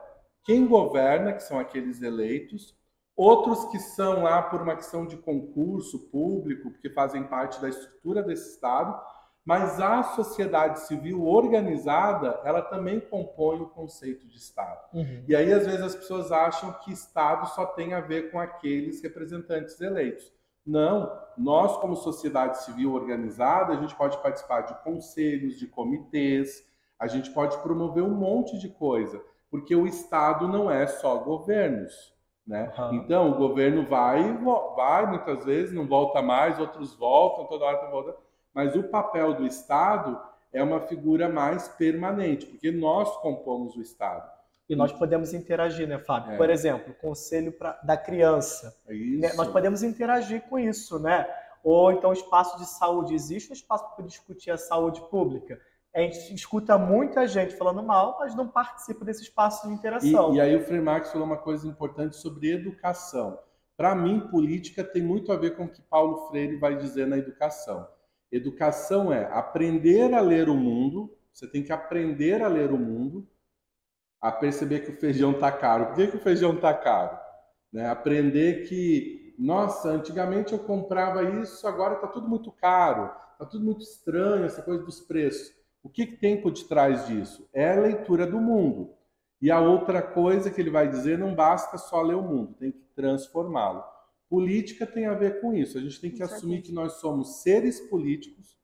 quem 0.45 0.69
governa, 0.69 1.33
que 1.33 1.43
são 1.43 1.59
aqueles 1.59 2.01
eleitos, 2.01 2.77
outros 3.17 3.65
que 3.67 3.79
são 3.79 4.23
lá 4.23 4.43
por 4.43 4.61
uma 4.61 4.77
questão 4.77 5.07
de 5.07 5.17
concurso 5.17 6.11
público, 6.11 6.71
porque 6.71 6.91
fazem 6.91 7.25
parte 7.25 7.61
da 7.61 7.69
estrutura 7.69 8.23
desse 8.23 8.51
Estado, 8.51 9.01
Mas 9.47 9.81
a 9.81 10.03
sociedade 10.03 10.81
civil 10.81 11.25
organizada, 11.25 12.41
ela 12.43 12.61
também 12.61 12.99
compõe 12.99 13.61
o 13.61 13.69
conceito 13.69 14.27
de 14.27 14.39
Estado. 14.39 14.81
Uhum. 14.93 15.23
E 15.29 15.37
aí, 15.37 15.53
às 15.53 15.65
vezes, 15.65 15.83
as 15.83 15.95
pessoas 15.95 16.33
acham 16.33 16.73
que 16.81 16.91
Estado 16.91 17.47
só 17.51 17.65
tem 17.65 17.95
a 17.95 18.01
ver 18.01 18.33
com 18.33 18.41
aqueles 18.41 19.01
representantes 19.01 19.81
eleitos. 19.81 20.33
Não, 20.67 21.17
nós, 21.39 21.77
como 21.77 21.95
sociedade 21.95 22.65
civil 22.65 22.93
organizada, 22.93 23.73
a 23.73 23.77
gente 23.77 23.95
pode 23.95 24.19
participar 24.19 24.63
de 24.63 24.75
conselhos, 24.83 25.57
de 25.57 25.69
comitês, 25.69 26.67
a 26.99 27.07
gente 27.07 27.31
pode 27.31 27.57
promover 27.59 28.03
um 28.03 28.17
monte 28.17 28.59
de 28.59 28.69
coisa, 28.69 29.23
porque 29.49 29.77
o 29.77 29.87
Estado 29.87 30.49
não 30.49 30.69
é 30.69 30.89
só 30.89 31.19
governos. 31.19 32.16
Né? 32.47 32.73
Uhum. 32.79 32.95
Então, 32.95 33.31
o 33.31 33.35
governo 33.35 33.85
vai, 33.87 34.33
vai 34.77 35.07
muitas 35.07 35.45
vezes, 35.45 35.75
não 35.75 35.87
volta 35.87 36.23
mais, 36.23 36.59
outros 36.59 36.95
voltam, 36.95 37.47
toda 37.47 37.65
hora 37.65 37.91
volta 37.91 38.15
mas 38.57 38.75
o 38.75 38.85
papel 38.85 39.35
do 39.35 39.45
Estado 39.45 40.19
é 40.51 40.63
uma 40.63 40.81
figura 40.81 41.29
mais 41.29 41.69
permanente, 41.69 42.47
porque 42.47 42.71
nós 42.71 43.15
compomos 43.19 43.77
o 43.77 43.83
Estado. 43.83 44.27
E 44.67 44.75
nós 44.75 44.91
podemos 44.91 45.35
interagir, 45.35 45.87
né, 45.87 45.99
Fábio? 45.99 46.33
É. 46.33 46.37
Por 46.39 46.49
exemplo, 46.49 46.93
o 46.93 46.95
conselho 46.95 47.53
pra, 47.53 47.79
da 47.83 47.99
criança. 47.99 48.75
Né? 48.89 49.31
Nós 49.35 49.49
podemos 49.49 49.83
interagir 49.83 50.41
com 50.49 50.59
isso, 50.59 50.99
né? 50.99 51.29
Ou 51.63 51.93
então 51.93 52.15
espaço 52.15 52.57
de 52.57 52.65
saúde. 52.65 53.15
Existe 53.15 53.51
um 53.51 53.53
espaço 53.53 53.95
para 53.95 54.07
discutir 54.07 54.51
a 54.51 54.57
saúde 54.57 55.03
pública. 55.11 55.61
A 55.97 56.01
gente 56.01 56.35
escuta 56.35 56.77
muita 56.77 57.27
gente 57.27 57.57
falando 57.57 57.83
mal, 57.83 58.19
mas 58.21 58.35
não 58.35 58.47
participa 58.47 59.03
desse 59.03 59.23
espaço 59.23 59.67
de 59.67 59.73
interação. 59.73 60.35
E, 60.35 60.37
e 60.37 60.41
aí 60.43 60.55
o 60.55 60.61
Frei 60.61 60.79
Marx 60.79 61.11
falou 61.11 61.27
uma 61.27 61.39
coisa 61.39 61.67
importante 61.67 62.17
sobre 62.17 62.53
educação. 62.53 63.39
Para 63.79 63.95
mim, 63.95 64.29
política 64.29 64.85
tem 64.85 65.01
muito 65.01 65.33
a 65.33 65.37
ver 65.37 65.57
com 65.57 65.65
o 65.65 65.69
que 65.69 65.81
Paulo 65.81 66.29
Freire 66.29 66.59
vai 66.59 66.77
dizer 66.77 67.07
na 67.07 67.17
educação. 67.17 67.89
Educação 68.31 69.11
é 69.11 69.25
aprender 69.33 70.13
a 70.13 70.21
ler 70.21 70.51
o 70.51 70.55
mundo. 70.55 71.17
Você 71.33 71.49
tem 71.49 71.63
que 71.63 71.73
aprender 71.73 72.43
a 72.43 72.49
ler 72.49 72.73
o 72.73 72.79
mundo, 72.79 73.27
a 74.21 74.31
perceber 74.31 74.81
que 74.81 74.91
o 74.91 75.01
feijão 75.01 75.31
está 75.31 75.51
caro. 75.51 75.87
Por 75.87 75.95
que, 75.95 76.09
que 76.09 76.17
o 76.19 76.23
feijão 76.23 76.57
está 76.57 76.75
caro? 76.75 77.19
Né? 77.73 77.89
Aprender 77.89 78.69
que, 78.69 79.35
nossa, 79.39 79.89
antigamente 79.89 80.53
eu 80.53 80.59
comprava 80.59 81.23
isso, 81.41 81.67
agora 81.67 81.95
está 81.95 82.07
tudo 82.07 82.29
muito 82.29 82.53
caro, 82.53 83.11
está 83.33 83.47
tudo 83.47 83.65
muito 83.65 83.81
estranho, 83.81 84.45
essa 84.45 84.61
coisa 84.61 84.85
dos 84.85 85.01
preços. 85.01 85.56
O 85.87 85.89
que, 85.89 86.05
que 86.05 86.17
tem 86.17 86.43
por 86.43 86.51
detrás 86.51 87.07
disso? 87.07 87.49
É 87.53 87.71
a 87.71 87.81
leitura 87.81 88.27
do 88.27 88.41
mundo. 88.41 88.93
E 89.41 89.53
a 89.53 89.61
outra 89.61 90.03
coisa 90.03 90.51
que 90.51 90.61
ele 90.61 90.69
vai 90.69 90.89
dizer, 90.89 91.17
não 91.17 91.33
basta 91.33 91.79
só 91.79 92.03
ler 92.03 92.17
o 92.17 92.23
mundo, 92.23 92.55
tem 92.55 92.73
que 92.73 92.83
transformá-lo. 92.97 93.85
Política 94.29 94.85
tem 94.85 95.07
a 95.07 95.15
ver 95.15 95.41
com 95.41 95.55
isso. 95.55 95.79
A 95.79 95.81
gente 95.81 96.01
tem 96.01 96.11
que 96.11 96.25
assumir 96.25 96.63
que 96.63 96.73
nós 96.73 96.95
somos 96.95 97.41
seres 97.41 97.81
políticos. 97.83 98.59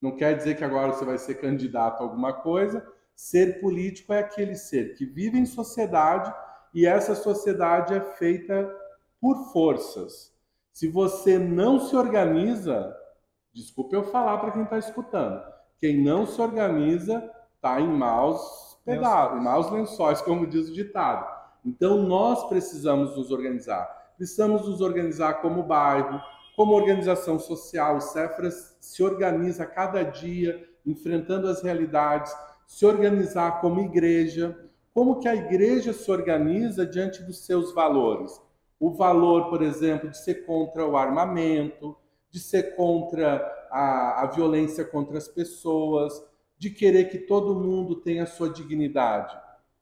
Não 0.00 0.14
quer 0.14 0.36
dizer 0.36 0.56
que 0.56 0.62
agora 0.62 0.92
você 0.92 1.04
vai 1.04 1.18
ser 1.18 1.34
candidato 1.34 2.00
a 2.00 2.04
alguma 2.04 2.32
coisa. 2.32 2.86
Ser 3.16 3.60
político 3.60 4.12
é 4.12 4.20
aquele 4.20 4.54
ser 4.54 4.94
que 4.94 5.04
vive 5.04 5.40
em 5.40 5.46
sociedade 5.46 6.32
e 6.72 6.86
essa 6.86 7.16
sociedade 7.16 7.92
é 7.92 8.00
feita 8.00 8.72
por 9.20 9.52
forças. 9.52 10.32
Se 10.72 10.86
você 10.86 11.40
não 11.40 11.80
se 11.80 11.96
organiza, 11.96 12.96
desculpe 13.52 13.96
eu 13.96 14.04
falar 14.04 14.38
para 14.38 14.52
quem 14.52 14.62
está 14.62 14.78
escutando, 14.78 15.42
quem 15.82 16.02
não 16.02 16.24
se 16.24 16.40
organiza 16.40 17.30
está 17.56 17.78
em 17.78 17.88
maus 17.88 18.78
pedaços, 18.86 19.38
em 19.38 19.42
maus 19.42 19.70
lençóis, 19.70 20.22
como 20.22 20.46
diz 20.46 20.70
o 20.70 20.72
ditado. 20.72 21.26
Então 21.62 21.98
nós 21.98 22.48
precisamos 22.48 23.16
nos 23.16 23.30
organizar 23.30 24.00
precisamos 24.22 24.68
nos 24.68 24.80
organizar 24.80 25.42
como 25.42 25.64
bairro, 25.64 26.20
como 26.56 26.74
organização 26.74 27.40
social. 27.40 27.96
O 27.96 28.00
Cefras 28.00 28.76
se 28.80 29.02
organiza 29.02 29.66
cada 29.66 30.04
dia, 30.04 30.64
enfrentando 30.86 31.48
as 31.48 31.60
realidades, 31.60 32.32
se 32.64 32.86
organizar 32.86 33.60
como 33.60 33.80
igreja. 33.80 34.56
Como 34.94 35.18
que 35.18 35.26
a 35.26 35.34
igreja 35.34 35.92
se 35.92 36.08
organiza 36.08 36.86
diante 36.86 37.20
dos 37.24 37.44
seus 37.44 37.74
valores? 37.74 38.40
O 38.78 38.92
valor, 38.92 39.50
por 39.50 39.60
exemplo, 39.60 40.08
de 40.08 40.18
ser 40.18 40.46
contra 40.46 40.86
o 40.86 40.96
armamento, 40.96 41.96
de 42.30 42.38
ser 42.38 42.76
contra 42.76 43.40
a, 43.72 44.22
a 44.22 44.26
violência 44.26 44.84
contra 44.84 45.18
as 45.18 45.26
pessoas, 45.26 46.22
de 46.58 46.70
querer 46.70 47.06
que 47.10 47.18
todo 47.18 47.58
mundo 47.58 47.96
tenha 47.96 48.22
a 48.22 48.26
sua 48.26 48.50
dignidade. 48.50 49.36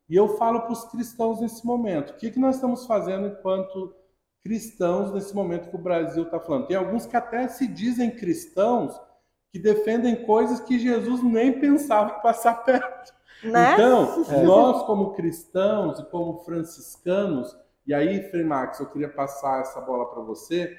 E 0.09 0.17
eu 0.17 0.37
falo 0.37 0.63
para 0.63 0.73
os 0.73 0.85
cristãos 0.85 1.41
nesse 1.41 1.67
momento: 1.67 2.11
o 2.11 2.17
que, 2.17 2.31
que 2.31 2.39
nós 2.39 2.55
estamos 2.55 2.87
fazendo 2.87 3.27
enquanto 3.27 3.95
cristãos 4.43 5.13
nesse 5.13 5.35
momento 5.35 5.69
que 5.69 5.77
o 5.77 5.81
Brasil 5.81 6.25
está 6.25 6.41
falando. 6.41 6.67
Tem 6.67 6.77
alguns 6.77 7.07
que 7.07 7.17
até 7.17 7.47
se 7.49 7.67
dizem 7.67 8.11
cristãos 8.11 8.99
que 9.53 9.59
defendem 9.59 10.25
coisas 10.25 10.61
que 10.61 10.79
Jesus 10.79 11.23
nem 11.23 11.61
pensava 11.61 12.17
em 12.17 12.23
passar 12.23 12.55
perto. 12.65 13.13
Né? 13.43 13.75
Então, 13.75 14.25
é. 14.31 14.43
nós 14.45 14.83
como 14.85 15.13
cristãos 15.13 15.99
e 15.99 16.05
como 16.07 16.39
franciscanos, 16.45 17.55
e 17.87 17.95
aí, 17.95 18.23
Frei 18.31 18.45
Max, 18.45 18.79
eu 18.79 18.87
queria 18.87 19.09
passar 19.09 19.61
essa 19.61 19.81
bola 19.81 20.07
para 20.11 20.23
você, 20.23 20.77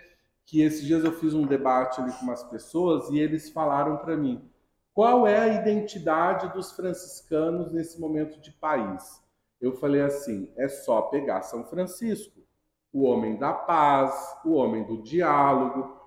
que 0.52 0.62
esses 0.62 0.82
dias 0.86 1.06
eu 1.06 1.14
fiz 1.14 1.34
um 1.34 1.48
debate 1.48 2.02
ali 2.02 2.12
com 2.12 2.26
umas 2.26 2.44
pessoas 2.44 3.10
e 3.10 3.18
eles 3.18 3.50
falaram 3.50 3.96
para 3.96 4.18
mim, 4.18 4.44
qual 4.94 5.26
é 5.26 5.40
a 5.40 5.48
identidade 5.48 6.52
dos 6.52 6.74
franciscanos 6.74 7.72
nesse 7.72 7.98
momento 8.02 8.38
de 8.42 8.52
país? 8.52 9.24
Eu 9.62 9.72
falei 9.72 10.02
assim, 10.02 10.52
é 10.58 10.68
só 10.68 11.04
pegar 11.04 11.44
São 11.44 11.64
Francisco 11.64 12.42
o 12.92 13.04
homem 13.04 13.38
da 13.38 13.54
paz, 13.54 14.38
o 14.44 14.52
homem 14.52 14.84
do 14.84 15.02
diálogo, 15.02 15.98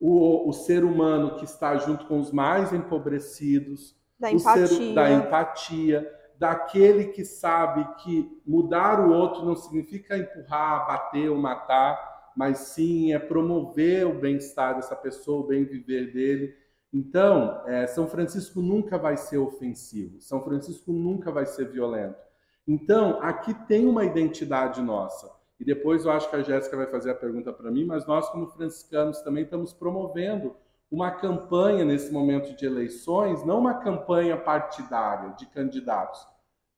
o, 0.00 0.48
o 0.48 0.52
ser 0.54 0.82
humano 0.82 1.36
que 1.36 1.44
está 1.44 1.76
junto 1.76 2.06
com 2.06 2.18
os 2.18 2.32
mais 2.32 2.72
empobrecidos, 2.72 3.94
da 4.18 4.32
empatia. 4.32 4.66
Ser, 4.66 4.94
da 4.94 5.10
empatia, 5.10 6.18
daquele 6.38 7.08
que 7.08 7.26
sabe 7.26 7.86
que 7.96 8.40
mudar 8.46 9.06
o 9.06 9.12
outro 9.12 9.44
não 9.44 9.54
significa 9.54 10.16
empurrar, 10.16 10.86
bater 10.86 11.28
ou 11.28 11.36
matar, 11.36 12.09
mas 12.40 12.58
sim 12.58 13.12
é 13.12 13.18
promover 13.18 14.06
o 14.06 14.18
bem-estar 14.18 14.74
dessa 14.74 14.96
pessoa, 14.96 15.42
o 15.42 15.46
bem 15.46 15.62
viver 15.62 16.10
dele. 16.10 16.56
Então, 16.90 17.60
é, 17.66 17.86
São 17.86 18.08
Francisco 18.08 18.62
nunca 18.62 18.96
vai 18.96 19.14
ser 19.18 19.36
ofensivo, 19.36 20.22
São 20.22 20.40
Francisco 20.42 20.90
nunca 20.90 21.30
vai 21.30 21.44
ser 21.44 21.68
violento. 21.68 22.16
Então, 22.66 23.20
aqui 23.20 23.52
tem 23.68 23.86
uma 23.86 24.06
identidade 24.06 24.80
nossa. 24.80 25.30
E 25.60 25.66
depois 25.66 26.06
eu 26.06 26.12
acho 26.12 26.30
que 26.30 26.36
a 26.36 26.42
Jéssica 26.42 26.78
vai 26.78 26.86
fazer 26.86 27.10
a 27.10 27.14
pergunta 27.14 27.52
para 27.52 27.70
mim, 27.70 27.84
mas 27.84 28.06
nós, 28.06 28.26
como 28.30 28.46
franciscanos, 28.46 29.20
também 29.20 29.44
estamos 29.44 29.74
promovendo 29.74 30.56
uma 30.90 31.10
campanha 31.10 31.84
nesse 31.84 32.10
momento 32.10 32.56
de 32.56 32.64
eleições, 32.64 33.44
não 33.44 33.58
uma 33.58 33.74
campanha 33.74 34.38
partidária 34.38 35.34
de 35.34 35.44
candidatos, 35.44 36.26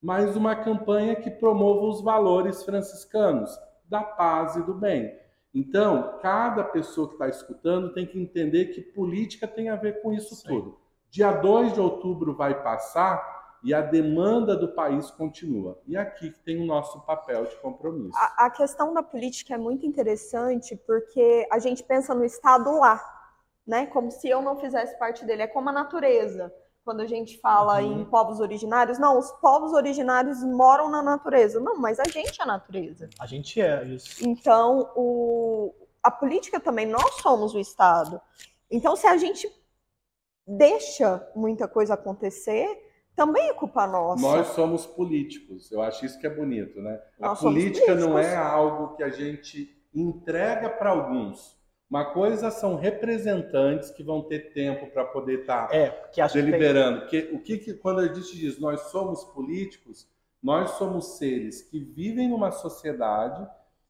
mas 0.03 0.35
uma 0.35 0.57
campanha 0.57 1.15
que 1.15 1.31
promova 1.31 1.87
os 1.87 2.03
valores 2.03 2.65
franciscanos 2.65 3.57
da 3.89 4.03
paz 4.03 4.57
e 4.57 4.63
do 4.65 4.75
bem. 4.75 5.22
Então, 5.55 6.19
cada 6.23 6.65
pessoa 6.65 7.09
que 7.09 7.15
está 7.15 7.29
escutando 7.29 7.93
tem 7.93 8.07
que 8.07 8.19
entender 8.19 8.67
que 8.67 8.81
política 8.81 9.47
tem 9.47 9.69
a 9.69 9.77
ver 9.77 10.01
com 10.01 10.13
isso 10.13 10.35
Sim. 10.35 10.49
tudo. 10.49 10.79
Dia 11.11 11.33
2 11.33 11.75
de 11.75 11.81
outubro 11.81 12.35
vai 12.35 12.63
passar 12.63 13.59
e 13.63 13.73
a 13.73 13.81
demanda 13.81 14.57
do 14.57 14.69
país 14.69 15.11
continua. 15.11 15.79
E 15.87 15.97
aqui 15.97 16.31
que 16.31 16.41
tem 16.41 16.61
o 16.61 16.67
nosso 16.67 17.01
papel 17.03 17.45
de 17.45 17.55
compromisso. 17.57 18.17
A, 18.17 18.47
a, 18.47 18.51
questão 18.51 18.93
da 18.93 19.03
política 19.03 19.55
é 19.55 19.59
muito 19.59 19.87
interessante 19.87 20.75
porque 20.87 21.47
a 21.51 21.59
gente 21.59 21.85
pensa 21.85 22.15
no 22.15 22.25
Estado 22.25 22.77
lá, 22.79 23.01
né? 23.67 23.87
Como 23.87 24.11
se 24.11 24.29
eu 24.29 24.43
não 24.43 24.57
fizesse 24.57 24.99
parte 24.99 25.25
dele. 25.25 25.43
É 25.43 25.47
como 25.47 25.69
a 25.69 25.73
natureza. 25.73 26.53
Quando 26.85 27.01
a 27.01 27.07
gente 27.07 27.39
fala 27.39 27.81
uhum. 27.81 28.01
em 28.01 28.05
povos 28.05 28.41
originários, 28.41 28.99
não, 28.99 29.19
os 29.19 29.31
povos 29.33 29.73
originários 29.73 30.43
moram 30.43 30.91
na 30.91 31.03
natureza. 31.03 31.61
Não, 31.61 31.79
mas 31.79 32.01
a 32.01 32.05
gente 32.05 32.41
é 32.41 32.43
a 32.43 32.47
natureza. 32.47 33.09
A 33.21 33.27
gente 33.27 33.61
é 33.61 33.85
isso. 33.85 34.27
Então, 34.27 34.91
o, 34.97 35.73
a 36.03 36.11
política 36.11 36.59
também, 36.59 36.87
nós 36.87 37.15
somos 37.23 37.55
o 37.55 37.61
Estado. 37.61 38.21
Então, 38.69 38.97
se 38.97 39.07
a 39.07 39.17
gente 39.17 39.49
deixa 40.47 41.25
muita 41.37 41.69
coisa 41.69 41.95
acontecer, 41.95 42.67
também 43.15 43.49
é 43.49 43.55
culpa 43.55 43.87
nossa. 43.87 44.21
Nós 44.21 44.49
somos 44.49 44.85
políticos. 44.85 45.71
Eu 45.71 45.83
acho 45.83 46.05
isso 46.05 46.19
que 46.19 46.27
é 46.27 46.31
bonito, 46.31 46.81
né? 46.81 47.01
Nós 47.19 47.39
a 47.39 47.43
política 47.43 47.95
não 47.95 48.19
é 48.19 48.35
algo 48.35 48.97
que 48.97 49.03
a 49.05 49.11
gente 49.11 49.81
entrega 49.95 50.69
para 50.69 50.91
alguns. 50.91 51.62
Uma 51.93 52.07
coisa 52.07 52.51
são 52.51 52.77
representantes 52.77 53.91
que 53.91 54.03
vão 54.03 54.23
ter 54.23 54.55
tempo 54.55 54.87
para 54.87 55.05
poder 55.05 55.41
estar 55.41 55.69
tá 55.69 55.77
é, 55.77 55.93
deliberando. 56.33 57.01
Tem... 57.09 57.27
Porque 57.27 57.37
o 57.37 57.39
que, 57.43 57.59
que 57.59 57.75
quando 57.75 58.01
a 58.01 58.07
gente 58.07 58.35
diz 58.35 58.59
nós 58.59 58.81
somos 58.91 59.25
políticos, 59.25 60.09
nós 60.43 60.71
somos 60.71 61.19
seres 61.19 61.61
que 61.61 61.79
vivem 61.79 62.31
numa 62.31 62.51
sociedade 62.51 63.47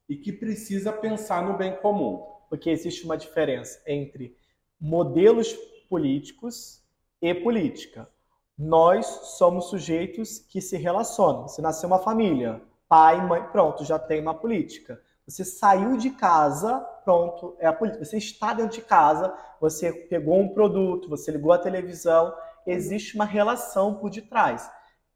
e 0.09 0.17
que 0.17 0.33
precisa 0.33 0.91
pensar 0.91 1.47
no 1.47 1.57
bem 1.57 1.77
comum. 1.77 2.27
Porque 2.49 2.69
existe 2.69 3.05
uma 3.05 3.15
diferença 3.15 3.81
entre 3.87 4.35
modelos 4.77 5.53
políticos 5.87 6.83
e 7.21 7.33
política 7.33 8.09
nós 8.57 9.05
somos 9.37 9.69
sujeitos 9.69 10.39
que 10.39 10.61
se 10.61 10.77
relacionam. 10.77 11.47
Se 11.47 11.61
nasceu 11.61 11.87
uma 11.87 11.99
família, 11.99 12.61
pai, 12.87 13.25
mãe, 13.25 13.43
pronto, 13.51 13.83
já 13.83 13.97
tem 13.97 14.21
uma 14.21 14.33
política. 14.33 15.01
Você 15.27 15.43
saiu 15.43 15.97
de 15.97 16.11
casa, 16.11 16.85
pronto, 17.03 17.55
é 17.59 17.67
a 17.67 17.73
política. 17.73 18.05
Você 18.05 18.17
está 18.17 18.53
dentro 18.53 18.77
de 18.77 18.81
casa, 18.81 19.33
você 19.59 19.91
pegou 19.91 20.39
um 20.39 20.53
produto, 20.53 21.09
você 21.09 21.31
ligou 21.31 21.51
a 21.51 21.57
televisão, 21.57 22.33
existe 22.65 23.15
uma 23.15 23.25
relação 23.25 23.95
por 23.95 24.09
detrás. 24.09 24.69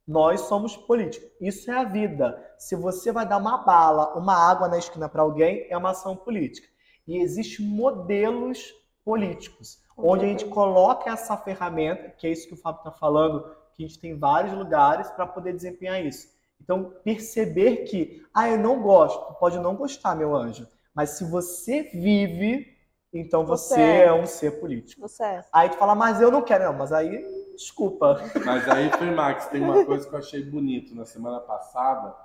Nós 0.07 0.41
somos 0.41 0.77
políticos. 0.77 1.29
Isso 1.41 1.69
é 1.69 1.77
a 1.77 1.83
vida. 1.83 2.41
Se 2.57 2.75
você 2.75 3.11
vai 3.11 3.27
dar 3.27 3.37
uma 3.37 3.57
bala, 3.57 4.17
uma 4.17 4.35
água 4.35 4.67
na 4.67 4.77
esquina 4.77 5.09
para 5.09 5.21
alguém, 5.21 5.67
é 5.69 5.77
uma 5.77 5.91
ação 5.91 6.15
política. 6.15 6.67
E 7.05 7.17
existem 7.17 7.65
modelos 7.65 8.73
políticos, 9.03 9.79
onde 9.97 10.25
a 10.25 10.27
gente 10.27 10.45
coloca 10.45 11.09
essa 11.09 11.35
ferramenta, 11.37 12.09
que 12.11 12.27
é 12.27 12.31
isso 12.31 12.47
que 12.47 12.53
o 12.53 12.57
Fábio 12.57 12.79
está 12.79 12.91
falando, 12.91 13.43
que 13.75 13.83
a 13.83 13.87
gente 13.87 13.99
tem 13.99 14.17
vários 14.17 14.53
lugares 14.57 15.09
para 15.11 15.25
poder 15.25 15.53
desempenhar 15.53 16.03
isso. 16.03 16.27
Então, 16.61 16.93
perceber 17.03 17.85
que, 17.85 18.25
ah, 18.33 18.49
eu 18.49 18.57
não 18.57 18.81
gosto, 18.81 19.33
pode 19.35 19.59
não 19.59 19.75
gostar, 19.75 20.15
meu 20.15 20.35
anjo, 20.35 20.67
mas 20.97 21.11
se 21.11 21.23
você 21.23 21.83
vive, 21.83 22.75
então 23.13 23.45
você, 23.45 23.75
você 23.75 23.81
é. 23.81 24.05
é 24.05 24.13
um 24.13 24.25
ser 24.25 24.59
político. 24.59 24.99
Você 24.99 25.23
é. 25.23 25.43
Aí 25.53 25.69
tu 25.69 25.77
fala, 25.77 25.93
mas 25.93 26.19
eu 26.19 26.31
não 26.31 26.41
quero, 26.41 26.63
não, 26.63 26.73
mas 26.73 26.91
aí, 26.91 27.23
desculpa. 27.55 28.19
Mas 28.43 28.67
aí, 28.67 28.89
Fermax, 28.89 29.45
tem 29.45 29.61
uma 29.61 29.85
coisa 29.85 30.09
que 30.09 30.15
eu 30.15 30.17
achei 30.17 30.43
bonito. 30.43 30.95
Na 30.95 31.05
semana 31.05 31.39
passada, 31.39 32.15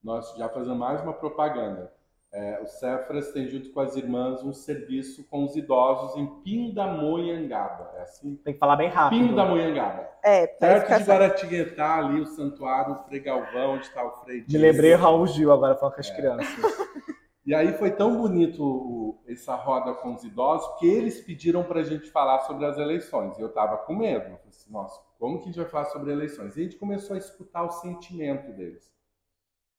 nós 0.00 0.32
já 0.36 0.48
fazemos 0.48 0.78
mais 0.78 1.02
uma 1.02 1.12
propaganda. 1.12 1.92
É, 2.32 2.60
o 2.62 2.68
Cefras 2.68 3.32
tem, 3.32 3.48
junto 3.48 3.72
com 3.72 3.80
as 3.80 3.96
irmãs, 3.96 4.44
um 4.44 4.52
serviço 4.52 5.26
com 5.28 5.44
os 5.44 5.56
idosos 5.56 6.16
em 6.16 6.24
Pindamonhangaba. 6.44 7.90
É 7.96 8.02
assim? 8.02 8.36
Tem 8.44 8.54
que 8.54 8.60
falar 8.60 8.76
bem 8.76 8.90
rápido. 8.90 9.26
Pindamonhangaba. 9.26 10.08
É, 10.22 10.46
perto 10.46 10.96
de 10.96 11.02
Guaratinguetá, 11.02 11.96
ali 11.96 12.20
o 12.20 12.26
santuário, 12.26 12.94
o 12.94 12.98
Frei 13.08 13.18
Galvão, 13.18 13.72
onde 13.72 13.86
está 13.86 14.04
o 14.04 14.12
Frei 14.22 14.44
Me 14.48 14.56
lembrei 14.56 14.94
Raul 14.94 15.26
Gil 15.26 15.50
agora 15.50 15.74
falando 15.74 15.94
com 15.94 16.00
as 16.00 16.10
é. 16.10 16.14
crianças. 16.14 16.78
E 17.50 17.54
aí 17.54 17.72
foi 17.72 17.90
tão 17.90 18.16
bonito 18.16 19.18
essa 19.26 19.56
roda 19.56 19.92
com 19.92 20.14
os 20.14 20.22
idosos, 20.22 20.78
que 20.78 20.86
eles 20.86 21.20
pediram 21.20 21.64
para 21.64 21.80
a 21.80 21.82
gente 21.82 22.08
falar 22.08 22.38
sobre 22.42 22.64
as 22.64 22.78
eleições. 22.78 23.36
Eu 23.40 23.48
estava 23.48 23.76
com 23.76 23.92
medo. 23.92 24.26
Eu 24.26 24.36
falei 24.36 24.50
assim, 24.50 24.72
nossa, 24.72 25.02
como 25.18 25.38
que 25.38 25.42
a 25.42 25.46
gente 25.46 25.58
vai 25.58 25.68
falar 25.68 25.86
sobre 25.86 26.12
eleições? 26.12 26.56
E 26.56 26.60
a 26.60 26.62
gente 26.62 26.76
começou 26.76 27.16
a 27.16 27.18
escutar 27.18 27.64
o 27.64 27.72
sentimento 27.72 28.52
deles. 28.52 28.88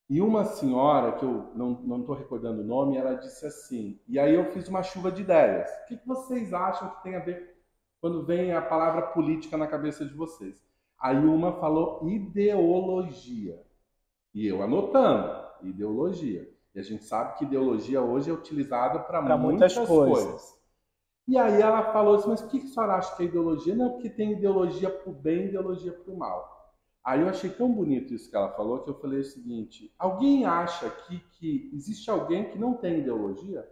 E 0.10 0.19
uma 0.19 0.43
senhora, 0.43 1.13
que 1.13 1.23
eu 1.23 1.49
não 1.55 2.01
estou 2.01 2.13
recordando 2.13 2.60
o 2.60 2.65
nome, 2.65 2.97
ela 2.97 3.13
disse 3.13 3.45
assim, 3.45 3.97
e 4.05 4.19
aí 4.19 4.36
eu 4.36 4.51
fiz 4.51 4.67
uma 4.67 4.84
chuva 4.84 5.10
de 5.10 5.21
ideias. 5.21 5.69
O 5.69 5.86
que, 5.86 5.95
que 5.95 6.05
vocês 6.05 6.53
acham 6.53 6.89
que 6.89 7.03
tem 7.03 7.15
a 7.15 7.19
ver 7.19 7.55
quando 8.01 8.25
vem 8.25 8.51
a 8.51 8.62
palavra 8.62 9.01
política 9.01 9.55
na 9.55 9.65
cabeça 9.65 10.05
de 10.05 10.13
vocês? 10.13 10.62
Aí 10.99 11.15
uma 11.15 11.53
falou 11.53 12.05
ideologia. 12.10 13.63
E 14.34 14.45
eu 14.45 14.62
anotando, 14.62 15.41
ideologia. 15.63 16.51
E 16.73 16.79
a 16.79 16.84
gente 16.84 17.03
sabe 17.03 17.38
que 17.38 17.45
ideologia 17.45 18.01
hoje 18.01 18.29
é 18.29 18.34
utilizada 18.34 18.99
para 18.99 19.21
muitas, 19.21 19.75
muitas 19.75 19.88
coisas. 19.88 20.23
coisas. 20.23 20.62
E 21.27 21.38
aí 21.38 21.62
ela 21.62 21.91
falou 21.93 22.15
assim, 22.15 22.29
mas 22.29 22.41
o 22.41 22.47
que, 22.47 22.60
que 22.60 22.65
a 22.65 22.69
senhora 22.69 22.95
acha 22.95 23.15
que 23.15 23.23
é 23.23 23.25
ideologia? 23.25 23.75
Não, 23.75 23.91
porque 23.91 24.10
tem 24.10 24.34
ideologia 24.34 24.89
para 24.89 25.10
o 25.10 25.13
bem 25.13 25.45
e 25.45 25.47
ideologia 25.49 25.91
para 25.91 26.12
o 26.12 26.17
mal. 26.17 26.51
Aí 27.03 27.21
eu 27.21 27.29
achei 27.29 27.49
tão 27.49 27.71
bonito 27.71 28.13
isso 28.13 28.29
que 28.29 28.36
ela 28.36 28.53
falou 28.53 28.84
que 28.84 28.89
eu 28.89 28.99
falei 28.99 29.19
o 29.19 29.23
seguinte: 29.23 29.93
alguém 29.97 30.45
acha 30.45 30.88
aqui 30.88 31.19
que 31.31 31.71
existe 31.73 32.10
alguém 32.10 32.49
que 32.49 32.60
não 32.60 32.75
tem 32.75 32.99
ideologia? 32.99 33.67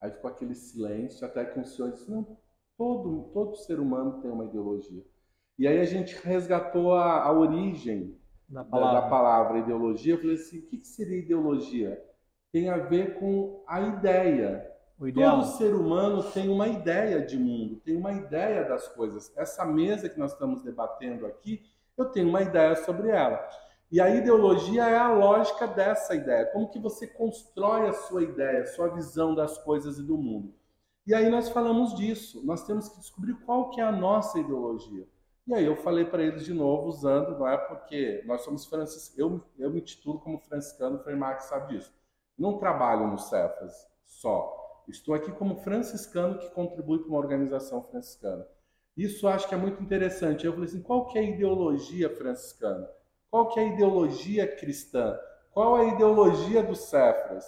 Aí 0.00 0.10
ficou 0.10 0.30
aquele 0.30 0.54
silêncio, 0.54 1.26
até 1.26 1.44
que 1.44 1.60
um 1.60 1.64
senhor 1.64 1.92
disse: 1.92 2.10
não, 2.10 2.38
todo, 2.78 3.30
todo 3.34 3.56
ser 3.56 3.78
humano 3.78 4.20
tem 4.22 4.30
uma 4.30 4.44
ideologia. 4.44 5.04
E 5.58 5.68
aí 5.68 5.78
a 5.78 5.84
gente 5.84 6.14
resgatou 6.16 6.94
a, 6.94 7.24
a 7.24 7.32
origem 7.32 8.18
da 8.52 8.62
palavra. 8.62 9.00
Da, 9.00 9.08
palavra. 9.08 9.58
ideologia. 9.58 10.14
Eu 10.14 10.18
falei 10.18 10.36
assim: 10.36 10.58
o 10.58 10.66
que, 10.66 10.78
que 10.78 10.86
seria 10.86 11.18
ideologia? 11.18 12.02
Tem 12.52 12.68
a 12.68 12.76
ver 12.76 13.18
com 13.18 13.64
a 13.66 13.80
ideia. 13.80 14.70
Todo 15.14 15.44
ser 15.56 15.74
humano 15.74 16.22
tem 16.22 16.48
uma 16.48 16.68
ideia 16.68 17.26
de 17.26 17.36
mundo, 17.36 17.80
tem 17.80 17.96
uma 17.96 18.12
ideia 18.12 18.62
das 18.62 18.86
coisas. 18.86 19.32
Essa 19.36 19.64
mesa 19.64 20.08
que 20.08 20.18
nós 20.18 20.32
estamos 20.32 20.62
debatendo 20.62 21.26
aqui, 21.26 21.64
eu 21.98 22.04
tenho 22.04 22.28
uma 22.28 22.42
ideia 22.42 22.76
sobre 22.76 23.08
ela. 23.08 23.44
E 23.90 24.00
a 24.00 24.08
ideologia 24.14 24.84
é 24.84 24.96
a 24.96 25.12
lógica 25.12 25.66
dessa 25.66 26.14
ideia. 26.14 26.46
Como 26.46 26.70
que 26.70 26.78
você 26.78 27.06
constrói 27.06 27.88
a 27.88 27.92
sua 27.92 28.22
ideia, 28.22 28.62
a 28.62 28.66
sua 28.66 28.88
visão 28.88 29.34
das 29.34 29.58
coisas 29.58 29.98
e 29.98 30.02
do 30.04 30.16
mundo. 30.16 30.54
E 31.04 31.12
aí 31.12 31.28
nós 31.28 31.48
falamos 31.48 31.96
disso. 31.96 32.40
Nós 32.46 32.64
temos 32.64 32.88
que 32.88 33.00
descobrir 33.00 33.34
qual 33.44 33.70
que 33.70 33.80
é 33.80 33.84
a 33.84 33.90
nossa 33.90 34.38
ideologia. 34.38 35.06
E 35.46 35.54
aí 35.54 35.64
eu 35.64 35.76
falei 35.76 36.04
para 36.04 36.22
eles 36.22 36.44
de 36.44 36.54
novo, 36.54 36.86
usando, 36.86 37.38
não 37.38 37.48
é 37.48 37.56
porque 37.56 38.22
nós 38.26 38.42
somos 38.42 38.64
franciscanos, 38.66 39.18
eu, 39.18 39.44
eu 39.58 39.70
me 39.70 39.80
titulo 39.80 40.20
como 40.20 40.38
franciscano, 40.38 40.96
o 40.96 41.02
Frei 41.02 41.16
Marx 41.16 41.44
sabe 41.44 41.74
disso. 41.74 41.92
Não 42.38 42.58
trabalho 42.58 43.08
no 43.08 43.18
Cefas 43.18 43.74
só. 44.04 44.84
Estou 44.88 45.14
aqui 45.14 45.32
como 45.32 45.56
franciscano 45.56 46.38
que 46.38 46.50
contribui 46.50 46.98
para 47.00 47.08
uma 47.08 47.18
organização 47.18 47.82
franciscana. 47.82 48.46
Isso 48.96 49.26
acho 49.26 49.48
que 49.48 49.54
é 49.54 49.58
muito 49.58 49.82
interessante. 49.82 50.44
Eu 50.44 50.52
falei 50.52 50.68
assim, 50.68 50.82
qual 50.82 51.06
que 51.06 51.18
é 51.18 51.22
a 51.22 51.24
ideologia 51.24 52.10
franciscana? 52.14 52.88
Qual 53.30 53.48
que 53.48 53.58
é 53.58 53.62
a 53.62 53.66
ideologia 53.66 54.46
cristã? 54.46 55.18
Qual 55.50 55.78
é 55.78 55.82
a 55.82 55.94
ideologia 55.94 56.62
do 56.62 56.74
Cefras? 56.74 57.44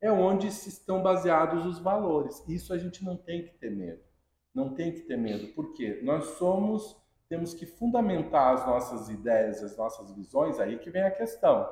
É 0.00 0.10
onde 0.10 0.50
se 0.50 0.68
estão 0.68 1.02
baseados 1.02 1.64
os 1.66 1.78
valores. 1.78 2.42
Isso 2.48 2.72
a 2.72 2.78
gente 2.78 3.04
não 3.04 3.16
tem 3.16 3.44
que 3.44 3.54
ter 3.54 3.70
medo. 3.70 4.02
Não 4.54 4.74
tem 4.74 4.92
que 4.92 5.02
ter 5.02 5.16
medo. 5.16 5.48
Por 5.54 5.72
quê? 5.74 6.00
Nós 6.02 6.24
somos 6.38 6.96
temos 7.28 7.52
que 7.54 7.66
fundamentar 7.66 8.54
as 8.54 8.66
nossas 8.66 9.08
ideias, 9.08 9.62
as 9.62 9.76
nossas 9.76 10.10
visões, 10.12 10.58
aí 10.58 10.78
que 10.78 10.90
vem 10.90 11.02
a 11.02 11.10
questão, 11.10 11.68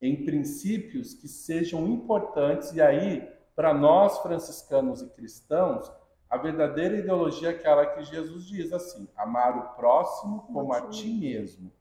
em 0.00 0.24
princípios 0.24 1.14
que 1.14 1.28
sejam 1.28 1.86
importantes, 1.86 2.72
e 2.72 2.80
aí, 2.80 3.20
para 3.54 3.74
nós 3.74 4.18
franciscanos 4.20 5.02
e 5.02 5.08
cristãos, 5.10 5.90
a 6.30 6.36
verdadeira 6.36 6.96
ideologia 6.96 7.48
é 7.48 7.52
aquela 7.52 7.86
que 7.86 8.04
Jesus 8.04 8.46
diz 8.46 8.72
assim: 8.72 9.08
amar 9.16 9.56
o 9.56 9.76
próximo 9.76 10.42
como 10.52 10.72
a 10.72 10.88
ti 10.88 11.08
mesmo. 11.08 11.72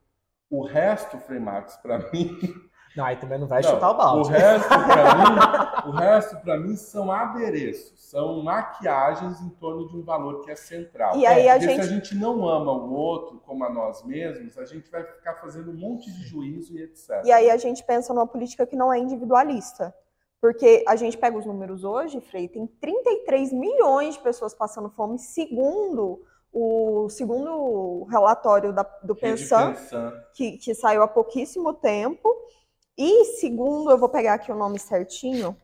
O 0.49 0.63
resto, 0.63 1.17
Frei 1.19 1.39
Marcos, 1.39 1.75
para 1.77 1.99
mim, 2.11 2.39
não, 2.97 3.05
aí 3.05 3.15
também 3.15 3.37
não 3.37 3.45
vai 3.45 3.61
não, 3.61 3.69
chutar 3.69 3.91
o 3.91 3.93
balde. 3.93 4.29
O 4.29 4.31
resto, 4.31 4.67
para 4.67 5.15
mim, 5.15 5.87
o 5.87 5.91
resto 5.91 6.37
para 6.37 6.57
mim 6.57 6.75
são 6.75 7.11
adereços, 7.11 8.09
são 8.09 8.41
maquiagens 8.41 9.39
em 9.39 9.49
torno 9.49 9.87
de 9.87 9.95
um 9.95 10.03
valor 10.03 10.41
que 10.41 10.49
é 10.49 10.55
central. 10.55 11.15
E 11.15 11.25
aí 11.25 11.45
é, 11.45 11.51
a 11.51 11.59
gente... 11.59 11.75
se 11.75 11.81
a 11.81 11.93
gente 11.93 12.15
não 12.15 12.49
ama 12.49 12.71
o 12.71 12.91
outro 12.91 13.39
como 13.45 13.63
a 13.63 13.69
nós 13.69 14.03
mesmos, 14.03 14.57
a 14.57 14.65
gente 14.65 14.89
vai 14.89 15.03
ficar 15.03 15.35
fazendo 15.35 15.69
um 15.69 15.75
monte 15.75 16.11
de 16.11 16.23
juízo 16.23 16.75
e 16.75 16.81
etc. 16.81 17.21
E 17.23 17.31
aí 17.31 17.51
a 17.51 17.57
gente 17.57 17.83
pensa 17.83 18.11
numa 18.15 18.25
política 18.25 18.65
que 18.65 18.75
não 18.75 18.91
é 18.91 18.97
individualista. 18.97 19.93
Porque 20.41 20.83
a 20.87 20.95
gente 20.95 21.17
pega 21.17 21.37
os 21.37 21.45
números 21.45 21.83
hoje, 21.83 22.19
Frei, 22.21 22.47
tem 22.47 22.65
33 22.65 23.53
milhões 23.53 24.15
de 24.15 24.21
pessoas 24.21 24.53
passando 24.53 24.89
fome, 24.89 25.17
segundo 25.19 26.21
o 26.51 27.07
segundo 27.09 28.03
relatório 28.05 28.73
da, 28.73 28.83
do 29.03 29.15
Pensan, 29.15 29.75
que, 30.33 30.53
que 30.57 30.73
saiu 30.73 31.03
há 31.03 31.07
pouquíssimo 31.07 31.73
tempo. 31.73 32.35
E 32.97 33.25
segundo, 33.39 33.91
eu 33.91 33.97
vou 33.97 34.09
pegar 34.09 34.33
aqui 34.33 34.51
o 34.51 34.55
nome 34.55 34.79
certinho, 34.79 35.55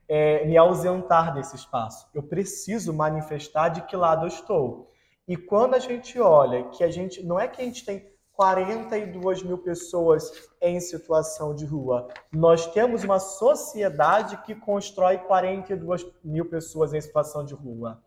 é, 0.06 0.44
me 0.46 0.56
ausentar 0.56 1.32
desse 1.32 1.56
espaço. 1.56 2.06
Eu 2.12 2.22
preciso 2.22 2.92
manifestar 2.92 3.70
de 3.70 3.82
que 3.82 3.96
lado 3.96 4.24
eu 4.24 4.28
estou. 4.28 4.92
E 5.26 5.36
quando 5.36 5.74
a 5.74 5.78
gente 5.78 6.20
olha 6.20 6.64
que 6.64 6.84
a 6.84 6.90
gente. 6.90 7.24
Não 7.24 7.38
é 7.38 7.48
que 7.48 7.62
a 7.62 7.64
gente 7.64 7.84
tem 7.84 8.10
42 8.32 9.42
mil 9.42 9.58
pessoas 9.58 10.30
em 10.60 10.80
situação 10.80 11.54
de 11.54 11.64
rua. 11.64 12.08
Nós 12.32 12.66
temos 12.72 13.04
uma 13.04 13.18
sociedade 13.18 14.38
que 14.38 14.54
constrói 14.54 15.18
42 15.18 16.06
mil 16.24 16.46
pessoas 16.48 16.94
em 16.94 17.00
situação 17.00 17.44
de 17.44 17.54
rua. 17.54 18.02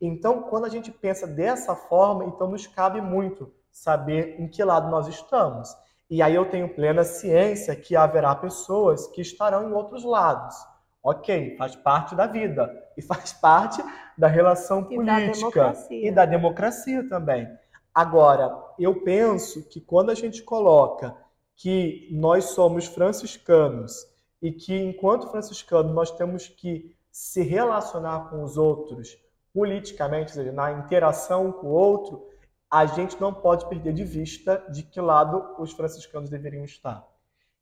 Então, 0.00 0.42
quando 0.42 0.66
a 0.66 0.68
gente 0.68 0.90
pensa 0.90 1.26
dessa 1.26 1.74
forma, 1.74 2.24
então 2.24 2.48
nos 2.48 2.66
cabe 2.66 3.00
muito 3.00 3.52
saber 3.70 4.40
em 4.40 4.48
que 4.48 4.62
lado 4.62 4.90
nós 4.90 5.06
estamos. 5.08 5.74
E 6.08 6.22
aí 6.22 6.34
eu 6.34 6.48
tenho 6.48 6.74
plena 6.74 7.02
ciência 7.02 7.74
que 7.74 7.96
haverá 7.96 8.34
pessoas 8.34 9.06
que 9.08 9.20
estarão 9.20 9.68
em 9.68 9.72
outros 9.72 10.04
lados. 10.04 10.54
Ok, 11.02 11.56
faz 11.56 11.74
parte 11.76 12.14
da 12.14 12.26
vida 12.26 12.70
e 12.96 13.02
faz 13.02 13.32
parte 13.32 13.82
da 14.16 14.28
relação 14.28 14.86
e 14.90 14.96
política 14.96 15.72
da 15.72 15.86
e 15.90 16.10
da 16.10 16.24
democracia 16.24 17.08
também. 17.08 17.48
Agora, 17.94 18.54
eu 18.78 19.02
penso 19.02 19.66
que 19.68 19.80
quando 19.80 20.10
a 20.10 20.14
gente 20.14 20.42
coloca 20.42 21.16
que 21.56 22.08
nós 22.12 22.46
somos 22.50 22.86
franciscanos 22.86 24.06
e 24.42 24.52
que, 24.52 24.76
enquanto 24.76 25.28
franciscanos, 25.28 25.92
nós 25.92 26.10
temos 26.10 26.46
que 26.46 26.94
se 27.10 27.42
relacionar 27.42 28.28
com 28.28 28.42
os 28.42 28.58
outros 28.58 29.16
politicamente, 29.56 30.32
ou 30.32 30.34
seja, 30.34 30.52
na 30.52 30.70
interação 30.70 31.50
com 31.50 31.68
o 31.68 31.70
outro, 31.70 32.28
a 32.70 32.84
gente 32.84 33.18
não 33.18 33.32
pode 33.32 33.66
perder 33.66 33.94
de 33.94 34.04
vista 34.04 34.62
de 34.70 34.82
que 34.82 35.00
lado 35.00 35.54
os 35.58 35.72
franciscanos 35.72 36.28
deveriam 36.28 36.62
estar. 36.62 37.02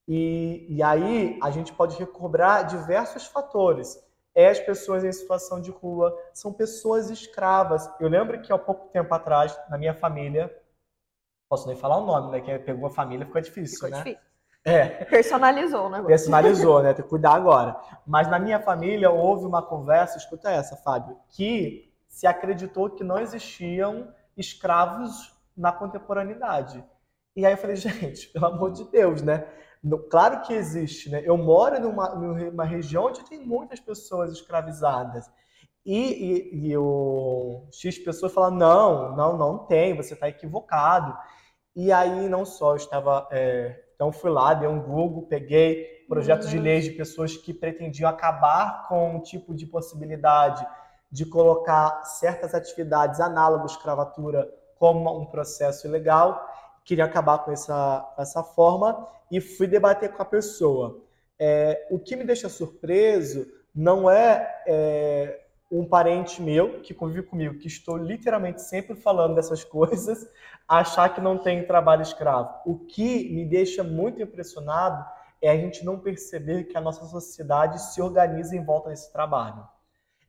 E, 0.09 0.66
e 0.68 0.83
aí 0.83 1.38
a 1.40 1.52
gente 1.52 1.72
pode 1.72 1.96
recobrar 1.96 2.66
diversos 2.66 3.26
fatores. 3.26 3.96
É 4.35 4.48
as 4.48 4.59
pessoas 4.59 5.04
em 5.04 5.12
situação 5.12 5.61
de 5.61 5.70
rua, 5.70 6.12
são 6.33 6.52
pessoas 6.52 7.11
escravas. 7.11 7.88
Eu 8.00 8.09
lembro 8.09 8.42
que 8.42 8.52
há 8.52 8.59
pouco 8.59 8.88
tempo 8.88 9.14
atrás, 9.14 9.57
na 9.70 9.78
minha 9.78 9.94
família, 9.94 10.52
posso 11.48 11.68
nem 11.68 11.76
falar 11.76 11.98
o 11.98 12.07
nome, 12.07 12.33
né? 12.33 12.40
Quem 12.40 12.59
pegou 12.59 12.88
a 12.88 12.90
família 12.90 13.24
fica 13.24 13.40
difícil, 13.40 13.76
ficou 13.76 13.90
né? 13.90 13.98
Difícil. 13.98 14.20
É. 14.64 15.05
Personalizou, 15.05 15.90
né? 15.90 16.03
Personalizou, 16.03 16.83
né? 16.83 16.92
Tem 16.94 17.05
que 17.05 17.11
cuidar 17.11 17.35
agora. 17.35 17.77
Mas 18.07 18.29
na 18.29 18.38
minha 18.38 18.59
família 18.59 19.11
houve 19.11 19.44
uma 19.44 19.62
conversa, 19.62 20.16
escuta 20.16 20.50
essa, 20.50 20.77
Fábio, 20.77 21.16
que 21.29 21.92
se 22.09 22.27
acreditou 22.27 22.90
que 22.90 23.05
não 23.05 23.18
existiam 23.18 24.09
escravos 24.37 25.35
na 25.57 25.70
contemporaneidade. 25.70 26.83
E 27.37 27.44
aí 27.44 27.53
eu 27.53 27.59
falei, 27.59 27.77
gente, 27.77 28.29
pelo 28.29 28.46
amor 28.46 28.72
de 28.72 28.85
Deus, 28.85 29.20
né? 29.20 29.46
Claro 30.11 30.40
que 30.40 30.55
existe, 30.55 31.11
né? 31.11 31.22
Eu 31.24 31.37
moro 31.37 31.79
numa, 31.79 32.14
numa 32.14 32.64
região 32.64 33.05
onde 33.05 33.22
tem 33.24 33.44
muitas 33.44 33.79
pessoas 33.79 34.33
escravizadas. 34.33 35.31
E, 35.85 35.98
e, 36.00 36.68
e 36.70 36.77
o 36.79 37.68
X 37.70 37.98
pessoas 37.98 38.33
falam, 38.33 38.53
não, 38.53 39.14
não, 39.14 39.37
não 39.37 39.59
tem, 39.66 39.94
você 39.94 40.14
está 40.14 40.27
equivocado. 40.27 41.14
E 41.77 41.92
aí 41.92 42.29
não 42.31 42.46
só 42.46 42.72
eu 42.72 42.77
estava 42.77 43.29
é, 43.31 43.83
então 44.04 44.12
fui 44.12 44.30
lá, 44.30 44.52
dei 44.52 44.68
um 44.68 44.82
Google, 44.82 45.22
peguei 45.22 46.04
projetos 46.06 46.50
de 46.50 46.58
leis 46.58 46.84
de 46.84 46.90
pessoas 46.90 47.38
que 47.38 47.54
pretendiam 47.54 48.10
acabar 48.10 48.86
com 48.86 49.16
um 49.16 49.20
tipo 49.22 49.54
de 49.54 49.64
possibilidade 49.64 50.66
de 51.10 51.24
colocar 51.24 52.04
certas 52.04 52.54
atividades 52.54 53.18
análogas 53.18 53.72
à 53.72 53.74
escravatura 53.76 54.46
como 54.78 55.18
um 55.18 55.24
processo 55.24 55.86
ilegal. 55.86 56.38
Queria 56.84 57.06
acabar 57.06 57.38
com 57.38 57.50
essa, 57.50 58.14
essa 58.18 58.42
forma 58.42 59.08
e 59.30 59.40
fui 59.40 59.66
debater 59.66 60.12
com 60.12 60.20
a 60.20 60.26
pessoa. 60.26 61.00
É, 61.38 61.88
o 61.90 61.98
que 61.98 62.14
me 62.14 62.24
deixa 62.24 62.50
surpreso 62.50 63.46
não 63.74 64.10
é, 64.10 64.62
é 64.66 65.43
um 65.78 65.87
parente 65.87 66.40
meu 66.40 66.80
que 66.80 66.94
convive 66.94 67.24
comigo, 67.24 67.58
que 67.58 67.66
estou 67.66 67.96
literalmente 67.96 68.62
sempre 68.62 68.94
falando 68.94 69.34
dessas 69.34 69.62
coisas, 69.64 70.26
achar 70.68 71.08
que 71.08 71.20
não 71.20 71.38
tem 71.38 71.66
trabalho 71.66 72.02
escravo. 72.02 72.54
O 72.64 72.78
que 72.78 73.34
me 73.34 73.44
deixa 73.44 73.82
muito 73.82 74.22
impressionado 74.22 75.04
é 75.42 75.50
a 75.50 75.56
gente 75.56 75.84
não 75.84 75.98
perceber 75.98 76.64
que 76.64 76.76
a 76.76 76.80
nossa 76.80 77.04
sociedade 77.04 77.80
se 77.80 78.00
organiza 78.00 78.56
em 78.56 78.64
volta 78.64 78.88
desse 78.88 79.12
trabalho. 79.12 79.66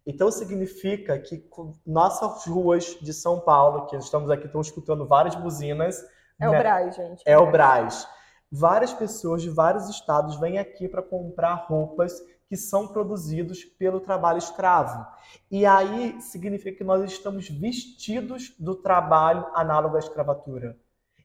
Então 0.06 0.30
significa 0.30 1.18
que 1.18 1.48
nossas 1.86 2.46
ruas 2.46 2.98
de 3.02 3.14
São 3.14 3.40
Paulo, 3.40 3.88
que 3.88 3.96
estamos 3.96 4.30
aqui, 4.30 4.46
estão 4.46 4.62
escutando 4.62 5.08
várias 5.08 5.36
buzinas. 5.36 6.04
É 6.40 6.48
né? 6.48 6.50
o 6.50 6.52
Braz, 6.52 6.96
gente. 6.96 7.24
É 7.26 7.38
o 7.38 7.52
Braz. 7.52 8.08
Várias 8.52 8.94
pessoas 8.94 9.42
de 9.42 9.50
vários 9.50 9.90
estados 9.90 10.40
vêm 10.40 10.60
aqui 10.60 10.88
para 10.88 11.02
comprar 11.02 11.56
roupas 11.68 12.22
que 12.56 12.58
são 12.58 12.88
produzidos 12.88 13.66
pelo 13.66 14.00
trabalho 14.00 14.38
escravo. 14.38 15.06
E 15.52 15.66
aí 15.66 16.22
significa 16.22 16.72
que 16.72 16.86
nós 16.86 17.12
estamos 17.12 17.50
vestidos 17.50 18.56
do 18.58 18.76
trabalho 18.76 19.46
análogo 19.54 19.98
à 19.98 20.00
escravatura. 20.00 20.80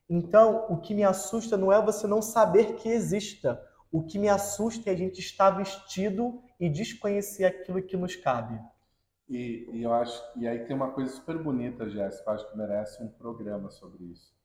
Então, 0.08 0.66
o 0.68 0.78
que 0.78 0.92
me 0.92 1.04
assusta 1.04 1.56
não 1.56 1.72
é 1.72 1.80
você 1.80 2.08
não 2.08 2.20
saber 2.20 2.74
que 2.74 2.88
exista. 2.88 3.64
O 3.92 4.02
que 4.02 4.18
me 4.18 4.28
assusta 4.28 4.90
é 4.90 4.92
a 4.92 4.96
gente 4.96 5.20
estar 5.20 5.50
vestido 5.50 6.42
e 6.58 6.68
desconhecer 6.68 7.44
aquilo 7.44 7.80
que 7.80 7.96
nos 7.96 8.16
cabe. 8.16 8.60
E, 9.28 9.68
e 9.72 9.84
eu 9.84 9.92
acho, 9.92 10.20
e 10.36 10.48
aí 10.48 10.64
tem 10.64 10.74
uma 10.74 10.90
coisa 10.90 11.12
super 11.12 11.38
bonita, 11.38 11.88
Jéssica, 11.88 12.32
acho 12.32 12.50
que 12.50 12.58
merece 12.58 13.00
um 13.00 13.08
programa 13.08 13.70
sobre 13.70 14.02
isso 14.02 14.39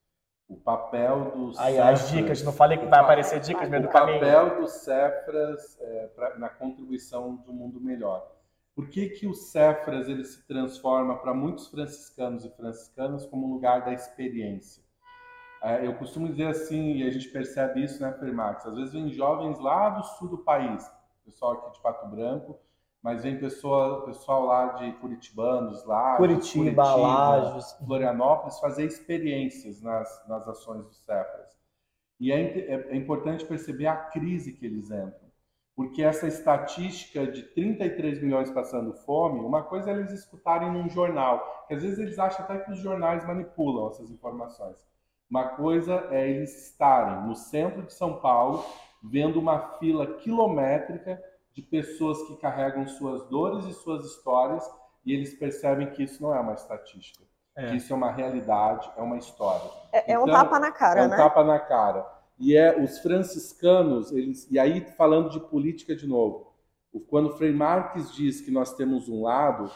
o 0.48 0.56
papel 0.56 1.32
dos 1.32 1.58
Aí, 1.58 1.76
Cefras, 1.76 2.02
as 2.02 2.10
dicas, 2.10 2.44
não 2.44 2.54
falei 2.54 2.78
que 2.78 2.86
vai 2.86 3.00
aparecer 3.00 3.40
dicas 3.40 3.68
meio 3.70 3.84
do 3.84 3.90
caminho. 3.90 4.18
O 4.18 4.20
papel 4.20 4.62
dos 4.62 4.72
Cefras 4.72 5.78
é, 5.82 6.08
pra, 6.16 6.38
na 6.38 6.50
contribuição 6.50 7.36
do 7.38 7.52
mundo 7.52 7.82
melhor. 7.82 8.32
Por 8.76 8.90
que, 8.90 9.10
que 9.10 9.26
o 9.26 9.34
Cefras 9.34 10.08
ele 10.08 10.24
se 10.24 10.46
transforma 10.46 11.18
para 11.18 11.34
muitos 11.34 11.68
franciscanos 11.68 12.46
e 12.46 12.50
franciscanas 12.50 13.26
como 13.26 13.48
um 13.48 13.54
lugar 13.54 13.84
da 13.86 13.94
experiência? 13.94 14.84
É, 15.64 15.86
eu 15.86 15.96
costumo 15.96 16.28
dizer 16.28 16.48
assim, 16.48 16.98
e 16.98 17.08
a 17.08 17.10
gente 17.10 17.30
percebe 17.30 17.84
isso 17.84 18.00
na 18.02 18.14
Fermax, 18.14 18.68
às 18.68 18.76
vezes 18.76 18.94
vem 18.94 19.10
jovens 19.10 19.58
lá 19.60 19.90
do 19.90 20.04
sul 20.04 20.28
do 20.28 20.38
país, 20.38 20.86
pessoal 21.24 21.54
aqui 21.54 21.72
de 21.72 21.82
Pato 21.82 22.06
Branco, 22.08 22.60
mas 23.06 23.22
vem 23.22 23.38
pessoa, 23.38 24.04
pessoal 24.04 24.46
lá 24.46 24.66
de 24.74 24.92
Curitibanos, 24.94 25.86
lá, 25.86 26.18
Curitiba, 26.18 26.64
Curitiba 26.64 26.96
Lages, 26.96 27.74
Florianópolis, 27.74 28.60
fazer 28.60 28.84
experiências 28.84 29.80
nas, 29.80 30.28
nas 30.28 30.48
ações 30.48 30.88
do 30.88 30.94
Cefras. 30.96 31.56
E 32.20 32.32
é, 32.32 32.42
é, 32.42 32.88
é, 32.90 32.96
importante 32.96 33.46
perceber 33.46 33.86
a 33.86 33.96
crise 33.96 34.54
que 34.54 34.66
eles 34.66 34.90
entram, 34.90 35.30
porque 35.76 36.02
essa 36.02 36.28
estatística 36.28 37.28
de 37.28 37.44
33 37.44 38.24
milhões 38.24 38.50
passando 38.50 38.92
fome, 38.92 39.40
uma 39.42 39.62
coisa 39.62 39.92
é 39.92 39.94
eles 39.94 40.12
escutarem 40.12 40.74
num 40.74 40.90
jornal, 40.90 41.66
que 41.68 41.76
às 41.76 41.84
vezes 41.84 42.00
eles 42.00 42.18
acham 42.18 42.44
até 42.44 42.58
que 42.58 42.72
os 42.72 42.80
jornais 42.80 43.24
manipulam 43.24 43.88
essas 43.88 44.10
informações. 44.10 44.84
Uma 45.30 45.50
coisa 45.50 46.08
é 46.10 46.28
eles 46.28 46.70
estarem 46.72 47.28
no 47.28 47.36
centro 47.36 47.84
de 47.84 47.94
São 47.94 48.20
Paulo, 48.20 48.66
vendo 49.04 49.40
uma 49.40 49.60
fila 49.78 50.08
quilométrica 50.16 51.22
de 51.56 51.62
pessoas 51.62 52.22
que 52.24 52.36
carregam 52.36 52.86
suas 52.86 53.24
dores 53.30 53.66
e 53.66 53.74
suas 53.74 54.06
histórias 54.06 54.70
e 55.06 55.14
eles 55.14 55.34
percebem 55.34 55.90
que 55.90 56.04
isso 56.04 56.22
não 56.22 56.36
é 56.36 56.40
uma 56.40 56.54
estatística, 56.54 57.24
é. 57.56 57.68
que 57.68 57.78
isso 57.78 57.94
é 57.94 57.96
uma 57.96 58.12
realidade, 58.12 58.92
é 58.98 59.02
uma 59.02 59.18
história. 59.18 59.70
É, 59.94 60.14
é 60.14 60.20
um 60.20 60.24
então, 60.24 60.36
tapa 60.36 60.60
na 60.60 60.72
cara, 60.72 61.00
é 61.00 61.06
um 61.06 61.10
né? 61.10 61.16
tapa 61.16 61.44
na 61.44 61.58
cara. 61.58 62.06
E 62.38 62.58
é 62.58 62.78
os 62.78 63.00
franciscanos, 63.00 64.12
eles 64.12 64.52
e 64.52 64.60
aí 64.60 64.82
falando 64.98 65.30
de 65.30 65.40
política 65.40 65.96
de 65.96 66.06
novo, 66.06 66.54
quando 67.08 67.38
Frei 67.38 67.54
Marques 67.54 68.14
diz 68.14 68.42
que 68.42 68.52
nós 68.52 68.74
temos 68.74 69.08
um 69.08 69.24
lado, 69.24 69.72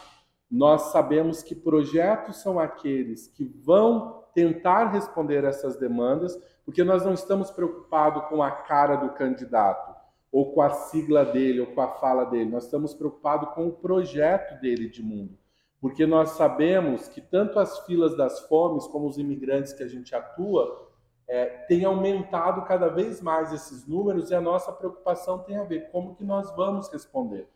nós 0.50 0.92
sabemos 0.92 1.42
que 1.42 1.54
projetos 1.54 2.42
são 2.42 2.58
aqueles 2.58 3.28
que 3.28 3.44
vão 3.44 4.24
tentar 4.34 4.90
responder 4.90 5.44
essas 5.44 5.76
demandas, 5.78 6.38
porque 6.64 6.84
nós 6.84 7.04
não 7.04 7.14
estamos 7.14 7.50
preocupados 7.50 8.28
com 8.28 8.42
a 8.42 8.50
cara 8.50 8.96
do 8.96 9.10
candidato 9.10 9.89
ou 10.32 10.52
com 10.52 10.62
a 10.62 10.70
sigla 10.70 11.24
dele, 11.24 11.60
ou 11.60 11.66
com 11.68 11.80
a 11.80 11.88
fala 11.88 12.24
dele. 12.24 12.50
Nós 12.50 12.64
estamos 12.64 12.94
preocupados 12.94 13.50
com 13.54 13.66
o 13.66 13.72
projeto 13.72 14.60
dele 14.60 14.88
de 14.88 15.02
mundo. 15.02 15.38
Porque 15.80 16.06
nós 16.06 16.30
sabemos 16.30 17.08
que 17.08 17.20
tanto 17.20 17.58
as 17.58 17.80
filas 17.86 18.16
das 18.16 18.40
fomes 18.40 18.86
como 18.86 19.08
os 19.08 19.18
imigrantes 19.18 19.72
que 19.72 19.82
a 19.82 19.88
gente 19.88 20.14
atua 20.14 20.88
é, 21.26 21.46
tem 21.68 21.84
aumentado 21.84 22.62
cada 22.66 22.88
vez 22.88 23.20
mais 23.20 23.52
esses 23.52 23.86
números 23.86 24.30
e 24.30 24.34
a 24.34 24.40
nossa 24.40 24.72
preocupação 24.72 25.38
tem 25.38 25.56
a 25.56 25.64
ver 25.64 25.90
como 25.90 26.14
que 26.14 26.24
nós 26.24 26.54
vamos 26.54 26.88
responder. 26.92 27.48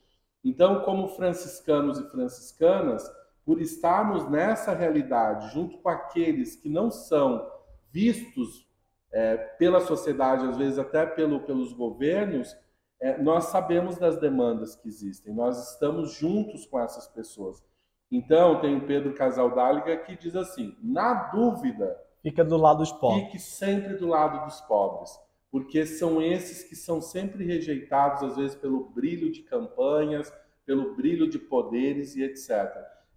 Então, 0.45 0.83
como 0.83 1.09
franciscanos 1.09 1.99
e 1.99 2.09
franciscanas, 2.11 3.05
por 3.45 3.61
estarmos 3.61 4.29
nessa 4.31 4.73
realidade 4.73 5.53
junto 5.53 5.79
com 5.79 5.89
aqueles 5.89 6.57
que 6.57 6.69
não 6.69 6.91
são 6.91 7.47
vistos 7.91 8.67
é, 9.13 9.37
pela 9.37 9.81
sociedade, 9.81 10.47
às 10.47 10.57
vezes 10.57 10.79
até 10.79 11.05
pelo, 11.05 11.41
pelos 11.41 11.73
governos, 11.73 12.57
é, 13.05 13.23
nós 13.23 13.45
sabemos 13.45 13.99
das 13.99 14.17
demandas 14.17 14.75
que 14.77 14.89
existem, 14.89 15.35
nós 15.35 15.73
estamos 15.73 16.15
juntos 16.15 16.65
com 16.65 16.81
essas 16.81 17.07
pessoas. 17.07 17.63
Então, 18.11 18.63
tem 18.63 18.79
o 18.79 18.87
Pedro 18.87 19.13
Casaldáliga 19.13 19.95
que 19.99 20.17
diz 20.17 20.35
assim: 20.35 20.75
na 20.83 21.13
dúvida, 21.25 22.01
fica 22.23 22.43
do 22.43 22.57
lado 22.57 22.79
dos 22.79 22.93
pobres. 22.93 23.25
Fique 23.25 23.39
sempre 23.39 23.97
do 23.97 24.07
lado 24.09 24.47
dos 24.47 24.59
pobres, 24.63 25.21
porque 25.51 25.85
são 25.85 26.23
esses 26.23 26.63
que 26.67 26.75
são 26.75 27.03
sempre 27.03 27.45
rejeitados, 27.45 28.23
às 28.23 28.37
vezes 28.37 28.57
pelo 28.57 28.89
brilho 28.89 29.31
de 29.31 29.43
campanhas, 29.43 30.33
pelo 30.65 30.97
brilho 30.97 31.29
de 31.29 31.39
poderes 31.39 32.17
e 32.17 32.23
etc. 32.23 32.75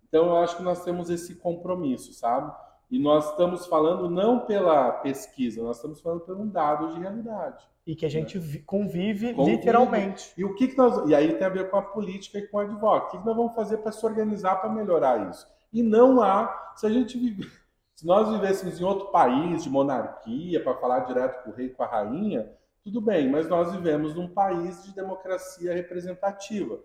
Então, 0.09 0.25
eu 0.25 0.35
acho 0.35 0.57
que 0.57 0.63
nós 0.63 0.83
temos 0.83 1.09
esse 1.09 1.35
compromisso, 1.35 2.11
sabe? 2.11 2.53
E 2.91 2.99
nós 2.99 3.29
estamos 3.29 3.65
falando 3.67 4.09
não 4.09 4.41
pela 4.41 4.91
pesquisa, 4.91 5.63
nós 5.63 5.77
estamos 5.77 6.01
falando 6.01 6.25
por 6.25 6.35
um 6.35 6.49
dado 6.49 6.93
de 6.93 6.99
realidade. 6.99 7.65
E 7.87 7.95
que 7.95 8.05
a 8.05 8.09
gente 8.09 8.37
né? 8.37 8.61
convive, 8.65 9.33
convive, 9.33 9.55
literalmente. 9.55 10.33
E 10.37 10.43
o 10.43 10.53
que, 10.53 10.67
que 10.67 10.77
nós. 10.77 11.09
E 11.09 11.15
aí 11.15 11.33
tem 11.35 11.47
a 11.47 11.49
ver 11.49 11.69
com 11.69 11.77
a 11.77 11.81
política 11.81 12.37
e 12.37 12.45
com 12.45 12.57
o 12.57 12.59
advogado. 12.59 13.05
O 13.05 13.11
que, 13.11 13.17
que 13.17 13.25
nós 13.25 13.35
vamos 13.35 13.55
fazer 13.55 13.77
para 13.77 13.93
se 13.93 14.05
organizar 14.05 14.57
para 14.57 14.69
melhorar 14.69 15.29
isso? 15.29 15.47
E 15.71 15.81
não 15.81 16.21
há. 16.21 16.73
Se 16.75 16.85
a 16.85 16.89
gente 16.89 17.17
vive, 17.17 17.49
se 17.95 18.05
nós 18.05 18.29
vivêssemos 18.29 18.81
em 18.81 18.83
outro 18.83 19.07
país 19.07 19.63
de 19.63 19.69
monarquia, 19.69 20.61
para 20.61 20.75
falar 20.75 20.99
direto 21.01 21.43
com 21.45 21.51
o 21.51 21.53
rei 21.53 21.67
e 21.67 21.69
com 21.69 21.81
a 21.81 21.87
rainha, 21.87 22.51
tudo 22.83 22.99
bem, 22.99 23.29
mas 23.29 23.47
nós 23.47 23.71
vivemos 23.71 24.13
num 24.13 24.27
país 24.27 24.83
de 24.83 24.93
democracia 24.93 25.73
representativa, 25.73 26.79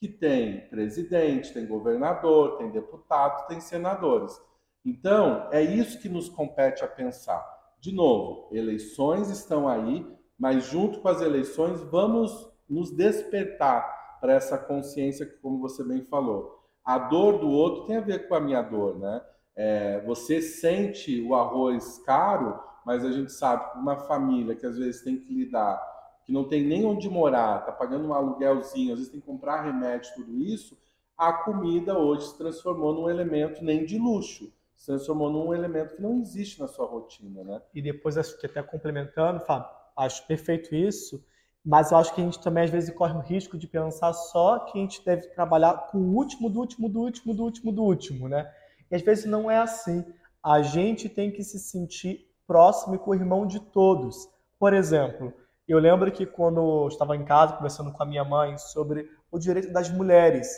que 0.00 0.08
tem 0.08 0.68
presidente, 0.68 1.52
tem 1.52 1.66
governador, 1.66 2.56
tem 2.56 2.70
deputado, 2.70 3.46
tem 3.46 3.60
senadores. 3.60 4.40
Então, 4.84 5.48
é 5.52 5.60
isso 5.60 5.98
que 6.00 6.08
nos 6.08 6.30
compete 6.30 6.82
a 6.82 6.88
pensar. 6.88 7.44
De 7.78 7.92
novo, 7.92 8.48
eleições 8.54 9.28
estão 9.30 9.68
aí, 9.68 10.06
mas 10.38 10.64
junto 10.64 11.00
com 11.00 11.08
as 11.08 11.20
eleições, 11.20 11.80
vamos 11.82 12.50
nos 12.68 12.90
despertar 12.90 14.18
para 14.20 14.34
essa 14.34 14.58
consciência 14.58 15.26
que, 15.26 15.36
como 15.38 15.60
você 15.60 15.84
bem 15.84 16.02
falou, 16.04 16.56
a 16.84 16.98
dor 16.98 17.38
do 17.38 17.48
outro 17.48 17.86
tem 17.86 17.96
a 17.96 18.00
ver 18.00 18.28
com 18.28 18.34
a 18.34 18.40
minha 18.40 18.62
dor, 18.62 18.98
né? 18.98 19.22
É, 19.54 20.00
você 20.04 20.42
sente 20.42 21.20
o 21.22 21.34
arroz 21.34 21.98
caro, 22.04 22.60
mas 22.84 23.04
a 23.04 23.10
gente 23.10 23.32
sabe 23.32 23.72
que 23.72 23.78
uma 23.78 23.96
família 23.96 24.54
que 24.54 24.66
às 24.66 24.76
vezes 24.76 25.02
tem 25.02 25.18
que 25.18 25.34
lidar, 25.34 25.82
que 26.24 26.32
não 26.32 26.44
tem 26.44 26.62
nem 26.62 26.84
onde 26.84 27.08
morar, 27.08 27.60
está 27.60 27.72
pagando 27.72 28.06
um 28.06 28.12
aluguelzinho, 28.12 28.92
às 28.92 28.98
vezes 28.98 29.12
tem 29.12 29.20
que 29.20 29.26
comprar 29.26 29.62
remédio, 29.62 30.14
tudo 30.14 30.36
isso, 30.36 30.76
a 31.16 31.32
comida 31.32 31.98
hoje 31.98 32.26
se 32.26 32.38
transformou 32.38 32.92
num 32.92 33.08
elemento 33.08 33.64
nem 33.64 33.84
de 33.84 33.98
luxo, 33.98 34.52
se 34.76 34.86
transformou 34.86 35.30
num 35.30 35.54
elemento 35.54 35.96
que 35.96 36.02
não 36.02 36.20
existe 36.20 36.60
na 36.60 36.68
sua 36.68 36.86
rotina, 36.86 37.42
né? 37.42 37.62
E 37.74 37.80
depois, 37.80 38.18
até 38.18 38.62
complementando, 38.62 39.40
Fábio, 39.40 39.70
acho 39.96 40.26
perfeito 40.26 40.74
isso, 40.74 41.24
mas 41.64 41.90
eu 41.90 41.98
acho 41.98 42.14
que 42.14 42.20
a 42.20 42.24
gente 42.24 42.40
também 42.40 42.64
às 42.64 42.70
vezes 42.70 42.94
corre 42.94 43.14
o 43.14 43.20
risco 43.20 43.58
de 43.58 43.66
pensar 43.66 44.12
só 44.12 44.60
que 44.60 44.78
a 44.78 44.80
gente 44.80 45.04
deve 45.04 45.28
trabalhar 45.28 45.88
com 45.90 45.98
o 45.98 46.14
último 46.14 46.48
do 46.48 46.60
último 46.60 46.88
do 46.88 47.00
último 47.00 47.34
do 47.34 47.42
último 47.42 47.72
do 47.72 47.82
último, 47.82 48.28
né? 48.28 48.50
E 48.90 48.94
às 48.94 49.02
vezes 49.02 49.24
não 49.24 49.50
é 49.50 49.58
assim. 49.58 50.04
A 50.42 50.62
gente 50.62 51.08
tem 51.08 51.32
que 51.32 51.42
se 51.42 51.58
sentir 51.58 52.30
próximo 52.46 52.94
e 52.94 52.98
com 52.98 53.10
o 53.10 53.14
irmão 53.14 53.46
de 53.46 53.58
todos. 53.58 54.28
Por 54.58 54.72
exemplo, 54.72 55.32
eu 55.66 55.78
lembro 55.78 56.12
que 56.12 56.24
quando 56.24 56.60
eu 56.60 56.88
estava 56.88 57.16
em 57.16 57.24
casa 57.24 57.54
conversando 57.54 57.92
com 57.92 58.02
a 58.02 58.06
minha 58.06 58.24
mãe 58.24 58.56
sobre 58.56 59.10
o 59.30 59.38
direito 59.38 59.72
das 59.72 59.90
mulheres, 59.90 60.48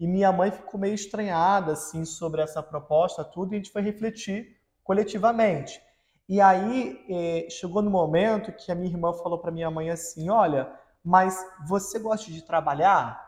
e 0.00 0.06
minha 0.06 0.32
mãe 0.32 0.50
ficou 0.50 0.80
meio 0.80 0.94
estranhada 0.94 1.72
assim 1.72 2.04
sobre 2.04 2.40
essa 2.42 2.62
proposta, 2.62 3.22
tudo, 3.22 3.52
e 3.52 3.54
a 3.54 3.58
gente 3.58 3.70
foi 3.70 3.82
refletir 3.82 4.56
coletivamente. 4.82 5.80
E 6.28 6.40
aí 6.40 7.04
eh, 7.08 7.50
chegou 7.50 7.82
no 7.82 7.90
momento 7.90 8.52
que 8.52 8.72
a 8.72 8.74
minha 8.74 8.90
irmã 8.90 9.12
falou 9.12 9.38
para 9.38 9.50
minha 9.50 9.70
mãe 9.70 9.90
assim: 9.90 10.30
Olha, 10.30 10.72
mas 11.04 11.38
você 11.68 11.98
gosta 11.98 12.30
de 12.30 12.42
trabalhar? 12.42 13.22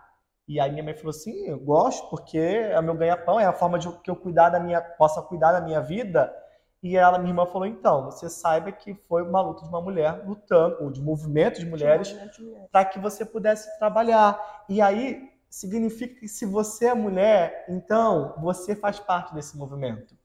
E 0.49 0.59
aí 0.61 0.71
minha 0.71 0.85
mãe 0.85 0.95
falou 0.95 1.11
assim: 1.11 1.47
Eu 1.47 1.59
gosto 1.59 2.09
porque 2.09 2.39
é 2.39 2.79
o 2.79 2.83
meu 2.83 2.95
ganha-pão, 2.95 3.39
é 3.39 3.45
a 3.45 3.53
forma 3.53 3.79
de 3.79 3.91
que 4.01 4.11
eu 4.11 4.17
cuidar 4.17 4.49
da 4.49 4.61
minha, 4.61 4.81
possa 4.81 5.21
cuidar 5.21 5.53
da 5.53 5.61
minha 5.61 5.81
vida. 5.81 6.35
E 6.83 6.97
ela, 6.97 7.19
minha 7.19 7.33
irmã 7.33 7.45
falou: 7.47 7.67
Então, 7.67 8.07
você 8.07 8.31
saiba 8.31 8.73
que 8.73 8.95
foi 8.95 9.23
uma 9.23 9.43
luta 9.43 9.63
de 9.63 9.69
uma 9.69 9.81
mulher 9.81 10.27
lutando, 10.27 10.77
ou 10.83 10.91
de 10.91 11.03
movimento 11.03 11.59
de 11.61 11.67
mulheres, 11.67 12.13
mulher. 12.13 12.69
para 12.73 12.85
que 12.85 12.99
você 12.99 13.25
pudesse 13.25 13.77
trabalhar. 13.79 14.65
E 14.69 14.81
aí 14.81 15.31
significa 15.51 16.21
que 16.21 16.29
se 16.29 16.47
você 16.47 16.87
é 16.87 16.95
mulher, 16.95 17.67
então 17.69 18.35
você 18.41 18.75
faz 18.75 18.99
parte 18.99 19.35
desse 19.35 19.57
movimento. 19.57 20.17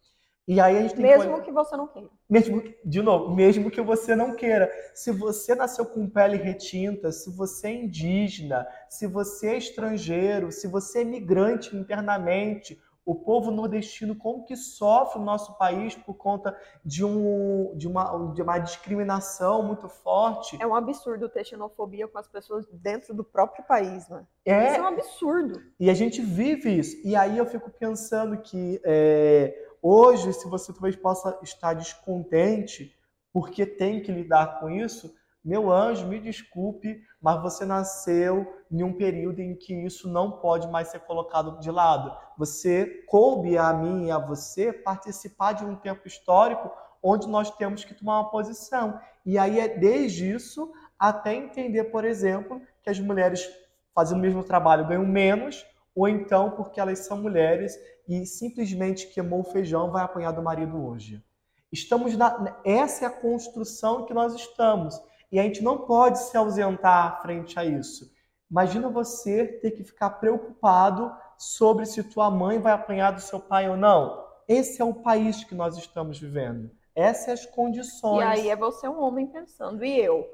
E 0.52 0.60
aí 0.60 0.78
a 0.78 0.82
gente 0.82 0.96
tem 0.96 1.06
mesmo 1.06 1.38
que... 1.38 1.44
que 1.44 1.52
você 1.54 1.78
não 1.78 1.88
queira. 1.88 2.10
Mesmo, 2.30 2.62
de 2.84 3.02
novo, 3.02 3.34
mesmo 3.34 3.72
que 3.72 3.80
você 3.80 4.14
não 4.18 4.36
queira. 4.36 4.70
Se 4.94 5.10
você 5.10 5.56
nasceu 5.56 5.86
com 5.86 6.10
pele 6.10 6.36
retinta, 6.36 7.10
se 7.10 7.30
você 7.30 7.70
é 7.70 7.84
indígena, 7.84 8.68
se 8.90 9.08
você 9.08 9.52
é 9.52 9.58
estrangeiro, 9.58 10.52
se 10.52 10.68
você 10.68 11.04
é 11.04 11.06
migrante 11.06 11.74
internamente, 11.74 12.78
o 13.06 13.16
povo 13.16 13.50
nordestino 13.50 14.14
como 14.14 14.44
que 14.44 14.58
sofre 14.58 15.20
o 15.20 15.24
nosso 15.24 15.58
país 15.58 15.96
por 15.96 16.16
conta 16.16 16.54
de, 16.84 17.06
um, 17.06 17.74
de, 17.78 17.88
uma, 17.88 18.34
de 18.34 18.42
uma 18.42 18.60
discriminação 18.60 19.64
muito 19.64 19.88
forte. 19.88 20.62
É 20.62 20.68
um 20.68 20.76
absurdo 20.76 21.30
ter 21.30 21.46
xenofobia 21.46 22.10
com 22.10 22.18
as 22.18 22.28
pessoas 22.28 22.68
dentro 22.74 23.14
do 23.14 23.24
próprio 23.24 23.64
país, 23.66 24.10
né? 24.10 24.26
É, 24.44 24.68
isso 24.68 24.76
é 24.76 24.82
um 24.82 24.88
absurdo. 24.88 25.62
E 25.80 25.90
a 25.90 25.94
gente 25.94 26.22
vive 26.22 26.78
isso. 26.78 26.98
E 27.08 27.16
aí 27.16 27.38
eu 27.38 27.46
fico 27.46 27.70
pensando 27.70 28.38
que 28.42 28.82
é, 28.84 29.71
hoje, 29.82 30.34
se 30.34 30.48
você 30.48 30.72
talvez 30.72 30.96
possa 30.96 31.38
estar 31.42 31.74
descontente 31.74 32.96
porque 33.34 33.66
tem 33.66 34.02
que 34.02 34.12
lidar 34.12 34.60
com 34.60 34.70
isso, 34.70 35.14
meu 35.44 35.72
anjo, 35.72 36.06
me 36.06 36.20
desculpe, 36.20 37.02
mas 37.20 37.42
você 37.42 37.66
nasceu 37.66 38.46
em 38.70 38.84
um 38.84 38.94
período 38.94 39.40
em 39.40 39.56
que 39.56 39.74
isso 39.74 40.08
não 40.08 40.40
pode 40.40 40.68
mais 40.68 40.90
ser 40.90 41.00
colocado 41.00 41.60
de 41.60 41.72
lado. 41.72 42.16
Você 42.38 43.04
coube 43.08 43.58
a 43.58 43.74
mim 43.74 44.06
e 44.06 44.12
a 44.12 44.20
você 44.20 44.72
participar 44.72 45.54
de 45.54 45.66
um 45.66 45.76
tempo 45.76 46.08
histórico 46.08 46.72
onde 47.02 47.28
nós 47.28 47.50
temos 47.50 47.84
que 47.84 47.96
tomar 47.96 48.20
uma 48.20 48.30
posição. 48.30 49.00
E 49.26 49.38
aí 49.38 49.60
é 49.60 49.68
desde 49.68 50.32
isso 50.32 50.72
até 51.00 51.34
entender, 51.34 51.86
por 51.86 52.06
exemplo, 52.06 52.62
que 52.84 52.90
as 52.92 53.00
mulheres 53.00 53.50
fazendo 53.96 54.20
o 54.20 54.22
mesmo 54.22 54.44
trabalho 54.44 54.88
ganham 54.88 55.06
menos, 55.06 55.66
ou 55.96 56.08
então 56.08 56.52
porque 56.52 56.80
elas 56.80 57.00
são 57.00 57.18
mulheres 57.18 57.76
e 58.12 58.26
simplesmente 58.26 59.08
queimou 59.08 59.40
o 59.40 59.44
feijão 59.46 59.90
vai 59.90 60.04
apanhar 60.04 60.32
do 60.32 60.42
marido 60.42 60.86
hoje. 60.86 61.24
Estamos 61.72 62.18
na 62.18 62.60
essa 62.66 63.06
é 63.06 63.08
a 63.08 63.12
construção 63.12 64.06
que 64.06 64.14
nós 64.14 64.36
estamos. 64.36 65.02
E 65.32 65.40
a 65.40 65.44
gente 65.44 65.64
não 65.64 65.78
pode 65.78 66.20
se 66.20 66.36
ausentar 66.36 67.22
frente 67.22 67.58
a 67.58 67.64
isso. 67.64 68.12
Imagina 68.50 68.90
você 68.90 69.48
ter 69.48 69.72
que 69.72 69.86
ficar 69.86 70.10
preocupado 70.10 71.10
sobre 71.38 71.86
se 71.86 72.04
tua 72.04 72.30
mãe 72.30 72.60
vai 72.60 72.74
apanhar 72.74 73.12
do 73.12 73.22
seu 73.22 73.40
pai 73.40 73.70
ou 73.70 73.78
não. 73.78 74.26
Esse 74.46 74.82
é 74.82 74.86
o 74.86 74.94
país 74.94 75.46
que 75.46 75.56
nós 75.56 75.78
estamos 75.78 76.20
vivendo. 76.20 76.70
Essas 76.94 77.24
são 77.24 77.34
as 77.34 77.46
condições. 77.46 78.40
E 78.40 78.42
aí 78.42 78.50
é 78.50 78.58
você 78.58 78.90
um 78.90 79.02
homem 79.02 79.26
pensando. 79.26 79.86
E 79.86 79.98
eu, 79.98 80.28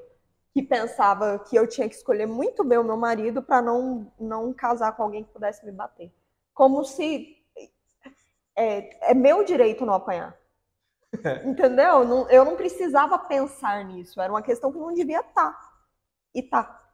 que 0.52 0.62
pensava 0.62 1.38
que 1.38 1.54
eu 1.54 1.68
tinha 1.68 1.88
que 1.88 1.94
escolher 1.94 2.26
muito 2.26 2.64
bem 2.64 2.78
o 2.78 2.82
meu 2.82 2.96
marido 2.96 3.40
para 3.40 3.62
não, 3.62 4.10
não 4.18 4.52
casar 4.52 4.96
com 4.96 5.04
alguém 5.04 5.22
que 5.22 5.30
pudesse 5.30 5.64
me 5.64 5.70
bater. 5.70 6.12
Como 6.52 6.84
se 6.84 7.37
é, 8.58 9.10
é 9.10 9.14
meu 9.14 9.44
direito 9.44 9.86
não 9.86 9.94
apanhar. 9.94 10.36
Entendeu? 11.44 12.04
Não, 12.04 12.28
eu 12.28 12.44
não 12.44 12.56
precisava 12.56 13.18
pensar 13.18 13.84
nisso. 13.84 14.20
Era 14.20 14.32
uma 14.32 14.42
questão 14.42 14.72
que 14.72 14.78
não 14.78 14.92
devia 14.92 15.20
estar. 15.20 15.52
Tá. 15.52 15.72
E 16.34 16.42
tá. 16.42 16.84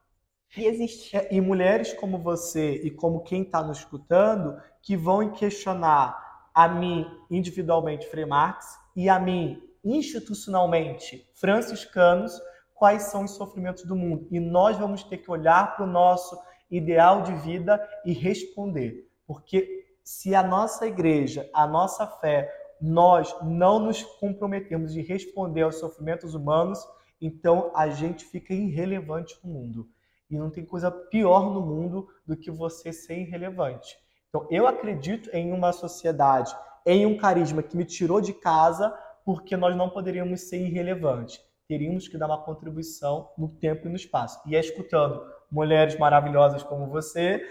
E 0.57 0.67
existe. 0.67 1.17
É, 1.17 1.33
e 1.33 1.41
mulheres 1.41 1.93
como 1.95 2.19
você 2.19 2.75
e 2.85 2.91
como 2.91 3.25
quem 3.25 3.43
está 3.43 3.63
nos 3.63 3.79
escutando, 3.79 4.61
que 4.83 4.97
vão 4.97 5.33
questionar 5.33 6.23
a 6.55 6.69
mim 6.69 7.07
individualmente, 7.31 8.07
Frei 8.09 8.25
Marx, 8.25 8.79
e 8.95 9.09
a 9.09 9.19
mim 9.19 9.61
institucionalmente, 9.83 11.29
franciscanos, 11.35 12.41
quais 12.73 13.05
são 13.05 13.25
os 13.25 13.33
sofrimentos 13.33 13.85
do 13.85 13.97
mundo. 13.97 14.29
E 14.31 14.39
nós 14.39 14.79
vamos 14.79 15.03
ter 15.03 15.19
que 15.19 15.31
olhar 15.31 15.75
para 15.75 15.85
o 15.85 15.89
nosso 15.89 16.39
ideal 16.71 17.23
de 17.23 17.35
vida 17.37 17.81
e 18.05 18.13
responder. 18.13 19.11
Porque 19.27 19.84
se 20.05 20.35
a 20.35 20.43
nossa 20.43 20.87
igreja, 20.87 21.49
a 21.55 21.67
nossa 21.67 22.07
fé, 22.07 22.53
nós 22.81 23.35
não 23.43 23.79
nos 23.79 24.03
comprometemos 24.03 24.93
de 24.93 25.01
responder 25.01 25.63
aos 25.63 25.77
sofrimentos 25.77 26.35
humanos, 26.35 26.87
então 27.19 27.73
a 27.75 27.89
gente 27.89 28.27
fica 28.27 28.53
irrelevante 28.53 29.39
no 29.43 29.51
mundo. 29.51 29.89
E 30.31 30.37
não 30.37 30.51
tem 30.51 30.65
coisa 30.65 30.91
pior 30.91 31.51
no 31.51 31.63
mundo 31.63 32.07
do 32.27 32.37
que 32.37 32.51
você 32.51 32.93
ser 32.93 33.19
irrelevante. 33.19 33.97
Então 34.29 34.47
eu 34.51 34.67
acredito 34.67 35.31
em 35.33 35.53
uma 35.53 35.73
sociedade, 35.73 36.55
em 36.85 37.07
um 37.07 37.17
carisma 37.17 37.63
que 37.63 37.77
me 37.77 37.85
tirou 37.85 38.21
de 38.21 38.35
casa, 38.35 38.95
porque 39.25 39.57
nós 39.57 39.75
não 39.75 39.89
poderíamos 39.89 40.43
ser 40.43 40.59
irrelevantes. 40.59 41.41
Teríamos 41.67 42.09
que 42.09 42.19
dar 42.19 42.27
uma 42.27 42.43
contribuição 42.43 43.31
no 43.39 43.49
tempo 43.49 43.87
e 43.87 43.91
no 43.91 43.97
espaço. 43.97 44.39
E 44.47 44.55
é 44.55 44.61
escutando 44.61 45.25
mulheres 45.51 45.99
maravilhosas 45.99 46.63
como 46.63 46.89
você, 46.89 47.43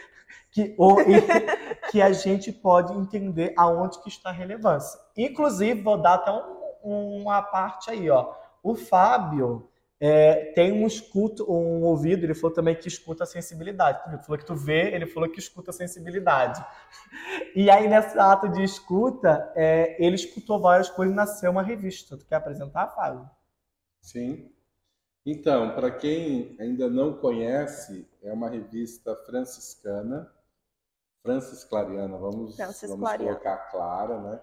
que, 0.52 0.76
ou, 0.78 0.98
que 1.94 2.02
a 2.02 2.12
gente 2.12 2.52
pode 2.52 2.92
entender 2.92 3.54
aonde 3.56 4.02
que 4.02 4.10
está 4.10 4.30
a 4.30 4.34
relevância. 4.34 5.00
Inclusive, 5.16 5.80
vou 5.80 5.96
dar 5.96 6.16
até 6.16 6.32
um, 6.84 7.22
uma 7.22 7.40
parte 7.40 7.92
aí, 7.92 8.10
ó. 8.10 8.34
O 8.64 8.74
Fábio, 8.74 9.70
é, 10.00 10.46
tem 10.54 10.72
um 10.72 10.88
escuto, 10.88 11.46
um 11.48 11.84
ouvido, 11.84 12.24
ele 12.24 12.34
falou 12.34 12.52
também 12.52 12.76
que 12.76 12.88
escuta 12.88 13.26
a 13.26 13.28
sensibilidade. 13.28 14.02
Tu 14.06 14.26
falou 14.26 14.40
que 14.40 14.46
tu 14.46 14.56
vê, 14.56 14.92
ele 14.92 15.06
falou 15.06 15.30
que 15.30 15.38
escuta 15.38 15.70
a 15.70 15.74
sensibilidade. 15.74 16.66
E 17.56 17.70
aí, 17.70 17.88
nesse 17.88 18.18
ato 18.18 18.50
de 18.50 18.64
escuta, 18.64 19.52
é, 19.56 20.04
ele 20.04 20.16
escutou 20.16 20.60
várias 20.60 20.90
coisas 20.90 21.14
e 21.14 21.16
nasceu 21.16 21.52
uma 21.52 21.62
revista. 21.62 22.18
Tu 22.18 22.26
quer 22.26 22.38
apresentar, 22.38 22.88
Fábio? 22.88 23.30
Sim. 24.02 24.52
Então, 25.24 25.76
para 25.76 25.92
quem 25.92 26.56
ainda 26.60 26.90
não 26.90 27.14
conhece, 27.14 28.10
é 28.24 28.34
uma 28.34 28.50
revista 28.50 29.16
franciscana, 29.16 30.28
Francis 31.24 31.64
Clariana, 31.64 32.18
vamos, 32.18 32.56
Francis 32.56 32.90
vamos 32.90 33.08
Clariana. 33.08 33.32
colocar 33.32 33.58
clara, 33.72 34.20
né? 34.20 34.42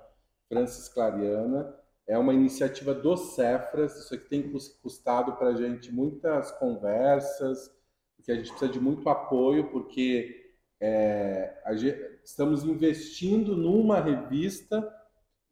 Francis 0.49 0.89
Clariana 0.89 1.77
é 2.09 2.19
uma 2.19 2.35
iniciativa 2.35 2.93
do 2.93 3.17
Cefras, 3.17 3.97
isso 3.97 4.15
aqui 4.15 4.29
tem 4.29 4.51
custado 4.83 5.37
para 5.37 5.51
a 5.51 5.55
gente 5.55 5.93
muitas 5.93 6.51
conversas, 6.53 7.71
porque 8.17 8.33
a 8.33 8.35
gente 8.35 8.51
precisa 8.51 8.73
de 8.73 8.81
muito 8.81 9.09
apoio, 9.09 9.71
porque 9.71 10.53
é, 10.81 11.55
gente, 11.73 12.01
estamos 12.25 12.65
investindo 12.65 13.55
numa 13.55 14.01
revista 14.01 14.93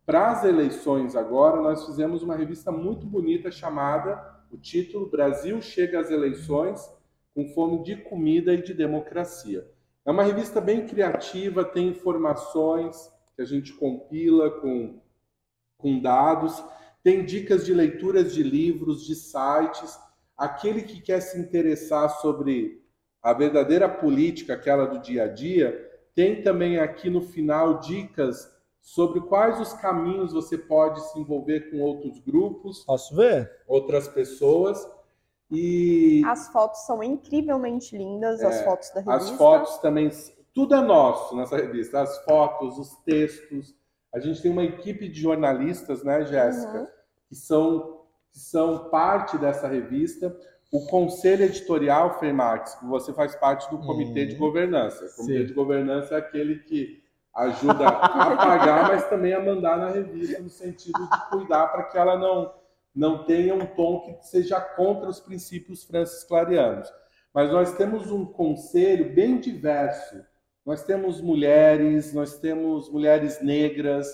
Para 0.06 0.32
as 0.32 0.44
eleições 0.44 1.16
agora, 1.16 1.60
nós 1.60 1.88
fizemos 1.88 2.22
uma 2.22 2.36
revista 2.36 2.72
muito 2.72 3.08
bonita 3.08 3.50
chamada, 3.50 4.36
o 4.52 4.58
título 4.58 5.10
Brasil 5.10 5.60
chega 5.62 6.00
às 6.00 6.12
eleições 6.12 6.80
com 7.34 7.48
fome 7.50 7.82
de 7.82 7.98
comida 7.98 8.54
e 8.54 8.62
de 8.62 8.74
democracia. 8.74 9.68
É 10.06 10.12
uma 10.12 10.22
revista 10.22 10.62
bem 10.62 10.86
criativa, 10.86 11.66
tem 11.66 11.88
informações 11.88 13.12
que 13.36 13.42
a 13.42 13.46
gente 13.46 13.74
compila 13.74 14.52
com, 14.62 15.02
com 15.76 16.00
dados, 16.00 16.64
tem 17.04 17.26
dicas 17.26 17.66
de 17.66 17.74
leituras 17.74 18.32
de 18.32 18.44
livros, 18.44 19.04
de 19.04 19.16
sites. 19.16 20.00
Aquele 20.38 20.84
que 20.84 21.02
quer 21.02 21.20
se 21.20 21.40
interessar 21.40 22.10
sobre 22.10 22.80
a 23.24 23.34
verdadeira 23.34 23.90
política, 23.90 24.54
aquela 24.54 24.86
do 24.86 25.00
dia 25.00 25.24
a 25.24 25.28
dia, 25.28 25.92
tem 26.14 26.44
também 26.44 26.78
aqui 26.78 27.10
no 27.10 27.22
final 27.22 27.80
dicas 27.80 28.55
sobre 28.86 29.20
quais 29.22 29.60
os 29.60 29.74
caminhos 29.74 30.32
você 30.32 30.56
pode 30.56 31.02
se 31.12 31.20
envolver 31.20 31.72
com 31.72 31.82
outros 31.82 32.20
grupos. 32.20 32.86
Posso 32.86 33.16
ver? 33.16 33.52
Outras 33.68 34.08
pessoas. 34.08 34.88
E 35.50 36.22
as 36.26 36.48
fotos 36.50 36.86
são 36.86 37.04
incrivelmente 37.04 37.98
lindas, 37.98 38.42
é, 38.42 38.46
as 38.46 38.64
fotos 38.64 38.90
da 38.92 39.02
revista. 39.02 39.16
As 39.16 39.30
fotos 39.32 39.78
também, 39.80 40.12
tudo 40.54 40.76
é 40.76 40.82
nosso 40.82 41.36
nessa 41.36 41.58
revista. 41.58 42.02
As 42.02 42.24
fotos, 42.26 42.78
os 42.78 42.96
textos. 42.98 43.76
A 44.14 44.20
gente 44.20 44.40
tem 44.40 44.52
uma 44.52 44.64
equipe 44.64 45.10
de 45.10 45.20
jornalistas, 45.20 46.04
né, 46.04 46.24
Jéssica, 46.24 46.82
uhum. 46.82 46.88
que 47.28 47.36
são 47.36 47.96
que 48.32 48.40
são 48.40 48.90
parte 48.90 49.38
dessa 49.38 49.66
revista 49.66 50.36
o 50.72 50.86
conselho 50.88 51.46
editorial, 51.46 52.20
que 52.20 52.86
você 52.86 53.14
faz 53.14 53.34
parte 53.36 53.70
do 53.70 53.78
comitê 53.80 54.26
hum, 54.26 54.28
de 54.28 54.36
governança. 54.36 55.06
O 55.06 55.16
comitê 55.16 55.40
sim. 55.40 55.46
de 55.46 55.54
governança 55.54 56.16
é 56.16 56.18
aquele 56.18 56.60
que 56.60 57.05
ajuda 57.36 57.88
a 57.88 58.36
pagar, 58.38 58.88
mas 58.90 59.10
também 59.10 59.34
a 59.34 59.44
mandar 59.44 59.78
na 59.78 59.90
revista, 59.90 60.42
no 60.42 60.50
sentido 60.50 61.00
de 61.00 61.30
cuidar 61.30 61.68
para 61.68 61.84
que 61.84 61.98
ela 61.98 62.18
não, 62.18 62.54
não 62.96 63.26
tenha 63.26 63.54
um 63.54 63.66
tom 63.66 64.02
que 64.02 64.28
seja 64.28 64.60
contra 64.60 65.10
os 65.10 65.20
princípios 65.20 65.84
francisclarianos. 65.84 66.92
Mas 67.34 67.52
nós 67.52 67.76
temos 67.76 68.10
um 68.10 68.26
conselho 68.26 69.14
bem 69.14 69.40
diverso. 69.40 70.24
Nós 70.66 70.84
temos 70.84 71.22
mulheres, 71.22 72.14
nós 72.14 72.40
temos 72.40 72.90
mulheres 72.90 73.42
negras, 73.42 74.08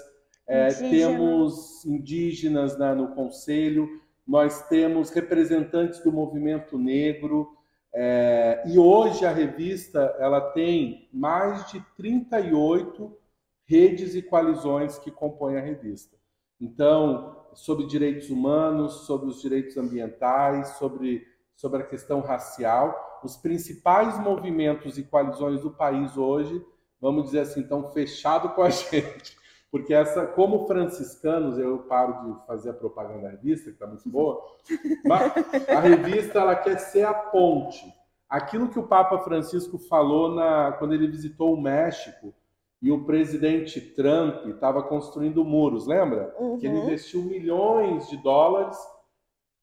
é, 0.48 0.68
temos 0.68 1.86
indígenas 1.86 2.78
né, 2.78 2.94
no 2.94 3.10
conselho, 3.16 3.88
nós 4.28 4.68
temos 4.68 5.12
representantes 5.12 6.04
do 6.04 6.12
movimento 6.12 6.78
negro, 6.78 7.56
é, 7.94 8.64
e 8.68 8.80
hoje 8.80 9.26
a 9.26 9.32
revista 9.32 10.16
ela 10.20 10.40
tem 10.40 11.10
mais 11.12 11.70
de 11.70 11.82
38 11.98 13.18
redes 13.66 14.16
e 14.16 14.22
coalizões 14.22 14.98
que 14.98 15.12
compõem 15.12 15.58
a 15.58 15.62
revista. 15.62 16.18
Então, 16.60 17.46
sobre 17.54 17.88
direitos 17.88 18.30
humanos, 18.30 19.06
sobre 19.06 19.28
os 19.30 19.42
direitos 19.42 19.76
ambientais, 19.78 20.70
sobre, 20.78 21.26
sobre 21.56 21.82
a 21.82 21.86
questão 21.86 22.22
racial, 22.22 23.20
os 23.24 23.36
principais 23.36 24.18
movimentos 24.20 24.98
e 24.98 25.04
coalizões 25.04 25.62
do 25.62 25.72
país 25.72 26.18
hoje, 26.18 26.64
vamos 27.00 27.26
dizer 27.26 27.40
assim, 27.40 27.62
estão 27.62 27.92
fechados 27.92 28.54
com 28.54 28.62
a 28.62 28.70
gente 28.70 29.41
porque 29.72 29.94
essa, 29.94 30.28
como 30.28 30.68
franciscanos, 30.68 31.58
eu 31.58 31.80
paro 31.80 32.26
de 32.26 32.46
fazer 32.46 32.72
a 32.72 32.74
propaganda 32.74 33.22
da 33.22 33.30
revista, 33.30 33.70
que 33.70 33.76
está 33.76 33.88
muito 33.88 34.08
boa, 34.10 34.44
a 35.70 35.80
revista 35.80 36.40
ela 36.40 36.56
quer 36.56 36.78
ser 36.78 37.06
a 37.06 37.14
ponte. 37.14 37.86
Aquilo 38.30 38.68
que 38.68 38.78
o 38.78 38.88
Papa 38.88 39.20
Francisco 39.20 39.78
falou 39.78 40.36
na, 40.36 40.74
quando 40.74 40.94
ele 40.94 41.08
visitou 41.08 41.54
o 41.54 41.62
México 41.62 42.34
e 42.82 42.92
o 42.92 43.06
presidente 43.06 43.80
Trump 43.80 44.46
estava 44.48 44.84
construindo 44.84 45.46
muros, 45.46 45.88
lembra? 45.88 46.36
Uhum. 46.38 46.58
Que 46.58 46.68
ele 46.68 46.80
investiu 46.80 47.22
milhões 47.22 48.10
de 48.10 48.18
dólares 48.18 48.78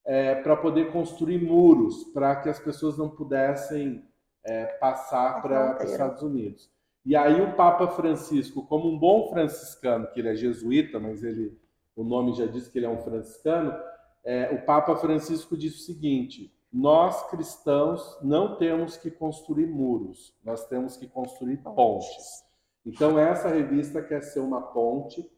é, 0.06 0.36
para 0.36 0.56
poder 0.56 0.90
construir 0.90 1.38
muros, 1.38 2.04
para 2.14 2.34
que 2.36 2.48
as 2.48 2.58
pessoas 2.58 2.96
não 2.96 3.10
pudessem 3.10 4.08
é, 4.42 4.64
passar 4.64 5.42
para 5.42 5.84
os 5.84 5.90
Estados 5.90 6.22
Unidos. 6.22 6.70
E 7.04 7.16
aí 7.16 7.40
o 7.40 7.54
Papa 7.54 7.88
Francisco, 7.88 8.66
como 8.66 8.88
um 8.88 8.98
bom 8.98 9.28
franciscano, 9.30 10.06
que 10.08 10.20
ele 10.20 10.28
é 10.28 10.34
jesuíta, 10.34 10.98
mas 10.98 11.22
ele, 11.22 11.58
o 11.96 12.04
nome 12.04 12.34
já 12.34 12.46
diz 12.46 12.68
que 12.68 12.78
ele 12.78 12.86
é 12.86 12.90
um 12.90 12.98
franciscano, 12.98 13.74
é, 14.24 14.50
o 14.50 14.64
Papa 14.64 14.94
Francisco 14.96 15.56
disse 15.56 15.76
o 15.76 15.84
seguinte: 15.84 16.52
nós 16.72 17.28
cristãos 17.30 18.18
não 18.22 18.56
temos 18.56 18.96
que 18.96 19.10
construir 19.10 19.66
muros, 19.66 20.36
nós 20.44 20.66
temos 20.66 20.96
que 20.96 21.06
construir 21.06 21.58
pontes. 21.58 22.44
Então 22.84 23.18
essa 23.18 23.48
revista 23.48 24.02
quer 24.02 24.22
ser 24.22 24.40
uma 24.40 24.60
ponte. 24.60 25.30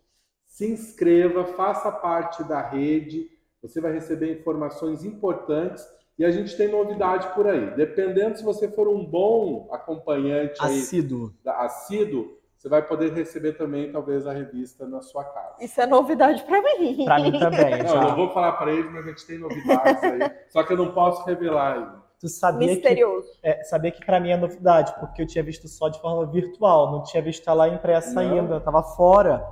Se 0.46 0.66
inscreva, 0.68 1.44
faça 1.44 1.92
parte 1.92 2.42
da 2.42 2.60
rede, 2.60 3.30
você 3.62 3.80
vai 3.80 3.92
receber 3.92 4.40
informações 4.40 5.04
importantes 5.04 5.86
e 6.20 6.24
a 6.24 6.30
gente 6.30 6.54
tem 6.54 6.68
novidade 6.68 7.28
por 7.28 7.46
aí. 7.46 7.74
Dependendo 7.74 8.36
se 8.36 8.44
você 8.44 8.68
for 8.68 8.86
um 8.86 9.02
bom 9.02 9.70
acompanhante 9.72 10.54
assíduo, 10.60 11.32
aí, 11.46 11.64
assíduo 11.64 12.38
você 12.58 12.68
vai 12.68 12.86
poder 12.86 13.14
receber 13.14 13.54
também, 13.54 13.90
talvez, 13.90 14.26
a 14.26 14.32
revista 14.34 14.86
na 14.86 15.00
sua 15.00 15.24
casa. 15.24 15.54
Isso 15.62 15.80
é 15.80 15.86
novidade 15.86 16.42
para 16.42 16.60
mim. 16.60 17.06
Para 17.06 17.20
mim 17.20 17.38
também. 17.38 17.82
Não, 17.82 17.94
eu 17.94 18.02
não 18.02 18.16
vou 18.16 18.28
falar 18.34 18.52
para 18.52 18.70
eles, 18.70 18.92
mas 18.92 19.02
a 19.02 19.08
gente 19.08 19.26
tem 19.26 19.38
novidades 19.38 20.04
aí. 20.04 20.30
só 20.50 20.62
que 20.62 20.74
eu 20.74 20.76
não 20.76 20.92
posso 20.92 21.24
revelar 21.24 21.78
ainda. 21.78 22.02
Tu 22.20 22.28
sabia 22.28 22.68
Misterioso. 22.68 23.26
Que, 23.40 23.48
é, 23.48 23.64
sabia 23.64 23.90
que 23.90 24.04
para 24.04 24.20
mim 24.20 24.28
é 24.28 24.36
novidade, 24.36 24.92
porque 25.00 25.22
eu 25.22 25.26
tinha 25.26 25.42
visto 25.42 25.66
só 25.68 25.88
de 25.88 25.98
forma 26.02 26.30
virtual, 26.30 26.92
não 26.92 27.02
tinha 27.02 27.22
visto 27.22 27.48
ela 27.48 27.66
impressa 27.66 28.22
não. 28.22 28.34
ainda, 28.36 28.58
estava 28.58 28.82
fora. 28.82 29.42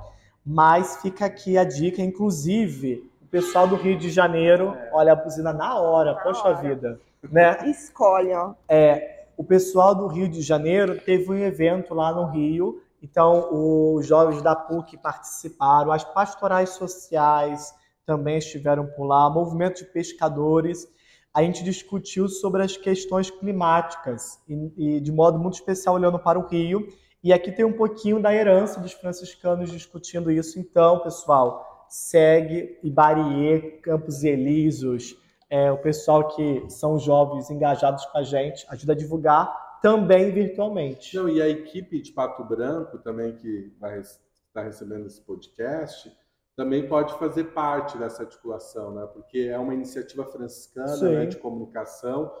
Mas 0.45 1.01
fica 1.01 1.25
aqui 1.25 1.57
a 1.57 1.63
dica, 1.63 1.99
inclusive, 1.99 3.09
pessoal 3.29 3.67
do 3.67 3.75
Rio 3.75 3.97
de 3.97 4.09
Janeiro, 4.09 4.75
olha 4.91 5.13
a 5.13 5.15
buzina 5.15 5.53
na 5.53 5.79
hora, 5.79 6.13
na 6.13 6.19
poxa 6.19 6.47
hora. 6.47 6.55
vida. 6.55 6.99
Né? 7.23 7.69
Escolhe, 7.69 8.33
ó. 8.33 8.53
É, 8.67 9.25
o 9.37 9.43
pessoal 9.43 9.93
do 9.93 10.07
Rio 10.07 10.27
de 10.27 10.41
Janeiro 10.41 10.99
teve 10.99 11.29
um 11.29 11.37
evento 11.37 11.93
lá 11.93 12.11
no 12.11 12.25
Rio, 12.25 12.81
então 13.01 13.49
os 13.51 14.05
jovens 14.05 14.41
da 14.41 14.55
PUC 14.55 14.97
participaram, 14.97 15.91
as 15.91 16.03
pastorais 16.03 16.71
sociais 16.71 17.73
também 18.05 18.37
estiveram 18.37 18.87
por 18.87 19.05
lá, 19.05 19.29
movimento 19.29 19.77
de 19.77 19.85
pescadores. 19.85 20.87
A 21.31 21.43
gente 21.43 21.63
discutiu 21.63 22.27
sobre 22.27 22.63
as 22.63 22.75
questões 22.75 23.29
climáticas 23.29 24.39
e, 24.47 24.97
e 24.97 24.99
de 24.99 25.11
modo 25.11 25.37
muito 25.37 25.53
especial 25.53 25.95
olhando 25.95 26.17
para 26.17 26.39
o 26.39 26.47
Rio. 26.47 26.87
E 27.23 27.31
aqui 27.31 27.51
tem 27.51 27.63
um 27.63 27.73
pouquinho 27.73 28.19
da 28.19 28.33
herança 28.33 28.79
dos 28.79 28.93
franciscanos 28.93 29.71
discutindo 29.71 30.31
isso. 30.31 30.59
Então, 30.59 30.99
pessoal, 30.99 31.68
segue 31.89 32.79
Ibarie, 32.83 33.79
Campos 33.81 34.23
Elíseos, 34.23 35.17
é, 35.49 35.71
o 35.71 35.77
pessoal 35.77 36.27
que 36.27 36.69
são 36.69 36.99
jovens 36.99 37.49
engajados 37.49 38.05
com 38.05 38.17
a 38.17 38.23
gente, 38.23 38.65
ajuda 38.69 38.93
a 38.93 38.95
divulgar, 38.95 39.79
também 39.81 40.31
virtualmente. 40.31 41.15
Não, 41.15 41.27
e 41.27 41.41
a 41.41 41.49
equipe 41.49 42.01
de 42.01 42.11
Pato 42.11 42.43
Branco 42.43 42.99
também 42.99 43.35
que 43.35 43.73
vai 43.79 43.99
estar 43.99 44.61
recebendo 44.61 45.07
esse 45.07 45.21
podcast 45.21 46.11
também 46.55 46.89
pode 46.89 47.17
fazer 47.17 47.45
parte 47.45 47.97
dessa 47.97 48.23
articulação, 48.23 48.93
né? 48.93 49.07
Porque 49.13 49.49
é 49.49 49.57
uma 49.57 49.73
iniciativa 49.73 50.25
franciscana 50.25 51.09
né, 51.09 51.25
de 51.25 51.37
comunicação 51.37 52.33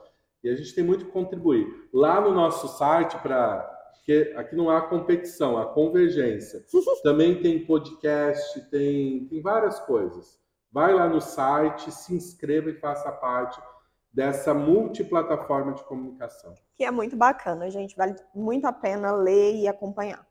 e 0.43 0.49
a 0.49 0.55
gente 0.55 0.75
tem 0.75 0.83
muito 0.83 1.05
que 1.05 1.11
contribuir. 1.11 1.65
Lá 1.93 2.19
no 2.19 2.33
nosso 2.33 2.67
site 2.67 3.17
para 3.19 3.78
que 4.05 4.33
aqui 4.35 4.55
não 4.55 4.69
há 4.69 4.81
competição, 4.81 5.57
há 5.57 5.65
convergência. 5.65 6.63
Também 7.03 7.41
tem 7.41 7.65
podcast, 7.65 8.59
tem, 8.69 9.25
tem 9.25 9.41
várias 9.41 9.79
coisas. 9.81 10.39
Vai 10.71 10.93
lá 10.93 11.07
no 11.07 11.21
site, 11.21 11.91
se 11.91 12.13
inscreva 12.13 12.69
e 12.69 12.79
faça 12.79 13.11
parte 13.11 13.59
dessa 14.11 14.53
multiplataforma 14.53 15.73
de 15.73 15.83
comunicação. 15.83 16.53
Que 16.77 16.83
é 16.83 16.91
muito 16.91 17.15
bacana, 17.15 17.69
gente. 17.69 17.95
Vale 17.95 18.15
muito 18.33 18.65
a 18.65 18.73
pena 18.73 19.11
ler 19.11 19.55
e 19.55 19.67
acompanhar. 19.67 20.27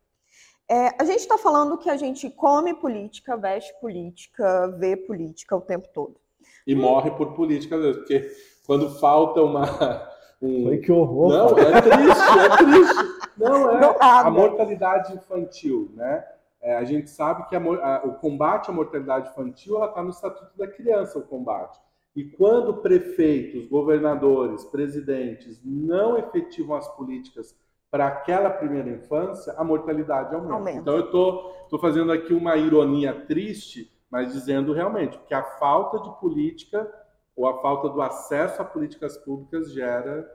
É, 0.70 0.94
a 1.00 1.04
gente 1.04 1.20
está 1.20 1.38
falando 1.38 1.78
que 1.78 1.88
a 1.88 1.96
gente 1.96 2.28
come 2.28 2.74
política, 2.74 3.36
veste 3.36 3.72
política, 3.80 4.68
vê 4.78 4.96
política 4.96 5.56
o 5.56 5.61
tempo 5.61 5.88
todo. 5.94 6.20
E 6.66 6.74
hum. 6.74 6.80
morre 6.80 7.11
por 7.12 7.34
política, 7.34 7.76
às 7.76 7.82
vezes, 7.82 7.96
porque 7.98 8.30
quando 8.66 8.90
falta 8.98 9.40
uma. 9.40 10.09
Um... 10.42 10.64
Foi 10.64 10.78
que 10.78 10.92
horror. 10.92 11.30
Não, 11.30 11.59
é 11.59 11.80
triste, 11.80 12.38
é 12.38 12.56
triste. 12.56 13.17
Não, 13.39 13.70
é 13.70 13.97
a 14.01 14.30
mortalidade 14.30 15.14
infantil, 15.14 15.91
né? 15.95 16.24
É, 16.61 16.76
a 16.76 16.84
gente 16.84 17.09
sabe 17.09 17.47
que 17.49 17.55
a, 17.55 17.61
a, 17.61 18.07
o 18.07 18.14
combate 18.14 18.68
à 18.68 18.72
mortalidade 18.72 19.30
infantil 19.30 19.82
está 19.84 20.03
no 20.03 20.11
Estatuto 20.11 20.57
da 20.59 20.66
Criança, 20.66 21.18
o 21.18 21.22
combate. 21.22 21.78
E 22.16 22.24
quando 22.24 22.78
prefeitos, 22.78 23.68
governadores, 23.68 24.64
presidentes 24.64 25.61
não 25.64 26.18
efetivam 26.18 26.76
as 26.76 26.89
políticas 26.97 27.57
para 27.91 28.09
aquela 28.09 28.51
primeira 28.51 28.91
infância, 28.91 29.55
a 29.57 29.64
mortalidade 29.64 30.34
aumenta. 30.34 30.55
aumenta. 30.55 30.78
Então 30.78 30.97
eu 30.97 31.05
estou 31.07 31.43
tô, 31.43 31.68
tô 31.70 31.78
fazendo 31.78 32.11
aqui 32.12 32.34
uma 32.34 32.57
ironia 32.57 33.14
triste, 33.26 33.91
mas 34.11 34.32
dizendo 34.32 34.72
realmente 34.72 35.18
que 35.26 35.34
a 35.34 35.43
falta 35.43 36.01
de 36.01 36.11
política 36.18 36.93
ou 37.36 37.47
a 37.47 37.62
falta 37.62 37.89
do 37.89 38.03
acesso 38.03 38.61
a 38.61 38.64
políticas 38.64 39.16
públicas 39.16 39.72
gera 39.72 40.28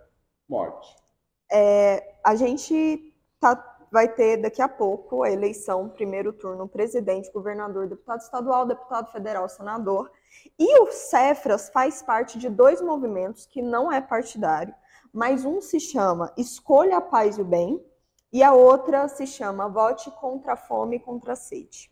morte. 0.47 1.02
É, 1.51 2.15
a 2.23 2.35
gente 2.35 3.13
tá 3.39 3.73
vai 3.93 4.07
ter 4.07 4.37
daqui 4.37 4.59
a 4.59 4.67
pouco 4.67 5.21
a 5.21 5.29
eleição, 5.29 5.87
primeiro 5.87 6.33
turno, 6.33 6.67
presidente, 6.67 7.31
governador, 7.31 7.87
deputado 7.87 8.21
estadual, 8.21 8.65
deputado 8.65 9.11
federal, 9.11 9.47
senador. 9.47 10.11
E 10.57 10.79
o 10.79 10.91
Cefras 10.91 11.69
faz 11.69 12.01
parte 12.01 12.39
de 12.39 12.49
dois 12.49 12.81
movimentos 12.81 13.45
que 13.45 13.61
não 13.61 13.91
é 13.91 14.01
partidário, 14.01 14.73
mas 15.13 15.45
um 15.45 15.61
se 15.61 15.79
chama 15.79 16.33
Escolha 16.35 16.97
a 16.97 17.01
Paz 17.01 17.37
e 17.37 17.41
o 17.41 17.45
Bem 17.45 17.85
e 18.31 18.41
a 18.41 18.51
outra 18.51 19.07
se 19.07 19.27
chama 19.27 19.69
Vote 19.69 20.09
contra 20.19 20.53
a 20.53 20.57
Fome 20.57 20.95
e 20.95 20.99
contra 20.99 21.33
a 21.33 21.35
Sede. 21.35 21.91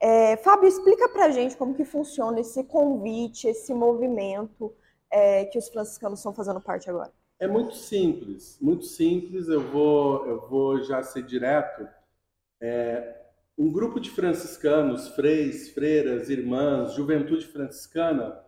É, 0.00 0.36
Fábio, 0.38 0.66
explica 0.66 1.08
para 1.10 1.30
gente 1.30 1.56
como 1.56 1.74
que 1.74 1.84
funciona 1.84 2.40
esse 2.40 2.64
convite, 2.64 3.46
esse 3.46 3.72
movimento 3.72 4.74
é, 5.08 5.44
que 5.44 5.58
os 5.58 5.68
franciscanos 5.68 6.18
estão 6.18 6.34
fazendo 6.34 6.60
parte 6.60 6.90
agora. 6.90 7.12
É 7.40 7.48
muito 7.48 7.74
simples, 7.74 8.58
muito 8.60 8.84
simples. 8.84 9.48
Eu 9.48 9.62
vou, 9.62 10.26
eu 10.26 10.46
vou 10.46 10.82
já 10.84 11.02
ser 11.02 11.22
direto. 11.22 11.88
É, 12.60 13.18
um 13.56 13.72
grupo 13.72 13.98
de 13.98 14.10
franciscanos, 14.10 15.08
freis, 15.08 15.70
freiras, 15.70 16.28
irmãs, 16.28 16.92
juventude 16.92 17.46
franciscana, 17.46 18.38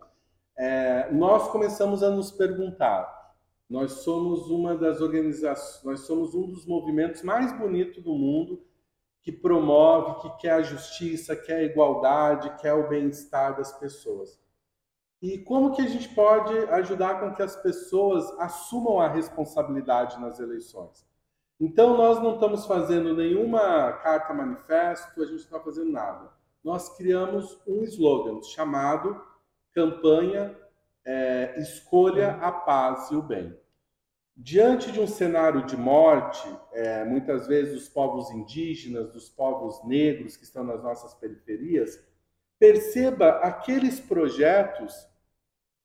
é, 0.54 1.10
nós 1.10 1.48
começamos 1.48 2.02
a 2.02 2.10
nos 2.10 2.30
perguntar. 2.30 3.34
Nós 3.66 3.92
somos 4.02 4.50
uma 4.50 4.76
das 4.76 5.00
organizações, 5.00 5.82
nós 5.82 6.00
somos 6.00 6.34
um 6.34 6.46
dos 6.46 6.66
movimentos 6.66 7.22
mais 7.22 7.50
bonitos 7.58 8.04
do 8.04 8.14
mundo 8.14 8.62
que 9.22 9.32
promove, 9.32 10.20
que 10.20 10.42
quer 10.42 10.52
a 10.52 10.62
justiça, 10.62 11.34
quer 11.34 11.56
a 11.56 11.62
igualdade, 11.62 12.54
quer 12.60 12.74
o 12.74 12.90
bem-estar 12.90 13.56
das 13.56 13.72
pessoas. 13.78 14.38
E 15.22 15.38
como 15.38 15.72
que 15.72 15.80
a 15.80 15.86
gente 15.86 16.08
pode 16.08 16.52
ajudar 16.70 17.20
com 17.20 17.32
que 17.32 17.42
as 17.42 17.54
pessoas 17.54 18.28
assumam 18.40 18.98
a 18.98 19.06
responsabilidade 19.06 20.20
nas 20.20 20.40
eleições? 20.40 21.06
Então, 21.60 21.96
nós 21.96 22.20
não 22.20 22.34
estamos 22.34 22.66
fazendo 22.66 23.14
nenhuma 23.14 23.92
carta 23.92 24.34
manifesto, 24.34 25.22
a 25.22 25.24
gente 25.24 25.30
não 25.30 25.44
está 25.44 25.60
fazendo 25.60 25.92
nada. 25.92 26.28
Nós 26.64 26.96
criamos 26.96 27.56
um 27.68 27.84
slogan 27.84 28.42
chamado 28.42 29.22
Campanha 29.72 30.58
é, 31.04 31.54
Escolha 31.60 32.32
a 32.40 32.50
Paz 32.50 33.08
e 33.12 33.14
o 33.14 33.22
Bem. 33.22 33.56
Diante 34.36 34.90
de 34.90 34.98
um 34.98 35.06
cenário 35.06 35.64
de 35.66 35.76
morte, 35.76 36.48
é, 36.72 37.04
muitas 37.04 37.46
vezes 37.46 37.74
dos 37.74 37.88
povos 37.88 38.28
indígenas, 38.32 39.12
dos 39.12 39.28
povos 39.28 39.84
negros 39.84 40.36
que 40.36 40.42
estão 40.42 40.64
nas 40.64 40.82
nossas 40.82 41.14
periferias, 41.14 42.02
perceba 42.58 43.38
aqueles 43.38 44.00
projetos 44.00 45.11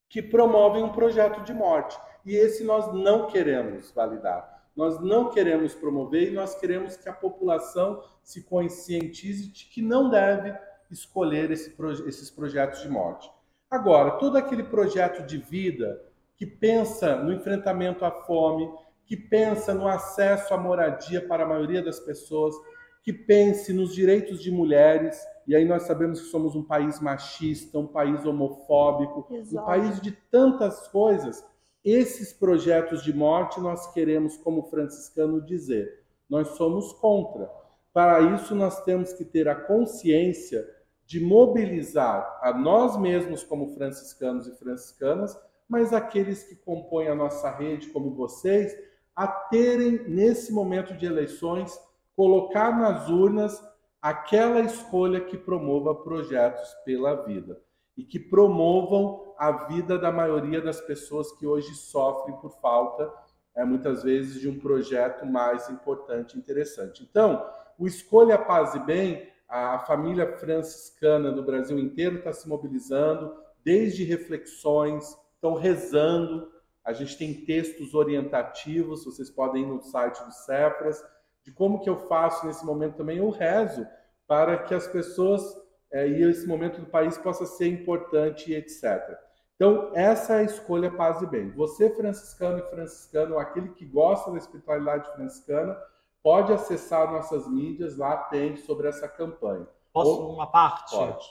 que 0.10 0.22
promovem 0.22 0.84
um 0.84 0.92
projeto 0.92 1.44
de 1.44 1.54
morte. 1.54 1.98
E 2.26 2.36
esse 2.36 2.64
nós 2.64 2.94
não 2.94 3.28
queremos 3.28 3.92
validar. 3.92 4.58
Nós 4.76 5.02
não 5.02 5.30
queremos 5.30 5.74
promover 5.74 6.32
e 6.32 6.36
nós 6.36 6.56
queremos 6.56 6.96
que 6.96 7.10
a 7.10 7.14
população 7.14 8.04
se 8.24 8.44
conscientize 8.44 9.48
de 9.48 9.66
que 9.66 9.82
não 9.82 10.10
deve 10.10 10.56
escolher 10.92 11.50
esse, 11.52 11.76
esses 12.06 12.30
projetos 12.30 12.82
de 12.82 12.90
morte. 12.90 13.30
Agora, 13.70 14.12
todo 14.12 14.38
aquele 14.38 14.64
projeto 14.64 15.26
de 15.26 15.38
vida 15.38 16.02
que 16.38 16.46
pensa 16.46 17.16
no 17.16 17.34
enfrentamento 17.34 18.06
à 18.06 18.12
fome, 18.12 18.70
que 19.06 19.18
pensa 19.18 19.74
no 19.74 19.88
acesso 19.88 20.54
à 20.54 20.58
moradia 20.58 21.26
para 21.26 21.44
a 21.44 21.48
maioria 21.48 21.82
das 21.82 22.00
pessoas, 22.00 22.56
que 23.02 23.12
pense 23.12 23.74
nos 23.74 23.96
direitos 23.96 24.44
de 24.44 24.52
mulheres, 24.52 25.20
e 25.48 25.56
aí 25.56 25.64
nós 25.64 25.84
sabemos 25.84 26.20
que 26.20 26.28
somos 26.28 26.56
um 26.56 26.64
país 26.64 27.00
machista, 27.00 27.80
um 27.80 27.88
país 27.88 28.26
homofóbico, 28.26 29.26
Exato. 29.34 29.64
um 29.64 29.66
país 29.66 30.02
de 30.02 30.12
tantas 30.12 30.88
coisas. 30.90 31.46
Esses 31.86 32.34
projetos 32.34 33.02
de 33.02 33.14
morte 33.14 33.62
nós 33.62 33.92
queremos, 33.94 34.36
como 34.38 34.64
franciscano, 34.64 35.42
dizer, 35.42 36.04
nós 36.30 36.50
somos 36.50 36.92
contra. 36.94 37.50
Para 37.94 38.20
isso 38.36 38.54
nós 38.54 38.84
temos 38.84 39.14
que 39.14 39.24
ter 39.24 39.48
a 39.48 39.56
consciência 39.56 40.68
de 41.06 41.22
mobilizar 41.22 42.40
a 42.44 42.54
nós 42.54 43.00
mesmos 43.00 43.42
como 43.42 43.74
franciscanos 43.74 44.46
e 44.48 44.56
franciscanas, 44.58 45.40
mas 45.70 45.94
aqueles 45.94 46.44
que 46.44 46.56
compõem 46.56 47.08
a 47.08 47.16
nossa 47.16 47.50
rede, 47.50 47.88
como 47.88 48.14
vocês, 48.14 48.78
a 49.16 49.26
terem 49.26 50.10
nesse 50.10 50.52
momento 50.52 50.94
de 50.94 51.06
eleições 51.06 51.80
colocar 52.16 52.78
nas 52.78 53.10
urnas 53.10 53.62
aquela 54.02 54.62
escolha 54.62 55.22
que 55.22 55.38
promova 55.38 55.96
projetos 55.96 56.74
pela 56.86 57.26
vida 57.26 57.60
e 57.96 58.04
que 58.04 58.20
promovam 58.20 59.34
a 59.38 59.52
vida 59.68 59.98
da 59.98 60.12
maioria 60.12 60.62
das 60.62 60.80
pessoas 60.80 61.32
que 61.34 61.48
hoje 61.48 61.74
sofrem 61.74 62.36
por 62.38 62.52
falta, 62.62 63.12
é, 63.56 63.66
muitas 63.66 64.04
vezes, 64.04 64.40
de 64.40 64.48
um 64.48 64.60
projeto 64.60 65.26
mais 65.26 65.68
importante 65.70 66.36
e 66.36 66.40
interessante. 66.40 67.04
Então, 67.04 67.44
o 67.78 67.88
Escolha 67.88 68.38
Paz 68.38 68.76
e 68.76 68.80
Bem, 68.80 69.28
a 69.50 69.80
família 69.80 70.38
franciscana 70.38 71.32
do 71.32 71.44
Brasil 71.44 71.80
inteiro 71.80 72.18
está 72.18 72.32
se 72.32 72.48
mobilizando, 72.48 73.36
desde 73.64 74.04
reflexões, 74.04 75.18
estão 75.34 75.56
rezando. 75.56 76.52
A 76.84 76.94
gente 76.94 77.18
tem 77.18 77.34
textos 77.46 77.94
orientativos, 77.94 79.06
vocês 79.06 79.30
podem 79.30 79.64
ir 79.64 79.68
no 79.68 79.82
site 79.82 80.24
do 80.24 80.32
Cefras, 80.32 81.04
de 81.48 81.54
como 81.54 81.80
que 81.80 81.90
eu 81.90 81.96
faço 81.96 82.46
nesse 82.46 82.66
momento 82.66 82.98
também, 82.98 83.20
eu 83.20 83.30
rezo 83.30 83.88
para 84.28 84.58
que 84.58 84.76
as 84.76 84.86
pessoas 84.86 85.42
é, 85.90 86.06
e 86.06 86.22
esse 86.24 86.46
momento 86.46 86.82
do 86.82 86.88
país 86.88 87.18
possa 87.18 87.46
ser 87.46 87.70
importante, 87.70 88.54
etc. 88.54 89.18
Então, 89.56 89.90
essa 89.96 90.34
é 90.34 90.40
a 90.40 90.44
escolha 90.44 90.92
paz 90.92 91.22
e 91.22 91.26
bem. 91.26 91.50
Você, 91.52 91.90
franciscano 91.90 92.60
e 92.60 92.70
franciscano, 92.70 93.40
aquele 93.40 93.70
que 93.70 93.86
gosta 93.86 94.30
da 94.30 94.38
espiritualidade 94.38 95.10
franciscana, 95.14 95.78
pode 96.22 96.52
acessar 96.52 97.10
nossas 97.14 97.48
mídias, 97.48 97.96
lá 97.96 98.18
tem 98.18 98.58
sobre 98.58 98.90
essa 98.90 99.08
campanha. 99.08 99.66
Posso 99.94 100.24
Ou... 100.24 100.34
uma 100.34 100.48
parte? 100.48 100.94
Pode. 100.94 101.26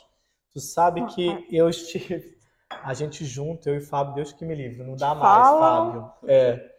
Tu 0.51 0.59
sabe 0.59 1.05
que 1.13 1.47
eu 1.51 1.69
estive, 1.69 2.35
a 2.71 2.91
gente 2.95 3.23
junto, 3.23 3.69
eu 3.69 3.75
e 3.75 3.81
Fábio, 3.81 4.15
Deus 4.15 4.33
que 4.33 4.43
me 4.43 4.55
livre, 4.55 4.83
não 4.83 4.95
dá 4.95 5.13
mais, 5.13 5.47
Fala. 5.47 5.85
Fábio. 5.85 6.11
É, 6.27 6.71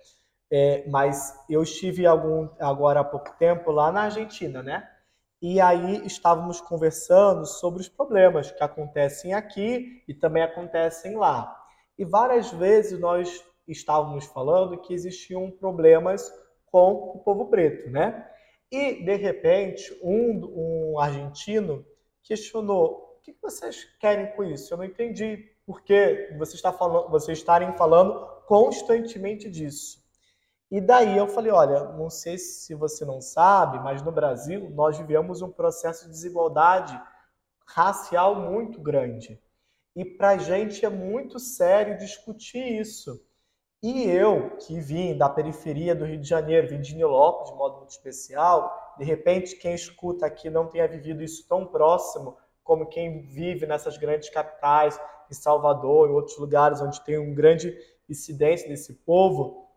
é, 0.50 0.84
mas 0.88 1.34
eu 1.48 1.62
estive 1.62 2.06
algum, 2.06 2.48
agora 2.58 3.00
há 3.00 3.04
pouco 3.04 3.36
tempo 3.38 3.70
lá 3.70 3.92
na 3.92 4.02
Argentina, 4.02 4.62
né? 4.62 4.88
E 5.40 5.60
aí 5.60 6.04
estávamos 6.04 6.60
conversando 6.60 7.46
sobre 7.46 7.80
os 7.80 7.88
problemas 7.88 8.50
que 8.50 8.62
acontecem 8.62 9.34
aqui 9.34 10.02
e 10.08 10.14
também 10.14 10.42
acontecem 10.42 11.16
lá. 11.16 11.54
E 11.96 12.04
várias 12.04 12.50
vezes 12.50 12.98
nós 12.98 13.44
estávamos 13.66 14.24
falando 14.26 14.80
que 14.80 14.92
existiam 14.92 15.50
problemas 15.50 16.32
com 16.66 16.92
o 16.92 17.18
povo 17.20 17.46
preto, 17.46 17.90
né? 17.90 18.28
E 18.70 19.04
de 19.04 19.14
repente 19.16 19.96
um, 20.02 20.92
um 20.94 20.98
argentino 20.98 21.84
questionou: 22.22 23.18
o 23.18 23.22
que 23.22 23.36
vocês 23.40 23.84
querem 24.00 24.34
com 24.34 24.42
isso? 24.42 24.72
Eu 24.72 24.78
não 24.78 24.84
entendi. 24.84 25.44
Porque 25.64 26.34
você 26.38 26.56
está 26.56 26.72
falando, 26.72 27.10
vocês 27.10 27.36
estarem 27.36 27.76
falando 27.76 28.26
constantemente 28.46 29.50
disso. 29.50 30.02
E 30.70 30.80
daí 30.80 31.16
eu 31.16 31.26
falei, 31.26 31.50
olha, 31.50 31.84
não 31.94 32.10
sei 32.10 32.36
se 32.36 32.74
você 32.74 33.04
não 33.04 33.20
sabe, 33.20 33.78
mas 33.78 34.02
no 34.02 34.12
Brasil 34.12 34.68
nós 34.70 34.98
vivemos 34.98 35.40
um 35.40 35.50
processo 35.50 36.04
de 36.04 36.10
desigualdade 36.10 37.00
racial 37.66 38.34
muito 38.34 38.80
grande. 38.80 39.40
E 39.96 40.04
para 40.04 40.30
a 40.30 40.38
gente 40.38 40.84
é 40.84 40.88
muito 40.90 41.38
sério 41.38 41.96
discutir 41.96 42.80
isso. 42.80 43.24
E 43.82 44.04
eu, 44.08 44.56
que 44.56 44.78
vim 44.80 45.16
da 45.16 45.28
periferia 45.28 45.94
do 45.94 46.04
Rio 46.04 46.20
de 46.20 46.28
Janeiro, 46.28 46.68
vim 46.68 46.80
de 46.80 46.94
Nilópolis 46.96 47.52
de 47.52 47.56
modo 47.56 47.78
muito 47.78 47.90
especial, 47.90 48.94
de 48.98 49.04
repente 49.04 49.56
quem 49.56 49.74
escuta 49.74 50.26
aqui 50.26 50.50
não 50.50 50.66
tenha 50.66 50.88
vivido 50.88 51.22
isso 51.22 51.46
tão 51.48 51.64
próximo 51.64 52.36
como 52.64 52.86
quem 52.86 53.22
vive 53.22 53.66
nessas 53.66 53.96
grandes 53.96 54.28
capitais, 54.28 55.00
em 55.30 55.34
Salvador, 55.34 56.08
em 56.08 56.12
outros 56.12 56.36
lugares 56.38 56.80
onde 56.80 57.00
tem 57.02 57.18
um 57.18 57.34
grande 57.34 57.76
incidência 58.08 58.68
desse 58.68 58.92
povo, 58.92 59.67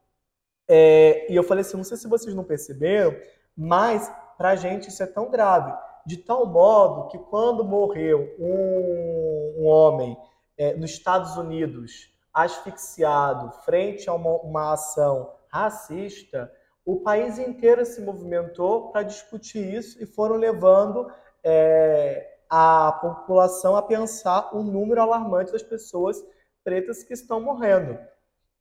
é, 0.74 1.30
e 1.30 1.36
eu 1.36 1.44
falei 1.44 1.64
assim, 1.64 1.76
não 1.76 1.84
sei 1.84 1.98
se 1.98 2.08
vocês 2.08 2.34
não 2.34 2.46
perceberam, 2.46 3.14
mas 3.58 4.10
para 4.38 4.52
a 4.52 4.56
gente 4.56 4.88
isso 4.88 5.04
é 5.04 5.06
tão 5.06 5.30
grave, 5.30 5.78
de 6.06 6.16
tal 6.16 6.46
modo 6.46 7.10
que 7.10 7.18
quando 7.18 7.66
morreu 7.66 8.34
um, 8.40 9.56
um 9.58 9.66
homem 9.66 10.18
é, 10.58 10.74
nos 10.74 10.92
Estados 10.92 11.36
Unidos 11.36 12.10
asfixiado 12.34 13.52
frente 13.66 14.10
a 14.10 14.14
uma, 14.14 14.32
uma 14.38 14.72
ação 14.72 15.34
racista, 15.50 16.50
o 16.86 17.02
país 17.02 17.38
inteiro 17.38 17.86
se 17.86 18.00
movimentou 18.00 18.94
para 18.94 19.04
discutir 19.04 19.74
isso 19.74 20.02
e 20.02 20.06
foram 20.06 20.38
levando 20.38 21.12
é, 21.44 22.38
a 22.50 22.94
população 22.94 23.76
a 23.76 23.82
pensar 23.82 24.56
o 24.56 24.64
número 24.64 25.02
alarmante 25.02 25.52
das 25.52 25.64
pessoas 25.64 26.24
pretas 26.64 27.04
que 27.04 27.12
estão 27.12 27.42
morrendo. 27.42 28.00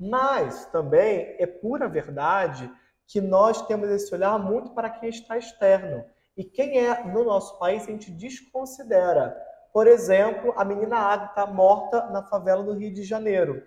Mas 0.00 0.64
também 0.66 1.36
é 1.38 1.46
pura 1.46 1.86
verdade 1.86 2.72
que 3.06 3.20
nós 3.20 3.60
temos 3.66 3.90
esse 3.90 4.14
olhar 4.14 4.38
muito 4.38 4.70
para 4.70 4.88
quem 4.88 5.10
está 5.10 5.36
externo. 5.36 6.04
E 6.34 6.42
quem 6.42 6.78
é 6.78 7.04
no 7.04 7.22
nosso 7.22 7.58
país 7.58 7.82
a 7.82 7.90
gente 7.90 8.10
desconsidera. 8.10 9.36
Por 9.74 9.86
exemplo, 9.86 10.54
a 10.56 10.64
menina 10.64 10.96
Agatha 10.96 11.44
morta 11.44 12.06
na 12.06 12.22
favela 12.22 12.62
do 12.62 12.72
Rio 12.72 12.94
de 12.94 13.02
Janeiro. 13.02 13.62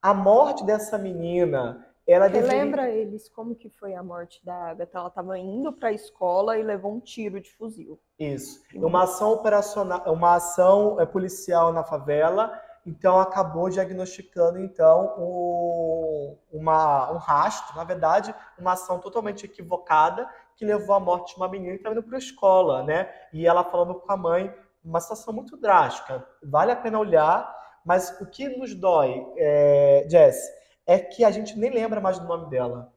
A 0.00 0.14
morte 0.14 0.64
dessa 0.64 0.96
menina, 0.96 1.84
ela 2.06 2.26
Você 2.26 2.34
deveria... 2.34 2.64
lembra 2.64 2.90
eles 2.90 3.28
como 3.28 3.56
que 3.56 3.68
foi 3.68 3.94
a 3.94 4.02
morte 4.02 4.44
da 4.44 4.54
Agatha? 4.70 4.98
Ela 4.98 5.08
estava 5.08 5.36
indo 5.36 5.72
para 5.72 5.88
a 5.88 5.92
escola 5.92 6.56
e 6.56 6.62
levou 6.62 6.92
um 6.92 7.00
tiro 7.00 7.40
de 7.40 7.50
fuzil. 7.50 7.98
Isso. 8.18 8.62
Uma 8.74 9.02
ação 9.02 9.32
operacional, 9.32 10.04
uma 10.12 10.36
ação 10.36 11.00
é, 11.00 11.04
policial 11.06 11.72
na 11.72 11.82
favela 11.82 12.52
então 12.86 13.18
acabou 13.18 13.68
diagnosticando 13.68 14.60
então 14.60 15.14
o, 15.18 16.38
uma, 16.52 17.10
um 17.10 17.16
rastro, 17.16 17.76
na 17.76 17.82
verdade, 17.82 18.32
uma 18.56 18.72
ação 18.72 19.00
totalmente 19.00 19.44
equivocada 19.44 20.30
que 20.54 20.64
levou 20.64 20.94
à 20.94 21.00
morte 21.00 21.34
de 21.34 21.36
uma 21.36 21.48
menina 21.48 21.72
que 21.72 21.78
estava 21.78 21.96
indo 21.96 22.04
para 22.04 22.16
a 22.16 22.18
escola, 22.18 22.82
né? 22.84 23.12
E 23.32 23.44
ela 23.44 23.64
falando 23.64 23.96
com 23.96 24.10
a 24.10 24.16
mãe, 24.16 24.54
uma 24.84 25.00
situação 25.00 25.34
muito 25.34 25.56
drástica. 25.56 26.24
Vale 26.42 26.70
a 26.70 26.76
pena 26.76 26.98
olhar, 26.98 27.52
mas 27.84 28.18
o 28.20 28.26
que 28.26 28.48
nos 28.48 28.72
dói, 28.72 29.26
é, 29.36 30.06
Jess, 30.08 30.38
é 30.86 30.98
que 30.98 31.24
a 31.24 31.30
gente 31.32 31.58
nem 31.58 31.70
lembra 31.70 32.00
mais 32.00 32.18
do 32.20 32.26
nome 32.26 32.48
dela. 32.48 32.92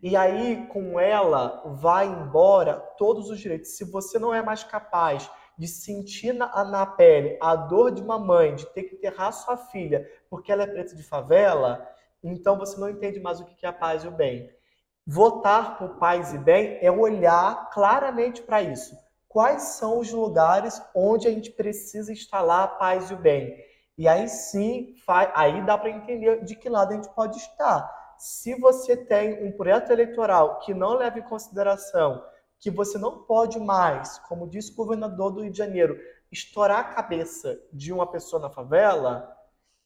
E 0.00 0.16
aí, 0.16 0.66
com 0.68 1.00
ela, 1.00 1.62
vai 1.64 2.06
embora 2.06 2.74
todos 2.96 3.28
os 3.28 3.40
direitos. 3.40 3.76
Se 3.76 3.84
você 3.84 4.18
não 4.18 4.32
é 4.32 4.40
mais 4.40 4.62
capaz 4.62 5.28
de 5.58 5.66
sentir 5.66 6.32
na, 6.32 6.64
na 6.64 6.86
pele 6.86 7.38
a 7.40 7.56
dor 7.56 7.90
de 7.90 8.02
uma 8.02 8.18
mãe 8.18 8.54
de 8.54 8.66
ter 8.66 8.84
que 8.84 8.96
enterrar 8.96 9.32
sua 9.32 9.56
filha 9.56 10.06
porque 10.28 10.52
ela 10.52 10.64
é 10.64 10.66
preta 10.66 10.94
de 10.94 11.02
favela, 11.02 11.86
então 12.22 12.58
você 12.58 12.78
não 12.78 12.90
entende 12.90 13.20
mais 13.20 13.40
o 13.40 13.44
que 13.44 13.64
é 13.64 13.68
a 13.68 13.72
paz 13.72 14.04
e 14.04 14.08
o 14.08 14.10
bem. 14.10 14.50
Votar 15.06 15.78
por 15.78 15.98
paz 15.98 16.34
e 16.34 16.38
bem 16.38 16.78
é 16.80 16.90
olhar 16.90 17.70
claramente 17.70 18.42
para 18.42 18.60
isso. 18.60 18.96
Quais 19.28 19.62
são 19.62 20.00
os 20.00 20.10
lugares 20.10 20.82
onde 20.94 21.28
a 21.28 21.30
gente 21.30 21.50
precisa 21.50 22.12
instalar 22.12 22.64
a 22.64 22.68
paz 22.68 23.10
e 23.10 23.14
o 23.14 23.18
bem? 23.18 23.54
E 23.96 24.08
aí 24.08 24.28
sim, 24.28 24.94
aí 25.34 25.64
dá 25.64 25.78
para 25.78 25.90
entender 25.90 26.44
de 26.44 26.56
que 26.56 26.68
lado 26.68 26.92
a 26.92 26.96
gente 26.96 27.08
pode 27.14 27.38
estar. 27.38 27.88
Se 28.18 28.54
você 28.58 28.96
tem 28.96 29.46
um 29.46 29.52
projeto 29.52 29.90
eleitoral 29.90 30.58
que 30.60 30.74
não 30.74 30.94
leva 30.94 31.18
em 31.18 31.22
consideração 31.22 32.22
que 32.58 32.70
você 32.70 32.98
não 32.98 33.24
pode 33.24 33.58
mais, 33.58 34.18
como 34.20 34.48
disse 34.48 34.72
o 34.72 34.76
governador 34.76 35.30
do 35.30 35.42
Rio 35.42 35.50
de 35.50 35.58
Janeiro, 35.58 35.98
estourar 36.30 36.80
a 36.80 36.94
cabeça 36.94 37.60
de 37.72 37.92
uma 37.92 38.06
pessoa 38.06 38.40
na 38.40 38.50
favela, 38.50 39.32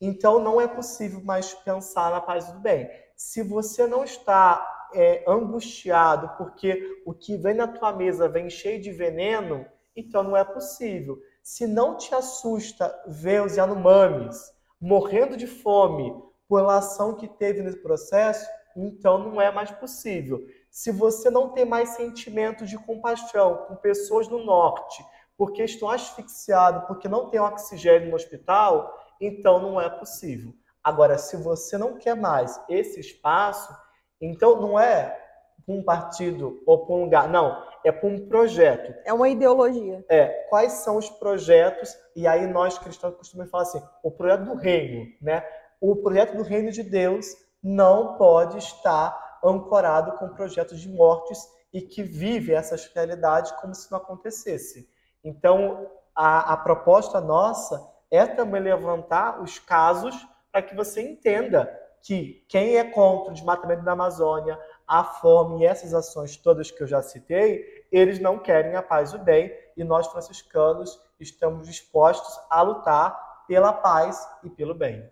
então 0.01 0.41
não 0.41 0.61
é 0.61 0.67
possível 0.67 1.23
mais 1.23 1.53
pensar 1.53 2.11
na 2.11 2.21
paz 2.21 2.51
do 2.53 2.61
bem. 2.61 2.89
Se 3.17 3.43
você 3.43 3.87
não 3.87 4.03
está 4.03 4.89
é, 4.95 5.25
angustiado 5.29 6.31
porque 6.39 7.03
o 7.05 7.13
que 7.13 7.37
vem 7.37 7.55
na 7.55 7.69
tua 7.69 7.93
mesa 7.93 8.29
vem 8.29 8.49
cheio 8.49 8.81
de 8.81 8.91
veneno, 8.91 9.67
então 9.95 10.23
não 10.23 10.37
é 10.37 10.45
possível. 10.45 11.19
Se 11.43 11.67
não 11.67 11.97
te 11.97 12.15
assusta 12.15 12.95
ver 13.07 13.43
os 13.43 13.57
Yanomamis 13.57 14.53
morrendo 14.81 15.37
de 15.37 15.47
fome 15.47 16.15
por 16.49 16.65
ação 16.65 17.15
que 17.15 17.29
teve 17.29 17.63
nesse 17.63 17.79
processo, 17.79 18.49
então 18.75 19.19
não 19.19 19.41
é 19.41 19.53
mais 19.53 19.71
possível 19.71 20.41
se 20.71 20.93
você 20.93 21.29
não 21.29 21.51
tem 21.51 21.65
mais 21.65 21.91
sentimento 21.91 22.65
de 22.65 22.79
compaixão 22.79 23.67
com 23.67 23.77
pessoas 23.77 24.29
no 24.29 24.45
norte, 24.45 25.05
porque 25.37 25.65
estão 25.65 25.91
asfixiados, 25.91 26.85
porque 26.87 27.09
não 27.09 27.29
tem 27.29 27.41
oxigênio 27.41 28.11
no 28.11 28.15
hospital, 28.15 28.95
então 29.21 29.61
não 29.61 29.81
é 29.81 29.89
possível. 29.89 30.55
Agora, 30.83 31.19
se 31.19 31.37
você 31.37 31.77
não 31.77 31.99
quer 31.99 32.15
mais 32.15 32.61
esse 32.69 33.01
espaço, 33.01 33.75
então 34.21 34.61
não 34.61 34.79
é 34.79 35.19
para 35.67 35.75
um 35.75 35.83
partido 35.83 36.63
ou 36.67 36.87
para 36.87 36.95
um 36.95 37.05
lugar, 37.05 37.29
não, 37.29 37.63
é 37.85 37.93
para 37.93 38.09
um 38.09 38.29
projeto. 38.29 38.95
É 39.05 39.13
uma 39.13 39.29
ideologia. 39.29 40.05
É, 40.09 40.27
quais 40.49 40.73
são 40.73 40.97
os 40.97 41.09
projetos? 41.09 41.95
E 42.15 42.27
aí 42.27 42.47
nós 42.47 42.79
cristãos 42.79 43.17
costumamos 43.17 43.51
falar 43.51 43.65
assim, 43.65 43.83
o 44.03 44.11
projeto 44.11 44.45
do 44.45 44.55
reino, 44.55 45.07
né? 45.21 45.45
O 45.81 45.97
projeto 45.97 46.37
do 46.37 46.43
reino 46.43 46.71
de 46.71 46.83
Deus 46.83 47.27
não 47.63 48.17
pode 48.17 48.59
estar 48.59 49.30
ancorado 49.45 50.13
com 50.19 50.29
projetos 50.29 50.81
de 50.81 50.89
mortes 50.89 51.39
e 51.73 51.81
que 51.81 52.03
vive 52.03 52.53
essas 52.53 52.87
realidades 52.87 53.53
como 53.53 53.75
se 53.75 53.91
não 53.91 53.99
acontecesse. 53.99 54.89
Então, 55.23 55.91
a, 56.15 56.53
a 56.53 56.57
proposta 56.57 57.21
nossa 57.21 57.87
é 58.11 58.27
também 58.27 58.61
levantar 58.61 59.41
os 59.41 59.59
casos 59.59 60.15
para 60.51 60.63
que 60.63 60.75
você 60.75 61.01
entenda 61.01 61.71
que 62.03 62.45
quem 62.49 62.77
é 62.77 62.85
contra 62.85 63.31
o 63.31 63.35
desmatamento 63.35 63.85
da 63.85 63.93
Amazônia, 63.93 64.59
a 64.87 65.05
fome 65.05 65.61
e 65.61 65.67
essas 65.67 65.95
ações 65.95 66.37
todas 66.37 66.71
que 66.71 66.83
eu 66.83 66.87
já 66.87 67.03
citei, 67.03 67.87
eles 67.93 68.19
não 68.19 68.39
querem 68.39 68.75
a 68.75 68.83
paz 68.83 69.13
e 69.13 69.17
o 69.17 69.19
bem, 69.19 69.55
e 69.77 69.85
nós 69.85 70.07
franciscanos 70.09 71.01
estamos 71.19 71.67
dispostos 71.67 72.41
a 72.49 72.63
lutar 72.63 73.45
pela 73.47 73.73
paz 73.73 74.27
e 74.43 74.51
pelo 74.51 74.75
bem. 74.75 75.09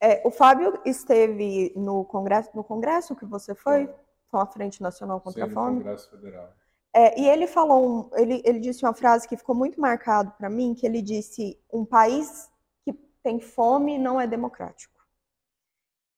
É, 0.00 0.26
o 0.26 0.30
Fábio 0.30 0.80
esteve 0.84 1.72
no 1.76 2.04
congresso, 2.06 2.50
no 2.54 2.64
congresso 2.64 3.14
que 3.14 3.26
você 3.26 3.54
foi, 3.54 3.92
com 4.30 4.38
a 4.38 4.46
Frente 4.46 4.82
Nacional 4.82 5.20
contra 5.20 5.44
Sim, 5.44 5.50
a 5.50 5.54
Fome. 5.54 5.76
Congresso 5.78 6.10
Federal. 6.10 6.48
É, 6.92 7.20
e 7.20 7.28
ele 7.28 7.46
falou, 7.46 8.10
ele, 8.14 8.42
ele 8.44 8.58
disse 8.58 8.84
uma 8.84 8.94
frase 8.94 9.28
que 9.28 9.36
ficou 9.36 9.54
muito 9.54 9.80
marcado 9.80 10.32
para 10.32 10.48
mim, 10.48 10.74
que 10.74 10.86
ele 10.86 11.02
disse: 11.02 11.60
um 11.72 11.84
país 11.84 12.50
que 12.84 12.92
tem 13.22 13.38
fome 13.38 13.98
não 13.98 14.20
é 14.20 14.26
democrático. 14.26 14.98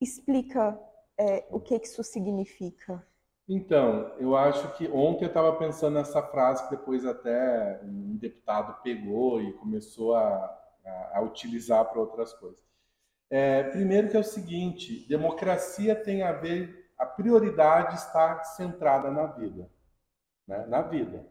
Explica 0.01 0.79
é, 1.19 1.47
o 1.51 1.61
que, 1.61 1.79
que 1.79 1.87
isso 1.87 2.03
significa. 2.03 3.05
Então, 3.49 4.13
eu 4.19 4.37
acho 4.37 4.73
que 4.77 4.89
ontem 4.89 5.25
eu 5.25 5.29
estava 5.29 5.53
pensando 5.57 5.95
nessa 5.95 6.23
frase 6.23 6.65
que 6.65 6.71
depois 6.71 7.05
até 7.05 7.81
um 7.85 8.17
deputado 8.17 8.81
pegou 8.83 9.43
e 9.43 9.53
começou 9.55 10.15
a, 10.15 10.25
a, 10.87 11.19
a 11.19 11.21
utilizar 11.21 11.85
para 11.85 12.01
outras 12.01 12.33
coisas. 12.33 12.72
É, 13.35 13.63
primeiro 13.63 14.11
que 14.11 14.17
é 14.19 14.21
o 14.21 14.23
seguinte, 14.23 15.09
democracia 15.09 15.97
tem 15.97 16.23
a 16.23 16.33
ver, 16.33 16.91
a 16.99 17.07
prioridade 17.07 17.95
está 17.95 18.45
centrada 18.45 19.11
na 19.11 19.25
vida, 19.25 19.71
né? 20.47 20.67
na 20.67 20.83
vida. 20.83 21.27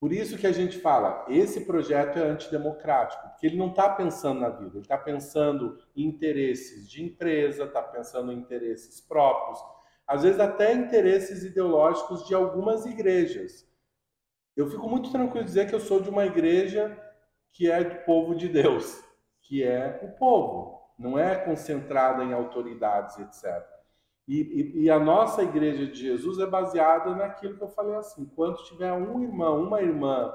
Por 0.00 0.14
isso 0.14 0.38
que 0.38 0.46
a 0.46 0.52
gente 0.52 0.78
fala, 0.78 1.26
esse 1.28 1.66
projeto 1.66 2.18
é 2.18 2.22
antidemocrático, 2.22 3.28
porque 3.28 3.46
ele 3.46 3.58
não 3.58 3.68
está 3.68 3.90
pensando 3.90 4.40
na 4.40 4.48
vida, 4.48 4.70
ele 4.70 4.80
está 4.80 4.96
pensando 4.96 5.78
em 5.94 6.06
interesses 6.06 6.88
de 6.90 7.04
empresa, 7.04 7.64
está 7.64 7.82
pensando 7.82 8.32
em 8.32 8.38
interesses 8.38 8.98
próprios, 9.02 9.62
às 10.06 10.22
vezes 10.22 10.40
até 10.40 10.72
interesses 10.72 11.44
ideológicos 11.44 12.26
de 12.26 12.34
algumas 12.34 12.86
igrejas. 12.86 13.70
Eu 14.56 14.70
fico 14.70 14.88
muito 14.88 15.12
tranquilo 15.12 15.44
dizer 15.44 15.68
que 15.68 15.74
eu 15.74 15.80
sou 15.80 16.00
de 16.00 16.08
uma 16.08 16.24
igreja 16.24 16.98
que 17.52 17.70
é 17.70 17.84
do 17.84 18.06
povo 18.06 18.34
de 18.34 18.48
Deus, 18.48 19.04
que 19.42 19.62
é 19.62 20.00
o 20.02 20.16
povo, 20.18 20.79
não 21.00 21.18
é 21.18 21.34
concentrada 21.34 22.22
em 22.22 22.34
autoridades, 22.34 23.18
etc. 23.18 23.66
E, 24.28 24.40
e, 24.42 24.82
e, 24.84 24.90
a 24.90 25.00
nossa 25.00 25.42
igreja 25.42 25.86
de 25.86 25.98
Jesus 25.98 26.38
é 26.38 26.46
baseada 26.46 27.14
naquilo 27.14 27.56
que 27.56 27.64
eu 27.64 27.68
falei 27.68 27.96
assim: 27.96 28.26
quando 28.36 28.62
tiver 28.64 28.92
um 28.92 29.22
irmão, 29.22 29.64
uma 29.64 29.80
irmã 29.80 30.32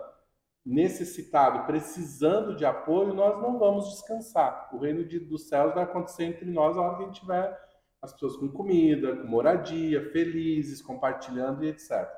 necessitado, 0.66 1.66
precisando 1.68 2.55
de 2.55 2.66
apoio, 2.66 3.13
nós 3.13 3.39
não 3.41 3.59
vamos 3.59 3.89
descansar. 3.91 4.70
O 4.74 4.80
reino 4.80 5.05
de, 5.05 5.20
dos 5.20 5.47
céus 5.47 5.74
vai 5.76 5.84
acontecer 5.84 6.24
entre 6.24 6.45
nós 6.51 6.76
a 6.76 6.82
hora 6.82 6.95
que 6.97 7.03
a 7.03 7.05
gente 7.05 7.13
estiver 7.13 7.66
as 8.01 8.11
pessoas 8.11 8.36
com 8.36 8.49
comida, 8.49 9.16
com 9.16 9.28
moradia, 9.28 10.09
felizes, 10.11 10.82
compartilhando 10.82 11.63
e 11.63 11.70
etc. 11.70 12.09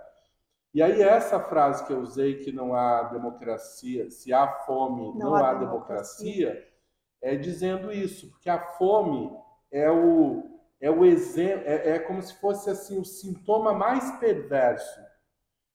E 0.74 0.82
aí 0.82 1.02
essa 1.02 1.40
frase 1.40 1.86
que 1.86 1.92
eu 1.92 2.00
usei 2.00 2.36
que 2.36 2.52
não 2.52 2.74
há 2.74 3.04
democracia, 3.04 4.10
se 4.10 4.32
há 4.32 4.48
fome, 4.48 5.14
não, 5.14 5.32
não 5.32 5.36
há, 5.36 5.50
há 5.50 5.54
democracia, 5.54 6.48
democracia, 6.48 6.77
é 7.22 7.36
dizendo 7.36 7.92
isso, 7.92 8.30
porque 8.32 8.50
a 8.50 8.60
fome 8.60 9.32
é 9.72 9.90
o 9.90 10.56
é 10.80 10.92
o 10.92 11.04
exemplo, 11.04 11.68
é, 11.68 11.90
é 11.90 12.00
como 12.00 12.22
se 12.22 12.36
fosse 12.36 12.70
assim 12.70 13.00
o 13.00 13.06
sintoma 13.06 13.74
mais 13.74 14.12
perverso 14.20 15.02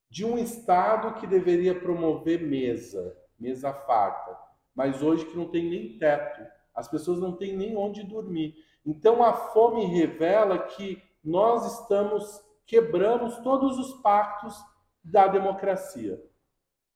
de 0.08 0.24
um 0.24 0.38
estado 0.38 1.14
que 1.14 1.26
deveria 1.26 1.74
promover 1.74 2.40
mesa, 2.40 3.16
mesa 3.36 3.72
farta, 3.72 4.38
mas 4.72 5.02
hoje 5.02 5.26
que 5.26 5.36
não 5.36 5.50
tem 5.50 5.68
nem 5.68 5.98
teto, 5.98 6.46
as 6.72 6.86
pessoas 6.86 7.18
não 7.18 7.36
têm 7.36 7.56
nem 7.56 7.76
onde 7.76 8.04
dormir. 8.04 8.54
Então 8.86 9.24
a 9.24 9.32
fome 9.32 9.86
revela 9.86 10.58
que 10.58 11.02
nós 11.24 11.80
estamos 11.80 12.40
quebramos 12.66 13.36
todos 13.38 13.78
os 13.78 14.00
pactos 14.00 14.54
da 15.04 15.26
democracia. 15.26 16.22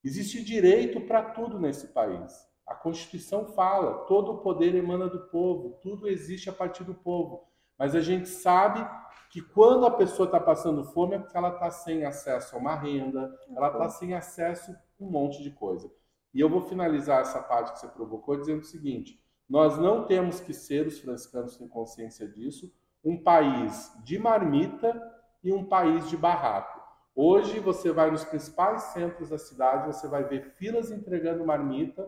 Existe 0.02 0.42
direito 0.42 1.00
para 1.02 1.22
tudo 1.22 1.58
nesse 1.58 1.88
país. 1.88 2.45
A 2.66 2.74
Constituição 2.74 3.46
fala, 3.46 4.04
todo 4.06 4.32
o 4.32 4.38
poder 4.38 4.74
emana 4.74 5.08
do 5.08 5.28
povo, 5.28 5.78
tudo 5.80 6.08
existe 6.08 6.50
a 6.50 6.52
partir 6.52 6.82
do 6.82 6.94
povo. 6.94 7.46
Mas 7.78 7.94
a 7.94 8.00
gente 8.00 8.28
sabe 8.28 8.84
que 9.30 9.40
quando 9.40 9.86
a 9.86 9.90
pessoa 9.90 10.26
está 10.26 10.40
passando 10.40 10.84
fome 10.84 11.14
é 11.14 11.18
porque 11.18 11.36
ela 11.36 11.50
está 11.50 11.70
sem 11.70 12.04
acesso 12.04 12.56
a 12.56 12.58
uma 12.58 12.74
renda, 12.74 13.32
ela 13.54 13.68
está 13.68 13.88
sem 13.88 14.14
acesso 14.14 14.72
a 14.72 14.76
um 14.98 15.10
monte 15.10 15.42
de 15.42 15.50
coisa. 15.50 15.90
E 16.34 16.40
eu 16.40 16.48
vou 16.48 16.60
finalizar 16.60 17.20
essa 17.20 17.40
parte 17.40 17.72
que 17.72 17.80
você 17.80 17.88
provocou 17.88 18.36
dizendo 18.36 18.60
o 18.60 18.66
seguinte: 18.66 19.22
nós 19.48 19.78
não 19.78 20.04
temos 20.04 20.40
que 20.40 20.52
ser, 20.52 20.86
os 20.86 20.98
franciscanos 20.98 21.56
têm 21.56 21.68
consciência 21.68 22.26
disso, 22.26 22.72
um 23.04 23.22
país 23.22 23.92
de 24.02 24.18
marmita 24.18 25.00
e 25.42 25.52
um 25.52 25.64
país 25.64 26.08
de 26.08 26.16
barraco. 26.16 26.80
Hoje 27.14 27.60
você 27.60 27.92
vai 27.92 28.10
nos 28.10 28.24
principais 28.24 28.82
centros 28.84 29.30
da 29.30 29.38
cidade, 29.38 29.86
você 29.86 30.08
vai 30.08 30.24
ver 30.24 30.54
filas 30.56 30.90
entregando 30.90 31.46
marmita 31.46 32.06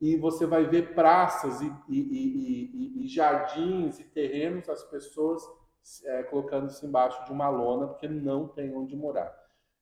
e 0.00 0.16
você 0.16 0.46
vai 0.46 0.64
ver 0.64 0.94
praças 0.94 1.60
e, 1.60 1.72
e, 1.88 2.00
e, 2.00 3.04
e 3.04 3.08
jardins 3.08 4.00
e 4.00 4.04
terrenos, 4.04 4.68
as 4.68 4.82
pessoas 4.84 5.42
é, 6.04 6.22
colocando-se 6.24 6.86
embaixo 6.86 7.24
de 7.24 7.32
uma 7.32 7.48
lona 7.48 7.88
porque 7.88 8.08
não 8.08 8.48
tem 8.48 8.74
onde 8.74 8.96
morar. 8.96 9.34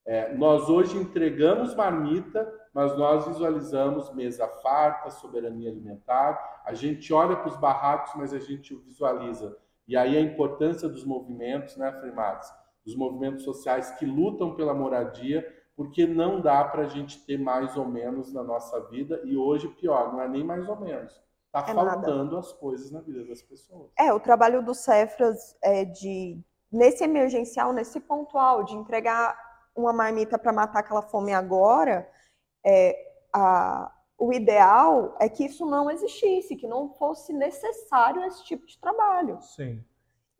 É, 0.05 0.35
nós 0.35 0.71
hoje 0.71 0.97
entregamos 0.97 1.75
marmita, 1.75 2.51
mas 2.73 2.97
nós 2.97 3.27
visualizamos 3.27 4.13
mesa 4.15 4.49
farta, 4.63 5.11
soberania 5.11 5.71
alimentar. 5.71 6.63
A 6.65 6.73
gente 6.73 7.13
olha 7.13 7.37
para 7.37 7.49
os 7.49 7.57
barracos, 7.57 8.13
mas 8.17 8.33
a 8.33 8.39
gente 8.39 8.75
visualiza. 8.75 9.57
E 9.87 9.97
aí 9.97 10.17
a 10.17 10.21
importância 10.21 10.89
dos 10.89 11.05
movimentos, 11.05 11.77
né, 11.77 11.93
Frei 11.93 12.11
Marques? 12.11 12.51
Dos 12.85 12.97
movimentos 12.97 13.45
sociais 13.45 13.91
que 13.93 14.07
lutam 14.07 14.55
pela 14.55 14.73
moradia, 14.73 15.47
porque 15.79 16.09
não 16.09 16.41
dá 16.41 16.65
para 16.65 16.83
a 16.83 16.89
gente 16.89 17.25
ter 17.25 17.39
mais 17.39 17.77
ou 17.77 17.87
menos 17.87 18.33
na 18.33 18.43
nossa 18.43 18.81
vida. 18.89 19.23
E 19.23 19.37
hoje, 19.37 19.69
pior, 19.69 20.13
não 20.13 20.21
é 20.21 20.29
nem 20.29 20.43
mais 20.43 20.69
ou 20.69 20.75
menos. 20.75 21.13
Está 21.47 21.61
é 21.71 21.73
faltando 21.73 22.25
nada. 22.25 22.39
as 22.41 22.53
coisas 22.53 22.91
na 22.91 23.01
vida 23.01 23.25
das 23.25 23.41
pessoas. 23.41 23.89
É, 23.97 24.13
o 24.13 24.19
trabalho 24.19 24.61
do 24.61 24.75
Cefras 24.75 25.57
é 25.63 25.85
de, 25.85 26.37
nesse 26.69 27.05
emergencial, 27.05 27.73
nesse 27.73 28.01
pontual, 28.01 28.65
de 28.65 28.75
entregar 28.75 29.39
uma 29.73 29.93
marmita 29.93 30.37
para 30.37 30.53
matar 30.53 30.81
aquela 30.81 31.01
fome 31.01 31.33
agora, 31.33 32.11
é, 32.67 32.99
a, 33.33 33.95
o 34.19 34.33
ideal 34.33 35.17
é 35.21 35.29
que 35.29 35.45
isso 35.45 35.65
não 35.65 35.89
existisse, 35.89 36.57
que 36.57 36.67
não 36.67 36.93
fosse 36.95 37.33
necessário 37.33 38.25
esse 38.25 38.45
tipo 38.45 38.67
de 38.67 38.77
trabalho. 38.81 39.41
Sim. 39.43 39.85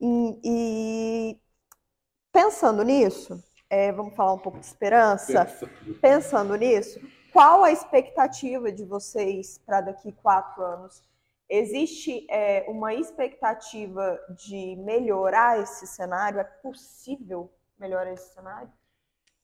E, 0.01 0.41
e 0.43 1.41
pensando 2.33 2.83
nisso, 2.83 3.41
é, 3.71 3.93
vamos 3.93 4.15
falar 4.15 4.33
um 4.35 4.39
pouco 4.39 4.59
de 4.59 4.67
esperança. 4.67 5.47
Pensando 6.01 6.55
nisso, 6.57 7.01
qual 7.33 7.63
a 7.65 7.71
expectativa 7.71 8.73
de 8.73 8.85
vocês 8.85 9.59
para 9.59 9.81
daqui 9.81 10.13
quatro 10.13 10.63
anos? 10.63 11.03
Existe 11.49 12.27
é, 12.31 12.67
uma 12.69 12.95
expectativa 12.95 14.19
de 14.31 14.77
melhorar 14.77 15.61
esse 15.61 15.87
cenário? 15.87 16.41
É 16.41 16.45
possível 16.45 17.51
melhorar 17.79 18.13
esse 18.13 18.35
cenário? 18.35 18.71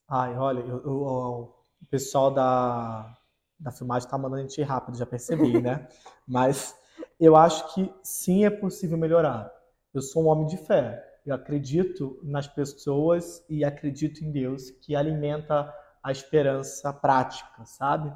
Ai, 0.08 0.36
olha, 0.36 0.60
eu, 0.60 0.82
eu, 0.84 0.92
o 0.92 1.86
pessoal 1.90 2.30
da, 2.30 3.16
da 3.58 3.70
filmagem 3.70 4.06
está 4.06 4.18
mandando 4.18 4.42
a 4.42 4.46
gente 4.46 4.60
ir 4.60 4.64
rápido, 4.64 4.98
já 4.98 5.06
percebi, 5.06 5.60
né? 5.62 5.88
Mas 6.28 6.76
eu 7.18 7.36
acho 7.36 7.72
que 7.74 7.92
sim 8.02 8.44
é 8.44 8.50
possível 8.50 8.98
melhorar. 8.98 9.50
Eu 9.92 10.02
sou 10.02 10.24
um 10.24 10.28
homem 10.28 10.46
de 10.46 10.56
fé. 10.56 11.02
Eu 11.24 11.34
acredito 11.34 12.18
nas 12.22 12.46
pessoas 12.46 13.44
e 13.48 13.64
acredito 13.64 14.24
em 14.24 14.30
Deus 14.30 14.70
que 14.70 14.94
alimenta 14.94 15.72
a 16.02 16.12
esperança 16.12 16.92
prática, 16.92 17.64
sabe? 17.64 18.12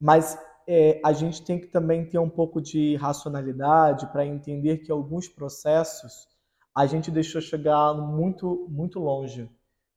Mas 0.00 0.36
é, 0.66 1.00
a 1.04 1.12
gente 1.12 1.42
tem 1.42 1.60
que 1.60 1.68
também 1.68 2.04
ter 2.04 2.18
um 2.18 2.28
pouco 2.28 2.60
de 2.60 2.96
racionalidade 2.96 4.06
para 4.08 4.26
entender 4.26 4.78
que 4.78 4.90
alguns 4.90 5.28
processos 5.28 6.28
a 6.74 6.86
gente 6.86 7.10
deixou 7.10 7.40
chegar 7.40 7.94
muito, 7.94 8.66
muito 8.68 8.98
longe 8.98 9.48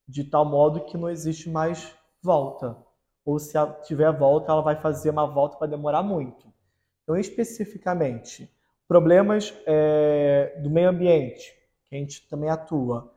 de 0.08 0.24
tal 0.24 0.46
modo 0.46 0.86
que 0.86 0.98
não 0.98 1.10
existe 1.10 1.50
mais 1.50 1.96
volta. 2.22 2.78
Ou 3.24 3.40
se 3.40 3.54
tiver 3.84 4.12
volta, 4.12 4.52
ela 4.52 4.62
vai 4.62 4.76
fazer 4.76 5.10
uma 5.10 5.26
volta 5.26 5.58
para 5.58 5.68
demorar 5.68 6.04
muito. 6.04 6.54
Então, 7.04 7.18
especificamente, 7.18 8.52
problemas 8.88 9.54
é, 9.66 10.60
do 10.62 10.70
meio 10.70 10.90
ambiente, 10.90 11.52
a 11.96 12.00
gente 12.00 12.28
também 12.28 12.50
atua, 12.50 13.14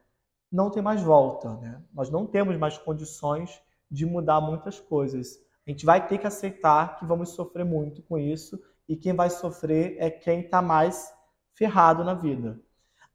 não 0.50 0.70
tem 0.70 0.82
mais 0.82 1.02
volta. 1.02 1.54
Né? 1.56 1.82
Nós 1.92 2.10
não 2.10 2.26
temos 2.26 2.56
mais 2.56 2.78
condições 2.78 3.60
de 3.90 4.06
mudar 4.06 4.40
muitas 4.40 4.80
coisas. 4.80 5.38
A 5.66 5.70
gente 5.70 5.84
vai 5.84 6.06
ter 6.06 6.18
que 6.18 6.26
aceitar 6.26 6.98
que 6.98 7.04
vamos 7.04 7.30
sofrer 7.30 7.64
muito 7.64 8.02
com 8.02 8.18
isso 8.18 8.58
e 8.88 8.96
quem 8.96 9.12
vai 9.14 9.28
sofrer 9.28 9.96
é 9.98 10.10
quem 10.10 10.40
está 10.40 10.62
mais 10.62 11.12
ferrado 11.52 12.02
na 12.04 12.14
vida. 12.14 12.58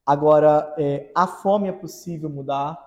Agora, 0.05 0.73
é, 0.77 1.11
a 1.15 1.25
fome 1.25 1.67
é 1.67 1.71
possível 1.71 2.29
mudar, 2.29 2.77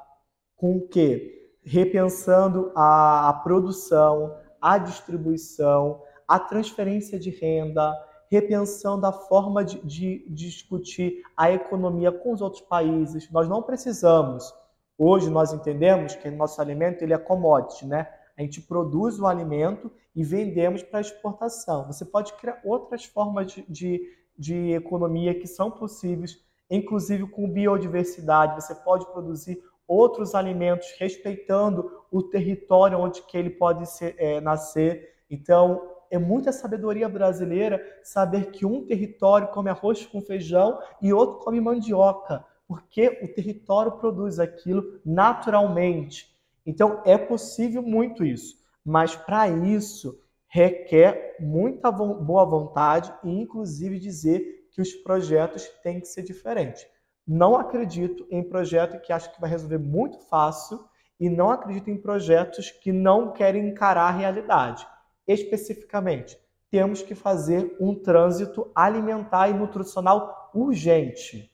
com 0.54 0.76
o 0.76 0.88
quê? 0.88 1.50
Repensando 1.64 2.70
a, 2.76 3.28
a 3.28 3.32
produção, 3.32 4.36
a 4.60 4.78
distribuição, 4.78 6.02
a 6.28 6.38
transferência 6.38 7.18
de 7.18 7.30
renda, 7.30 7.92
repensando 8.30 9.06
a 9.06 9.12
forma 9.12 9.64
de, 9.64 9.78
de, 9.84 10.24
discutir 10.28 11.22
a 11.36 11.50
economia 11.50 12.10
com 12.10 12.32
os 12.32 12.40
outros 12.40 12.62
países. 12.62 13.30
Nós 13.30 13.48
não 13.48 13.62
precisamos. 13.62 14.52
Hoje 14.98 15.30
nós 15.30 15.52
entendemos 15.52 16.14
que 16.14 16.30
nosso 16.30 16.60
alimento 16.60 17.02
ele 17.02 17.12
é 17.12 17.18
commodity, 17.18 17.86
né? 17.86 18.08
A 18.36 18.42
gente 18.42 18.60
produz 18.60 19.18
o 19.18 19.26
alimento 19.26 19.90
e 20.14 20.22
vendemos 20.22 20.82
para 20.82 21.00
exportação. 21.00 21.86
Você 21.86 22.04
pode 22.04 22.32
criar 22.34 22.60
outras 22.64 23.04
formas 23.04 23.52
de, 23.52 23.64
de, 23.68 24.02
de 24.38 24.72
economia 24.72 25.38
que 25.38 25.46
são 25.46 25.70
possíveis, 25.70 26.38
inclusive 26.70 27.26
com 27.28 27.48
biodiversidade. 27.48 28.62
Você 28.62 28.74
pode 28.74 29.06
produzir 29.06 29.62
outros 29.86 30.34
alimentos, 30.34 30.94
respeitando 30.98 31.90
o 32.10 32.22
território 32.22 32.98
onde 32.98 33.22
que 33.22 33.36
ele 33.38 33.50
pode 33.50 33.86
ser, 33.88 34.14
é, 34.18 34.40
nascer. 34.40 35.14
Então, 35.30 35.80
é 36.10 36.18
muita 36.18 36.52
sabedoria 36.52 37.08
brasileira 37.08 37.80
saber 38.02 38.50
que 38.50 38.64
um 38.64 38.84
território 38.86 39.48
come 39.48 39.70
arroz 39.70 40.04
com 40.06 40.20
feijão 40.20 40.78
e 41.00 41.12
outro 41.12 41.44
come 41.44 41.60
mandioca, 41.60 42.44
porque 42.66 43.20
o 43.22 43.28
território 43.28 43.92
produz 43.92 44.38
aquilo 44.38 45.00
naturalmente. 45.04 46.34
Então, 46.64 47.02
é 47.04 47.16
possível 47.16 47.82
muito 47.82 48.24
isso, 48.24 48.56
mas 48.84 49.14
para 49.14 49.48
isso 49.48 50.18
requer 50.48 51.36
muita 51.40 51.90
boa 51.90 52.44
vontade 52.44 53.12
e, 53.22 53.30
inclusive, 53.30 53.98
dizer 53.98 54.68
que 54.72 54.80
os 54.80 54.92
projetos 54.92 55.66
têm 55.82 56.00
que 56.00 56.06
ser 56.06 56.22
diferentes. 56.22 56.86
Não 57.26 57.56
acredito 57.56 58.26
em 58.30 58.42
projeto 58.42 59.00
que 59.00 59.12
acho 59.12 59.32
que 59.34 59.40
vai 59.40 59.50
resolver 59.50 59.78
muito 59.78 60.18
fácil 60.28 60.84
e 61.18 61.28
não 61.28 61.50
acredito 61.50 61.90
em 61.90 61.96
projetos 61.96 62.70
que 62.70 62.92
não 62.92 63.32
querem 63.32 63.68
encarar 63.68 64.08
a 64.08 64.16
realidade. 64.16 64.86
Especificamente, 65.26 66.38
temos 66.70 67.02
que 67.02 67.14
fazer 67.14 67.76
um 67.80 67.94
trânsito 67.94 68.70
alimentar 68.74 69.48
e 69.48 69.54
nutricional 69.54 70.50
urgente. 70.54 71.50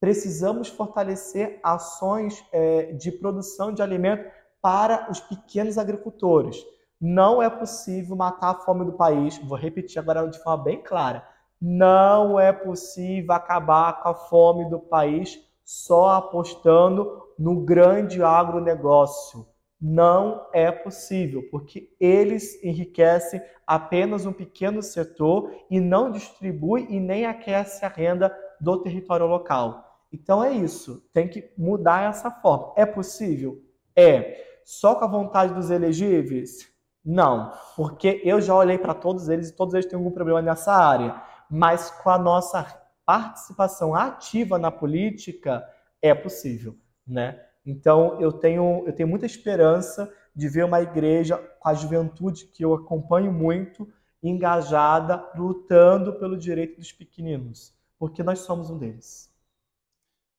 Precisamos 0.00 0.68
fortalecer 0.68 1.60
ações 1.62 2.44
é, 2.52 2.92
de 2.92 3.12
produção 3.12 3.72
de 3.72 3.82
alimento 3.82 4.30
para 4.60 5.10
os 5.10 5.20
pequenos 5.20 5.78
agricultores. 5.78 6.56
Não 7.00 7.42
é 7.42 7.50
possível 7.50 8.16
matar 8.16 8.50
a 8.50 8.58
fome 8.60 8.84
do 8.84 8.92
país, 8.92 9.38
vou 9.38 9.58
repetir 9.58 9.98
agora 9.98 10.26
de 10.28 10.42
forma 10.42 10.64
bem 10.64 10.82
clara 10.82 11.26
não 11.64 12.40
é 12.40 12.52
possível 12.52 13.32
acabar 13.32 14.02
com 14.02 14.08
a 14.08 14.14
fome 14.14 14.68
do 14.68 14.80
país 14.80 15.38
só 15.64 16.16
apostando 16.16 17.22
no 17.38 17.64
grande 17.64 18.20
agronegócio. 18.20 19.46
Não 19.84 20.46
é 20.54 20.70
possível, 20.70 21.42
porque 21.50 21.92
eles 21.98 22.62
enriquecem 22.62 23.42
apenas 23.66 24.24
um 24.24 24.32
pequeno 24.32 24.80
setor 24.80 25.52
e 25.68 25.80
não 25.80 26.12
distribui 26.12 26.86
e 26.88 27.00
nem 27.00 27.26
aquece 27.26 27.84
a 27.84 27.88
renda 27.88 28.32
do 28.60 28.80
território 28.80 29.26
local. 29.26 30.06
Então 30.12 30.44
é 30.44 30.52
isso, 30.52 31.04
tem 31.12 31.26
que 31.26 31.50
mudar 31.58 32.08
essa 32.08 32.30
forma. 32.30 32.72
É 32.76 32.86
possível? 32.86 33.60
É. 33.96 34.60
Só 34.64 34.94
com 34.94 35.04
a 35.04 35.08
vontade 35.08 35.52
dos 35.52 35.68
elegíveis? 35.68 36.70
Não, 37.04 37.52
porque 37.74 38.20
eu 38.24 38.40
já 38.40 38.54
olhei 38.54 38.78
para 38.78 38.94
todos 38.94 39.28
eles 39.28 39.48
e 39.48 39.56
todos 39.56 39.74
eles 39.74 39.86
têm 39.86 39.98
algum 39.98 40.12
problema 40.12 40.40
nessa 40.40 40.72
área. 40.72 41.20
Mas 41.50 41.90
com 41.90 42.08
a 42.08 42.18
nossa 42.18 42.64
participação 43.04 43.96
ativa 43.96 44.60
na 44.60 44.70
política, 44.70 45.68
é 46.00 46.14
possível, 46.14 46.76
né? 47.04 47.40
Então 47.64 48.20
eu 48.20 48.32
tenho, 48.32 48.84
eu 48.86 48.92
tenho 48.92 49.08
muita 49.08 49.26
esperança 49.26 50.12
de 50.34 50.48
ver 50.48 50.64
uma 50.64 50.80
igreja 50.80 51.36
com 51.60 51.68
a 51.68 51.74
juventude 51.74 52.46
que 52.46 52.64
eu 52.64 52.74
acompanho 52.74 53.32
muito, 53.32 53.92
engajada, 54.22 55.30
lutando 55.36 56.18
pelo 56.18 56.36
direito 56.36 56.78
dos 56.78 56.92
pequeninos, 56.92 57.74
porque 57.98 58.22
nós 58.22 58.40
somos 58.40 58.70
um 58.70 58.78
deles. 58.78 59.32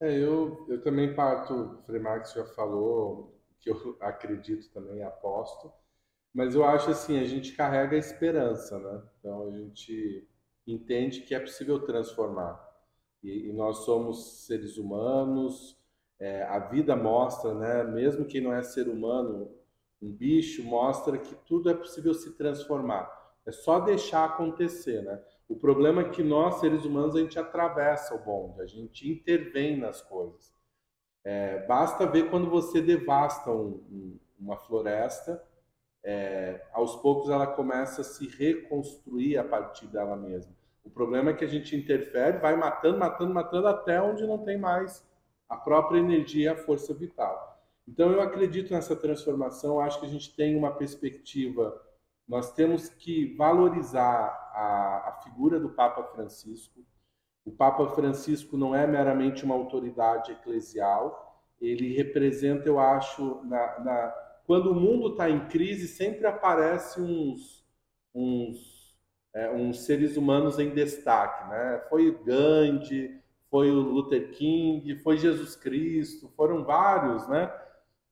É, 0.01 0.17
eu, 0.17 0.65
eu 0.67 0.81
também 0.81 1.15
parto, 1.15 1.79
Frei 1.85 1.99
Marx 1.99 2.33
já 2.33 2.45
falou, 2.45 3.39
que 3.61 3.69
eu 3.69 3.97
acredito 4.01 4.69
também, 4.71 5.03
aposto, 5.03 5.71
mas 6.33 6.55
eu 6.55 6.65
acho 6.65 6.89
assim, 6.89 7.19
a 7.19 7.25
gente 7.25 7.53
carrega 7.53 7.95
a 7.95 7.99
esperança, 7.99 8.79
né? 8.79 9.01
Então 9.19 9.47
a 9.47 9.51
gente 9.51 10.27
entende 10.65 11.21
que 11.21 11.35
é 11.35 11.39
possível 11.39 11.79
transformar. 11.85 12.59
E, 13.21 13.49
e 13.49 13.53
nós 13.53 13.79
somos 13.85 14.45
seres 14.45 14.77
humanos, 14.77 15.77
é, 16.23 16.43
a 16.43 16.57
vida 16.57 16.95
mostra, 16.95 17.53
né? 17.53 17.83
Mesmo 17.83 18.23
quem 18.23 18.39
não 18.39 18.53
é 18.53 18.63
ser 18.63 18.87
humano, 18.87 19.51
um 20.01 20.09
bicho, 20.09 20.63
mostra 20.63 21.17
que 21.17 21.35
tudo 21.45 21.69
é 21.69 21.73
possível 21.73 22.13
se 22.13 22.31
transformar. 22.37 23.11
É 23.45 23.51
só 23.51 23.81
deixar 23.81 24.23
acontecer, 24.23 25.01
né? 25.03 25.21
O 25.49 25.57
problema 25.57 26.01
é 26.01 26.09
que 26.09 26.23
nós, 26.23 26.61
seres 26.61 26.85
humanos, 26.85 27.13
a 27.13 27.19
gente 27.19 27.37
atravessa 27.37 28.15
o 28.15 28.23
bonde, 28.23 28.61
a 28.61 28.65
gente 28.65 29.11
intervém 29.11 29.77
nas 29.77 30.01
coisas. 30.01 30.53
É, 31.25 31.65
basta 31.67 32.05
ver 32.05 32.29
quando 32.29 32.49
você 32.49 32.81
devasta 32.81 33.51
um, 33.51 33.83
um, 33.91 34.19
uma 34.39 34.55
floresta 34.55 35.43
é, 36.05 36.65
aos 36.71 36.95
poucos 36.97 37.29
ela 37.29 37.47
começa 37.47 37.99
a 37.99 38.03
se 38.03 38.27
reconstruir 38.27 39.37
a 39.37 39.43
partir 39.43 39.87
dela 39.87 40.15
mesma. 40.15 40.53
O 40.85 40.89
problema 40.89 41.31
é 41.31 41.33
que 41.33 41.43
a 41.43 41.49
gente 41.49 41.75
interfere, 41.75 42.37
vai 42.37 42.55
matando, 42.55 42.97
matando, 42.97 43.33
matando 43.33 43.67
até 43.67 44.01
onde 44.01 44.25
não 44.25 44.37
tem 44.37 44.57
mais 44.57 45.05
a 45.49 45.55
própria 45.55 45.99
energia, 45.99 46.53
a 46.53 46.57
força 46.57 46.93
vital. 46.93 47.61
Então 47.87 48.11
eu 48.11 48.21
acredito 48.21 48.73
nessa 48.73 48.95
transformação, 48.95 49.79
acho 49.79 49.99
que 49.99 50.05
a 50.05 50.09
gente 50.09 50.35
tem 50.35 50.55
uma 50.55 50.71
perspectiva, 50.71 51.81
nós 52.27 52.53
temos 52.53 52.89
que 52.89 53.35
valorizar 53.35 54.51
a, 54.53 55.09
a 55.09 55.21
figura 55.23 55.59
do 55.59 55.69
Papa 55.69 56.03
Francisco. 56.03 56.79
O 57.45 57.51
Papa 57.51 57.87
Francisco 57.89 58.55
não 58.55 58.73
é 58.73 58.87
meramente 58.87 59.43
uma 59.43 59.55
autoridade 59.55 60.31
eclesial, 60.31 61.23
ele 61.59 61.93
representa, 61.95 62.67
eu 62.67 62.79
acho, 62.79 63.41
na, 63.43 63.79
na 63.79 64.23
quando 64.45 64.71
o 64.71 64.75
mundo 64.75 65.11
está 65.11 65.29
em 65.29 65.47
crise, 65.47 65.87
sempre 65.87 66.27
aparece 66.27 66.99
uns, 66.99 67.65
uns, 68.13 68.95
é, 69.33 69.49
uns 69.51 69.85
seres 69.85 70.17
humanos 70.17 70.59
em 70.59 70.73
destaque. 70.73 71.49
Né? 71.49 71.81
Foi 71.89 72.11
Gandhi, 72.23 73.21
foi 73.53 73.69
o 73.69 73.75
Luther 73.75 74.31
King, 74.31 74.95
foi 74.95 75.15
Jesus 75.15 75.55
Cristo, 75.55 76.27
foram 76.35 76.63
vários, 76.63 77.27
né? 77.27 77.53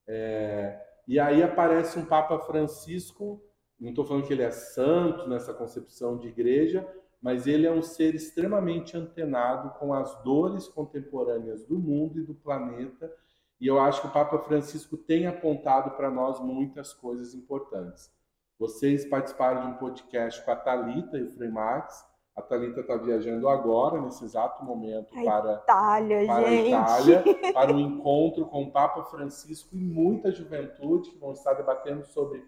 É, 0.06 0.80
e 1.08 1.20
aí 1.20 1.42
aparece 1.42 1.98
um 1.98 2.06
Papa 2.06 2.38
Francisco, 2.42 3.42
não 3.80 3.90
estou 3.90 4.06
falando 4.06 4.28
que 4.28 4.34
ele 4.34 4.44
é 4.44 4.52
santo 4.52 5.28
nessa 5.28 5.52
concepção 5.52 6.16
de 6.16 6.28
igreja, 6.28 6.88
mas 7.20 7.48
ele 7.48 7.66
é 7.66 7.72
um 7.72 7.82
ser 7.82 8.14
extremamente 8.14 8.96
antenado 8.96 9.72
com 9.80 9.96
as 9.96 10.14
dores 10.22 10.68
contemporâneas 10.68 11.66
do 11.66 11.80
mundo 11.80 12.20
e 12.20 12.24
do 12.24 12.36
planeta 12.36 13.12
e 13.60 13.66
eu 13.66 13.80
acho 13.80 14.02
que 14.02 14.08
o 14.08 14.12
Papa 14.12 14.38
Francisco 14.38 14.96
tem 14.96 15.26
apontado 15.26 15.98
para 15.98 16.12
nós 16.12 16.40
muitas 16.40 16.94
coisas 16.94 17.34
importantes. 17.34 18.12
Vocês 18.60 19.06
participaram 19.06 19.62
de 19.62 19.68
um 19.70 19.78
podcast 19.78 20.46
com 20.46 20.52
a 20.52 20.56
Talita 20.56 21.18
e 21.18 21.24
o 21.24 21.32
Frei 21.32 21.50
Max. 21.50 22.06
A 22.36 22.42
Talita 22.42 22.80
está 22.80 22.96
viajando 22.96 23.50
agora, 23.50 24.02
nesse 24.02 24.24
exato 24.24 24.64
momento, 24.64 25.10
a 25.12 25.24
para, 25.24 25.54
Itália, 25.64 26.26
para 26.26 26.48
a 26.48 26.54
Itália, 26.54 27.24
para 27.54 27.74
um 27.74 27.80
encontro 27.80 28.46
com 28.46 28.64
o 28.64 28.72
Papa 28.72 29.04
Francisco 29.04 29.76
e 29.76 29.80
muita 29.80 30.32
juventude 30.32 31.12
que 31.12 31.20
vão 31.20 31.34
estar 31.34 31.54
debatendo 31.54 32.06
sobre 32.06 32.44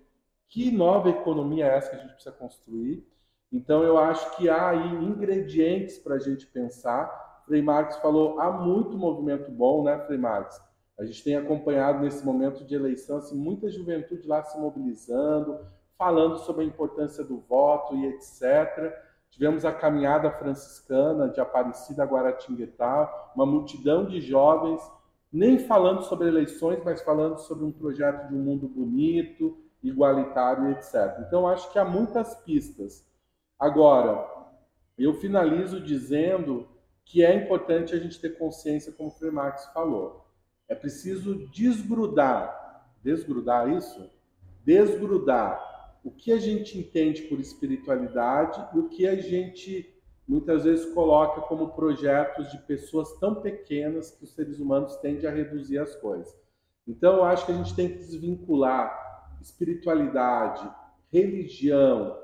que 0.48 0.72
nova 0.72 1.10
economia 1.10 1.66
é 1.66 1.78
essa 1.78 1.90
que 1.90 1.96
a 1.98 2.00
gente 2.00 2.14
precisa 2.14 2.34
construir. 2.34 3.06
Então, 3.52 3.84
eu 3.84 3.98
acho 3.98 4.36
que 4.38 4.50
há 4.50 4.70
aí 4.70 4.96
ingredientes 5.04 5.98
para 5.98 6.16
a 6.16 6.20
gente 6.20 6.48
pensar. 6.48 7.44
Frei 7.46 7.62
Marx 7.62 7.98
falou, 7.98 8.40
há 8.40 8.52
muito 8.52 8.98
movimento 8.98 9.52
bom, 9.52 9.84
né, 9.84 10.00
Frei 10.06 10.18
Marx? 10.18 10.62
A 10.98 11.04
gente 11.04 11.24
tem 11.24 11.36
acompanhado 11.36 12.00
nesse 12.00 12.24
momento 12.24 12.64
de 12.64 12.76
eleição 12.76 13.18
assim, 13.18 13.36
muita 13.36 13.70
juventude 13.70 14.28
lá 14.28 14.44
se 14.44 14.60
mobilizando, 14.60 15.60
falando 15.98 16.38
sobre 16.40 16.64
a 16.64 16.68
importância 16.68 17.24
do 17.24 17.40
voto 17.40 17.96
e 17.96 18.06
etc. 18.06 18.94
Tivemos 19.34 19.66
a 19.66 19.72
caminhada 19.72 20.30
franciscana 20.30 21.28
de 21.28 21.42
Aparecida 21.42 22.06
Guaratinguetá, 22.06 23.32
uma 23.36 23.48
multidão 23.48 24.06
de 24.06 24.22
jovens, 24.22 24.80
nem 25.32 25.58
falando 25.58 26.04
sobre 26.04 26.28
eleições, 26.28 26.80
mas 26.86 27.02
falando 27.02 27.40
sobre 27.40 27.66
um 27.66 27.72
projeto 27.72 28.28
de 28.28 28.36
um 28.36 28.44
mundo 28.44 28.68
bonito, 28.68 29.58
igualitário, 29.82 30.70
etc. 30.74 31.24
Então, 31.26 31.48
acho 31.48 31.72
que 31.72 31.80
há 31.80 31.84
muitas 31.84 32.36
pistas. 32.44 33.04
Agora, 33.60 34.24
eu 35.00 35.16
finalizo 35.16 35.82
dizendo 35.82 36.68
que 37.04 37.26
é 37.26 37.34
importante 37.34 37.96
a 37.96 37.98
gente 37.98 38.22
ter 38.22 38.38
consciência, 38.38 38.92
como 38.92 39.10
o 39.10 39.12
Frei 39.14 39.32
falou. 39.74 40.28
É 40.70 40.76
preciso 40.76 41.48
desgrudar, 41.48 42.86
desgrudar 43.04 43.68
isso? 43.68 44.12
Desgrudar 44.64 45.73
o 46.04 46.12
que 46.12 46.32
a 46.32 46.40
gente 46.40 46.78
entende 46.78 47.24
por 47.24 47.40
espiritualidade 47.40 48.64
e 48.76 48.80
o 48.80 48.90
que 48.90 49.08
a 49.08 49.16
gente 49.16 49.90
muitas 50.28 50.64
vezes 50.64 50.94
coloca 50.94 51.42
como 51.42 51.70
projetos 51.70 52.52
de 52.52 52.58
pessoas 52.60 53.18
tão 53.20 53.36
pequenas 53.36 54.12
que 54.12 54.24
os 54.24 54.32
seres 54.32 54.60
humanos 54.60 54.96
tendem 54.98 55.30
a 55.30 55.34
reduzir 55.34 55.78
as 55.78 55.96
coisas. 55.96 56.34
Então, 56.88 57.18
eu 57.18 57.24
acho 57.24 57.46
que 57.46 57.52
a 57.52 57.56
gente 57.56 57.76
tem 57.76 57.90
que 57.90 57.98
desvincular 57.98 59.02
espiritualidade, 59.42 60.70
religião, 61.12 62.18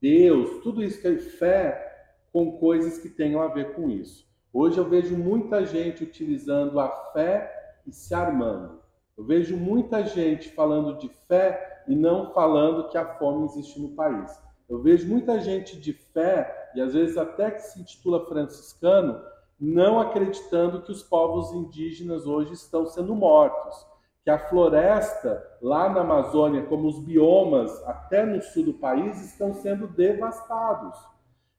Deus, 0.00 0.62
tudo 0.62 0.82
isso 0.82 1.00
que 1.00 1.08
é 1.08 1.18
fé, 1.18 1.86
com 2.32 2.58
coisas 2.58 2.98
que 2.98 3.08
tenham 3.08 3.42
a 3.42 3.48
ver 3.48 3.74
com 3.74 3.90
isso. 3.90 4.28
Hoje 4.52 4.78
eu 4.78 4.88
vejo 4.88 5.16
muita 5.16 5.64
gente 5.64 6.02
utilizando 6.02 6.78
a 6.80 6.88
fé 7.12 7.76
e 7.86 7.92
se 7.92 8.14
armando. 8.14 8.80
Eu 9.16 9.24
vejo 9.24 9.56
muita 9.56 10.04
gente 10.04 10.48
falando 10.50 10.96
de 10.98 11.08
fé 11.08 11.69
e 11.90 11.96
não 11.96 12.32
falando 12.32 12.88
que 12.88 12.96
a 12.96 13.04
fome 13.18 13.46
existe 13.46 13.80
no 13.80 13.96
país. 13.96 14.40
Eu 14.68 14.80
vejo 14.80 15.08
muita 15.08 15.40
gente 15.40 15.76
de 15.76 15.92
fé, 15.92 16.70
e 16.72 16.80
às 16.80 16.94
vezes 16.94 17.18
até 17.18 17.50
que 17.50 17.62
se 17.62 17.80
intitula 17.80 18.24
franciscano, 18.26 19.20
não 19.58 19.98
acreditando 19.98 20.82
que 20.82 20.92
os 20.92 21.02
povos 21.02 21.52
indígenas 21.52 22.28
hoje 22.28 22.52
estão 22.52 22.86
sendo 22.86 23.12
mortos, 23.12 23.84
que 24.22 24.30
a 24.30 24.38
floresta 24.38 25.44
lá 25.60 25.88
na 25.88 26.02
Amazônia, 26.02 26.62
como 26.66 26.86
os 26.86 27.00
biomas 27.00 27.72
até 27.88 28.24
no 28.24 28.40
sul 28.40 28.66
do 28.66 28.74
país, 28.74 29.20
estão 29.24 29.52
sendo 29.52 29.88
devastados. 29.88 30.96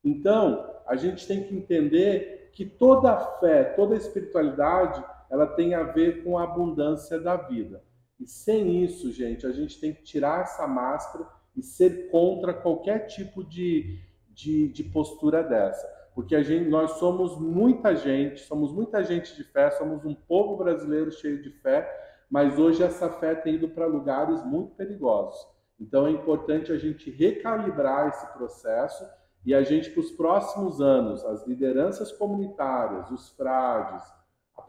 Então, 0.02 0.66
a 0.88 0.96
gente 0.96 1.28
tem 1.28 1.44
que 1.44 1.54
entender 1.54 2.52
que 2.54 2.66
toda 2.66 3.12
a 3.12 3.20
fé, 3.40 3.66
toda 3.66 3.96
a 3.96 3.98
espiritualidade 3.98 5.04
ela 5.30 5.46
tem 5.46 5.74
a 5.74 5.84
ver 5.84 6.24
com 6.24 6.38
a 6.38 6.44
abundância 6.44 7.20
da 7.20 7.36
vida. 7.36 7.84
E 8.22 8.28
sem 8.28 8.84
isso, 8.84 9.12
gente, 9.12 9.48
a 9.48 9.52
gente 9.52 9.80
tem 9.80 9.92
que 9.92 10.04
tirar 10.04 10.42
essa 10.42 10.68
máscara 10.68 11.28
e 11.58 11.64
ser 11.64 12.12
contra 12.12 12.54
qualquer 12.54 13.08
tipo 13.08 13.44
de, 13.44 14.00
de, 14.30 14.68
de 14.68 14.84
postura 14.84 15.44
dessa. 15.44 15.88
Porque 16.14 16.36
a 16.36 16.44
gente, 16.44 16.70
nós 16.70 16.92
somos 16.92 17.40
muita 17.40 17.96
gente, 17.96 18.42
somos 18.42 18.72
muita 18.72 19.04
gente 19.04 19.36
de 19.36 19.44
fé, 19.44 19.72
somos 19.72 20.06
um 20.06 20.14
povo 20.14 20.56
brasileiro 20.56 21.12
cheio 21.12 21.42
de 21.42 21.50
fé, 21.50 21.90
mas 22.30 22.60
hoje 22.60 22.84
essa 22.84 23.10
fé 23.10 23.34
tem 23.34 23.56
ido 23.56 23.70
para 23.70 23.88
lugares 23.88 24.46
muito 24.46 24.76
perigosos. 24.76 25.44
Então 25.80 26.06
é 26.06 26.12
importante 26.12 26.72
a 26.72 26.78
gente 26.78 27.10
recalibrar 27.10 28.10
esse 28.10 28.34
processo 28.34 29.04
e 29.44 29.56
a 29.56 29.64
gente, 29.64 29.90
para 29.90 30.02
os 30.02 30.12
próximos 30.12 30.80
anos, 30.80 31.26
as 31.26 31.48
lideranças 31.48 32.12
comunitárias, 32.12 33.10
os 33.10 33.30
frades, 33.30 34.04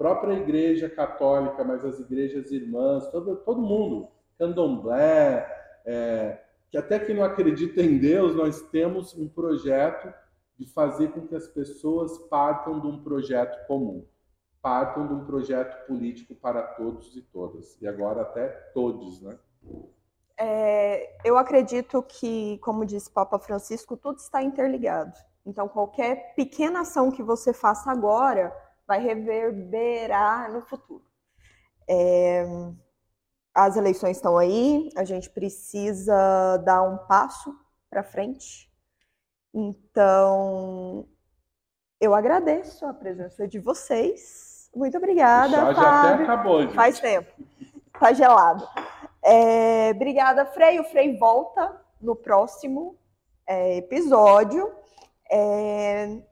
própria 0.03 0.34
igreja 0.34 0.88
católica, 0.88 1.62
mas 1.62 1.84
as 1.84 2.00
igrejas 2.00 2.50
irmãs, 2.50 3.07
todo, 3.12 3.36
todo 3.36 3.62
mundo, 3.62 4.09
candomblé, 4.36 5.46
é, 5.86 6.40
que 6.68 6.76
até 6.76 6.98
que 6.98 7.14
não 7.14 7.22
acredita 7.22 7.80
em 7.80 7.98
Deus, 7.98 8.34
nós 8.34 8.61
temos 8.62 9.16
um 9.16 9.28
projeto 9.28 10.12
de 10.59 10.66
fazer 10.66 11.12
com 11.12 11.24
que 11.24 11.36
as 11.36 11.46
pessoas 11.46 12.18
partam 12.28 12.80
de 12.80 12.88
um 12.88 13.00
projeto 13.00 13.64
comum, 13.68 14.05
partam 14.61 15.07
de 15.07 15.14
um 15.14 15.24
projeto 15.24 15.86
político 15.86 16.34
para 16.34 16.62
todos 16.62 17.16
e 17.16 17.22
todas, 17.22 17.80
e 17.80 17.86
agora 17.86 18.22
até 18.22 18.48
todos, 18.74 19.22
né? 19.22 19.38
É, 20.36 21.16
eu 21.24 21.38
acredito 21.38 22.03
que, 22.03 22.59
como 22.59 22.84
disse 22.84 23.09
Papa 23.09 23.38
Francisco, 23.38 23.96
tudo 23.96 24.18
está 24.18 24.42
interligado. 24.42 25.16
Então, 25.46 25.68
qualquer 25.68 26.34
pequena 26.34 26.80
ação 26.80 27.12
que 27.12 27.22
você 27.22 27.53
faça 27.53 27.88
agora 27.88 28.53
vai 28.93 29.01
reverberar 29.01 30.53
no 30.53 30.61
futuro. 30.61 31.03
É, 31.88 32.45
as 33.55 33.74
eleições 33.74 34.18
estão 34.18 34.36
aí, 34.36 34.90
a 34.95 35.03
gente 35.03 35.30
precisa 35.30 36.59
dar 36.59 36.82
um 36.82 36.99
passo 37.07 37.55
para 37.88 38.03
frente. 38.03 38.70
Então, 39.55 41.09
eu 41.99 42.14
agradeço 42.14 42.84
a 42.84 42.93
presença 42.93 43.49
de 43.49 43.59
vocês. 43.59 44.70
Muito 44.76 44.99
obrigada. 44.99 45.57
Já, 45.57 45.72
já 45.72 46.12
até 46.12 46.22
acabou. 46.24 46.62
Gente. 46.62 46.74
Faz 46.74 47.01
tempo. 47.01 47.32
Tá 47.99 48.12
gelado. 48.12 48.68
É, 49.22 49.90
obrigada, 49.95 50.45
Frei. 50.45 50.80
O 50.80 50.84
Frei 50.84 51.16
volta 51.16 51.80
no 51.99 52.14
próximo 52.14 52.99
é, 53.47 53.78
episódio. 53.78 54.70
É, 55.30 56.22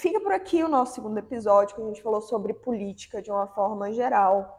fica 0.00 0.18
por 0.18 0.32
aqui 0.32 0.64
o 0.64 0.68
nosso 0.68 0.94
segundo 0.94 1.18
episódio, 1.18 1.76
que 1.76 1.82
a 1.82 1.86
gente 1.86 2.02
falou 2.02 2.22
sobre 2.22 2.54
política 2.54 3.20
de 3.20 3.30
uma 3.30 3.46
forma 3.48 3.92
geral 3.92 4.58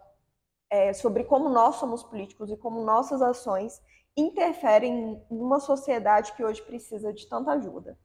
é, 0.69 0.93
sobre 0.93 1.23
como 1.25 1.49
nós 1.49 1.75
somos 1.75 2.03
políticos 2.03 2.51
e 2.51 2.55
como 2.55 2.83
nossas 2.83 3.21
ações 3.21 3.81
interferem 4.15 5.21
numa 5.29 5.59
sociedade 5.59 6.31
que 6.33 6.43
hoje 6.43 6.61
precisa 6.61 7.11
de 7.11 7.27
tanta 7.27 7.51
ajuda. 7.51 7.97